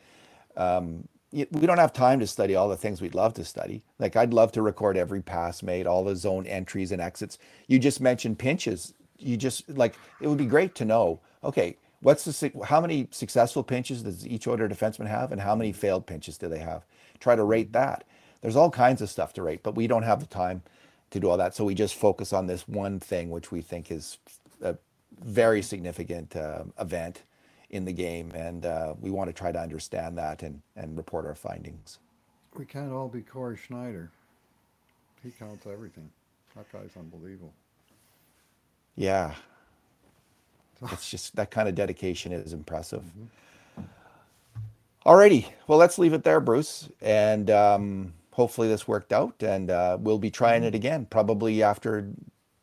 um, 0.56 1.08
we 1.34 1.66
don't 1.66 1.78
have 1.78 1.92
time 1.92 2.20
to 2.20 2.26
study 2.26 2.54
all 2.54 2.68
the 2.68 2.76
things 2.76 3.00
we'd 3.00 3.14
love 3.14 3.34
to 3.34 3.44
study. 3.44 3.82
Like 3.98 4.14
I'd 4.14 4.32
love 4.32 4.52
to 4.52 4.62
record 4.62 4.96
every 4.96 5.20
pass 5.20 5.62
made, 5.62 5.86
all 5.86 6.04
the 6.04 6.14
zone 6.14 6.46
entries 6.46 6.92
and 6.92 7.02
exits. 7.02 7.38
You 7.66 7.80
just 7.80 8.00
mentioned 8.00 8.38
pinches. 8.38 8.94
You 9.18 9.36
just 9.36 9.68
like 9.68 9.94
it 10.20 10.28
would 10.28 10.38
be 10.38 10.46
great 10.46 10.74
to 10.76 10.84
know. 10.84 11.20
Okay, 11.42 11.76
what's 12.00 12.24
the 12.24 12.52
how 12.64 12.80
many 12.80 13.08
successful 13.10 13.62
pinches 13.62 14.02
does 14.02 14.26
each 14.26 14.46
order 14.46 14.68
defenseman 14.68 15.06
have, 15.06 15.32
and 15.32 15.40
how 15.40 15.54
many 15.54 15.72
failed 15.72 16.06
pinches 16.06 16.38
do 16.38 16.48
they 16.48 16.58
have? 16.58 16.84
Try 17.20 17.36
to 17.36 17.44
rate 17.44 17.72
that. 17.72 18.04
There's 18.40 18.56
all 18.56 18.70
kinds 18.70 19.00
of 19.00 19.08
stuff 19.08 19.32
to 19.34 19.42
rate, 19.42 19.62
but 19.62 19.74
we 19.74 19.86
don't 19.86 20.02
have 20.02 20.20
the 20.20 20.26
time 20.26 20.62
to 21.10 21.20
do 21.20 21.30
all 21.30 21.36
that. 21.38 21.54
So 21.54 21.64
we 21.64 21.74
just 21.74 21.94
focus 21.94 22.32
on 22.32 22.46
this 22.46 22.68
one 22.68 23.00
thing, 23.00 23.30
which 23.30 23.50
we 23.50 23.62
think 23.62 23.90
is 23.90 24.18
a 24.60 24.76
very 25.22 25.62
significant 25.62 26.36
uh, 26.36 26.64
event 26.78 27.22
in 27.70 27.84
the 27.84 27.92
game, 27.92 28.30
and 28.34 28.66
uh, 28.66 28.94
we 29.00 29.10
want 29.10 29.28
to 29.28 29.32
try 29.32 29.50
to 29.50 29.58
understand 29.58 30.18
that 30.18 30.42
and, 30.42 30.60
and 30.76 30.96
report 30.96 31.24
our 31.24 31.34
findings. 31.34 31.98
We 32.54 32.64
can't 32.64 32.92
all 32.92 33.08
be 33.08 33.22
Corey 33.22 33.56
Sznajder. 33.56 34.08
He 35.22 35.30
counts 35.30 35.66
everything. 35.66 36.10
That 36.54 36.70
guy's 36.70 36.96
unbelievable. 36.96 37.52
Yeah. 38.96 39.34
It's 40.92 41.08
just 41.10 41.36
that 41.36 41.50
kind 41.50 41.68
of 41.68 41.74
dedication 41.74 42.32
is 42.32 42.52
impressive. 42.52 43.04
Alrighty, 45.06 45.46
well, 45.66 45.78
let's 45.78 45.98
leave 45.98 46.12
it 46.14 46.24
there, 46.24 46.40
Bruce, 46.40 46.88
and 47.02 47.50
um, 47.50 48.14
hopefully 48.32 48.68
this 48.68 48.88
worked 48.88 49.12
out, 49.12 49.42
and 49.42 49.70
uh, 49.70 49.98
we'll 50.00 50.18
be 50.18 50.30
trying 50.30 50.64
it 50.64 50.74
again, 50.74 51.06
probably 51.06 51.62
after 51.62 52.08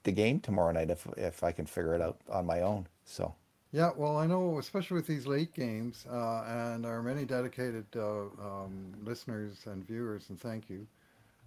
the 0.03 0.11
game 0.11 0.39
tomorrow 0.39 0.71
night, 0.71 0.89
if 0.89 1.07
if 1.17 1.43
I 1.43 1.51
can 1.51 1.65
figure 1.67 1.93
it 1.95 2.01
out 2.01 2.19
on 2.29 2.45
my 2.45 2.61
own. 2.61 2.88
So 3.05 3.36
Yeah, 3.71 3.91
well, 3.95 4.17
I 4.17 4.27
know, 4.27 4.59
especially 4.59 4.95
with 4.95 5.07
these 5.07 5.27
late 5.27 5.53
games, 5.53 6.05
uh, 6.11 6.43
and 6.47 6.86
our 6.86 7.01
many 7.01 7.25
dedicated 7.25 7.86
uh, 7.95 8.23
um, 8.41 8.93
listeners 9.03 9.65
and 9.67 9.86
viewers, 9.88 10.29
and 10.29 10.39
thank 10.39 10.69
you 10.69 10.88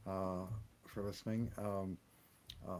uh, 0.07 0.47
for 0.87 1.03
listening. 1.03 1.51
Um, 1.59 1.99
uh, 2.69 2.79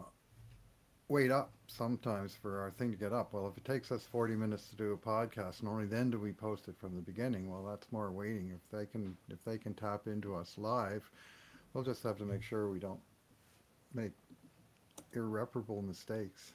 wait 1.15 1.31
up 1.31 1.53
sometimes 1.69 2.35
for 2.43 2.61
our 2.61 2.73
thing 2.73 2.91
to 2.91 2.97
get 2.97 3.13
up. 3.13 3.33
Well, 3.33 3.47
if 3.47 3.57
it 3.57 3.65
takes 3.65 3.93
us 3.93 4.03
40 4.03 4.35
minutes 4.35 4.69
to 4.71 4.77
do 4.77 4.95
a 4.95 4.97
podcast, 4.97 5.61
and 5.61 5.69
only 5.69 5.87
then 5.87 6.11
do 6.11 6.19
we 6.19 6.33
post 6.33 6.67
it 6.67 6.75
from 6.77 6.97
the 6.97 7.03
beginning, 7.03 7.49
well, 7.49 7.63
that's 7.63 7.87
more 7.93 8.11
waiting. 8.11 8.51
If 8.53 8.77
they 8.77 8.85
can, 8.85 9.17
if 9.31 9.39
they 9.45 9.57
can 9.57 9.75
tap 9.75 10.09
into 10.09 10.35
us 10.35 10.55
live, 10.59 11.09
we'll 11.73 11.85
just 11.85 12.03
have 12.03 12.19
to 12.19 12.25
make 12.25 12.43
sure 12.43 12.69
we 12.69 12.81
don't 12.81 12.99
make 13.95 14.11
irreparable 15.13 15.83
mistakes. 15.83 16.53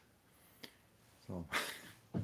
So. 1.25 1.45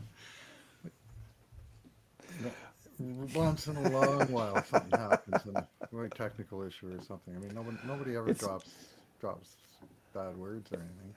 once 3.34 3.68
in 3.68 3.78
a 3.78 3.90
long 3.90 4.30
while 4.30 4.62
something 4.66 5.00
happens 5.00 5.42
and 5.46 5.56
a 5.56 5.68
very 5.94 6.10
technical 6.10 6.64
issue 6.64 6.88
or 6.88 7.02
something. 7.02 7.34
I 7.34 7.40
mean, 7.40 7.56
nobody, 7.56 7.78
nobody 7.88 8.18
ever 8.18 8.30
It's- 8.30 8.46
drops 8.46 8.74
drops 9.22 9.56
bad 10.14 10.36
words 10.36 10.70
or 10.74 10.80
anything. 10.80 11.14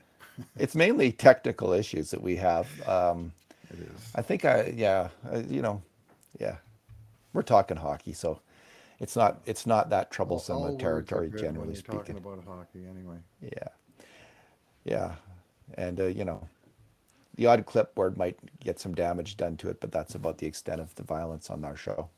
It's 0.58 0.74
mainly 0.74 1.12
technical 1.12 1.72
issues 1.72 2.10
that 2.10 2.22
we 2.22 2.36
have. 2.36 2.66
Um, 2.88 3.32
It 3.70 3.80
is. 3.80 4.10
I 4.14 4.22
think 4.22 4.44
I, 4.44 4.72
yeah, 4.76 5.08
uh, 5.32 5.42
you 5.48 5.62
know, 5.62 5.82
yeah, 6.40 6.56
we're 7.32 7.42
talking 7.42 7.76
hockey, 7.76 8.12
so 8.12 8.40
it's 9.00 9.16
not 9.16 9.40
it's 9.46 9.66
not 9.66 9.90
that 9.90 10.10
troublesome 10.10 10.62
a 10.62 10.76
territory, 10.76 11.30
generally 11.30 11.74
you're 11.74 11.82
talking 11.82 12.16
speaking. 12.16 12.16
about 12.16 12.44
hockey 12.44 12.86
anyway. 12.88 13.16
Yeah, 13.42 13.68
yeah, 14.84 15.14
and 15.74 16.00
uh, 16.00 16.06
you 16.06 16.24
know, 16.24 16.46
the 17.36 17.46
odd 17.46 17.66
clipboard 17.66 18.16
might 18.16 18.38
get 18.60 18.80
some 18.80 18.94
damage 18.94 19.36
done 19.36 19.56
to 19.58 19.68
it, 19.68 19.80
but 19.80 19.92
that's 19.92 20.14
about 20.14 20.38
the 20.38 20.46
extent 20.46 20.80
of 20.80 20.94
the 20.94 21.02
violence 21.02 21.50
on 21.50 21.64
our 21.64 21.76
show. 21.76 22.08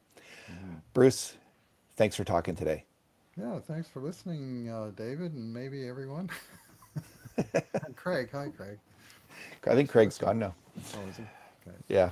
Bruce, 0.95 1.35
thanks 1.97 2.17
for 2.17 2.25
talking 2.25 2.57
today. 2.57 2.85
Yeah, 3.37 3.61
thanks 3.61 3.89
for 3.89 4.01
listening, 4.01 4.69
uh, 4.69 4.91
David, 4.97 5.33
and 5.35 5.53
maybe 5.55 5.87
everyone. 5.87 6.31
And 7.37 7.97
Craig, 7.97 8.29
hi, 8.33 8.49
Craig. 8.57 8.79
I 9.67 9.75
think 9.75 9.91
Craig's 9.91 10.19
gone 10.19 10.39
now. 10.39 10.55
Oh, 10.95 11.09
is 11.11 11.17
he? 11.17 11.23
Okay. 11.67 11.77
Yeah. 11.89 12.11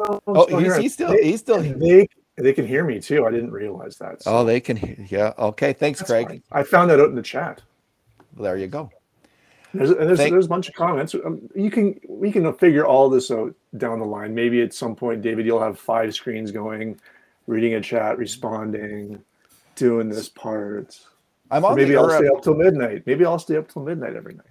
Oh, 0.00 0.20
Oh, 0.26 0.44
still 0.46 0.58
he's, 0.58 0.76
he's 0.76 0.92
still 0.94 1.12
he's 1.12 1.40
still. 1.40 1.60
They 1.60 2.08
they 2.36 2.52
can 2.52 2.66
hear 2.66 2.84
me 2.84 3.00
too. 3.00 3.26
I 3.26 3.30
didn't 3.30 3.50
realize 3.50 3.96
that. 3.98 4.22
so 4.22 4.30
Oh, 4.38 4.44
they 4.44 4.60
can. 4.60 4.76
hear- 4.76 5.06
Yeah. 5.08 5.32
Okay. 5.38 5.72
Thanks, 5.72 6.00
that's 6.00 6.10
Craig. 6.10 6.28
fine. 6.28 6.42
I 6.52 6.62
found 6.62 6.90
that 6.90 7.00
out 7.00 7.08
in 7.08 7.14
the 7.14 7.22
chat. 7.22 7.62
There 8.38 8.56
you 8.56 8.66
go. 8.66 8.90
There's 9.72 9.90
and 9.90 10.00
there's, 10.08 10.18
Thank- 10.18 10.32
there's 10.32 10.46
a 10.46 10.48
bunch 10.48 10.68
of 10.68 10.74
comments. 10.74 11.14
Um, 11.14 11.48
you 11.54 11.70
can 11.70 11.98
we 12.08 12.30
can 12.32 12.50
figure 12.54 12.86
all 12.86 13.08
this 13.10 13.30
out 13.30 13.54
down 13.78 13.98
the 14.00 14.06
line. 14.06 14.34
Maybe 14.34 14.62
at 14.62 14.72
some 14.74 14.94
point, 14.94 15.22
David, 15.22 15.44
you'll 15.46 15.62
have 15.62 15.78
five 15.78 16.14
screens 16.14 16.50
going, 16.50 16.98
reading 17.46 17.74
a 17.74 17.80
chat, 17.80 18.16
responding, 18.18 19.22
doing 19.74 20.08
this 20.08 20.28
part. 20.30 20.98
I'm 21.50 21.64
Or 21.64 21.70
on 21.70 21.76
maybe 21.76 21.96
I'll 21.96 22.10
stay 22.10 22.28
up 22.28 22.42
till 22.42 22.54
midnight. 22.54 23.02
Maybe 23.06 23.24
I'll 23.24 23.38
stay 23.38 23.56
up 23.56 23.68
till 23.70 23.82
midnight 23.82 24.16
every 24.16 24.34
night. 24.34 24.46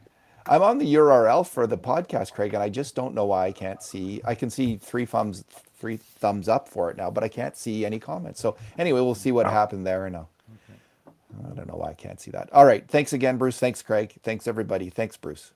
I'm 0.48 0.62
on 0.62 0.78
the 0.78 0.94
URL 0.94 1.48
for 1.48 1.66
the 1.66 1.78
podcast, 1.78 2.34
Craig, 2.34 2.54
and 2.54 2.62
I 2.62 2.70
just 2.70 2.94
don't 2.94 3.16
know 3.16 3.26
why 3.26 3.48
I 3.48 3.52
can't 3.52 3.82
see. 3.82 4.22
I 4.24 4.36
can 4.36 4.50
see 4.50 4.78
three 4.78 5.06
thumbs, 5.06 5.44
three 5.80 5.98
thumbs 5.98 6.48
up 6.48 6.70
for 6.70 6.92
it 6.92 6.98
now, 6.98 7.10
but 7.10 7.24
I 7.24 7.28
can't 7.28 7.58
see 7.58 7.84
any 7.86 8.00
comments. 8.00 8.42
So 8.42 8.56
anyway, 8.78 9.02
we'll 9.02 9.16
see 9.16 9.32
what 9.32 9.48
happened 9.48 9.88
there. 9.88 10.06
And 10.06 10.16
uh, 10.16 10.24
I'll, 11.08 11.52
I 11.52 11.56
don't 11.56 11.68
know 11.68 11.78
why 11.78 11.90
I 11.90 11.94
can't 11.94 12.22
see 12.22 12.32
that. 12.32 12.50
All 12.54 12.66
right. 12.66 12.88
Thanks 12.88 13.12
again, 13.12 13.38
Bruce. 13.38 13.58
Thanks, 13.58 13.82
Craig. 13.82 14.14
Thanks 14.24 14.48
everybody. 14.48 14.90
Thanks, 14.90 15.18
Bruce. 15.18 15.52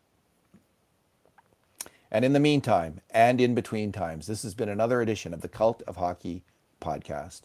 And 2.11 2.25
in 2.25 2.33
the 2.33 2.39
meantime, 2.39 3.01
and 3.11 3.39
in 3.39 3.53
between 3.53 3.91
times, 3.91 4.25
this 4.25 4.41
has 4.41 4.55
been 4.55 4.69
another 4.69 5.01
edition 5.01 5.33
of 5.33 5.41
the 5.41 5.47
Cult 5.47 5.83
of 5.85 5.97
Hockey 5.97 6.43
podcast. 6.81 7.41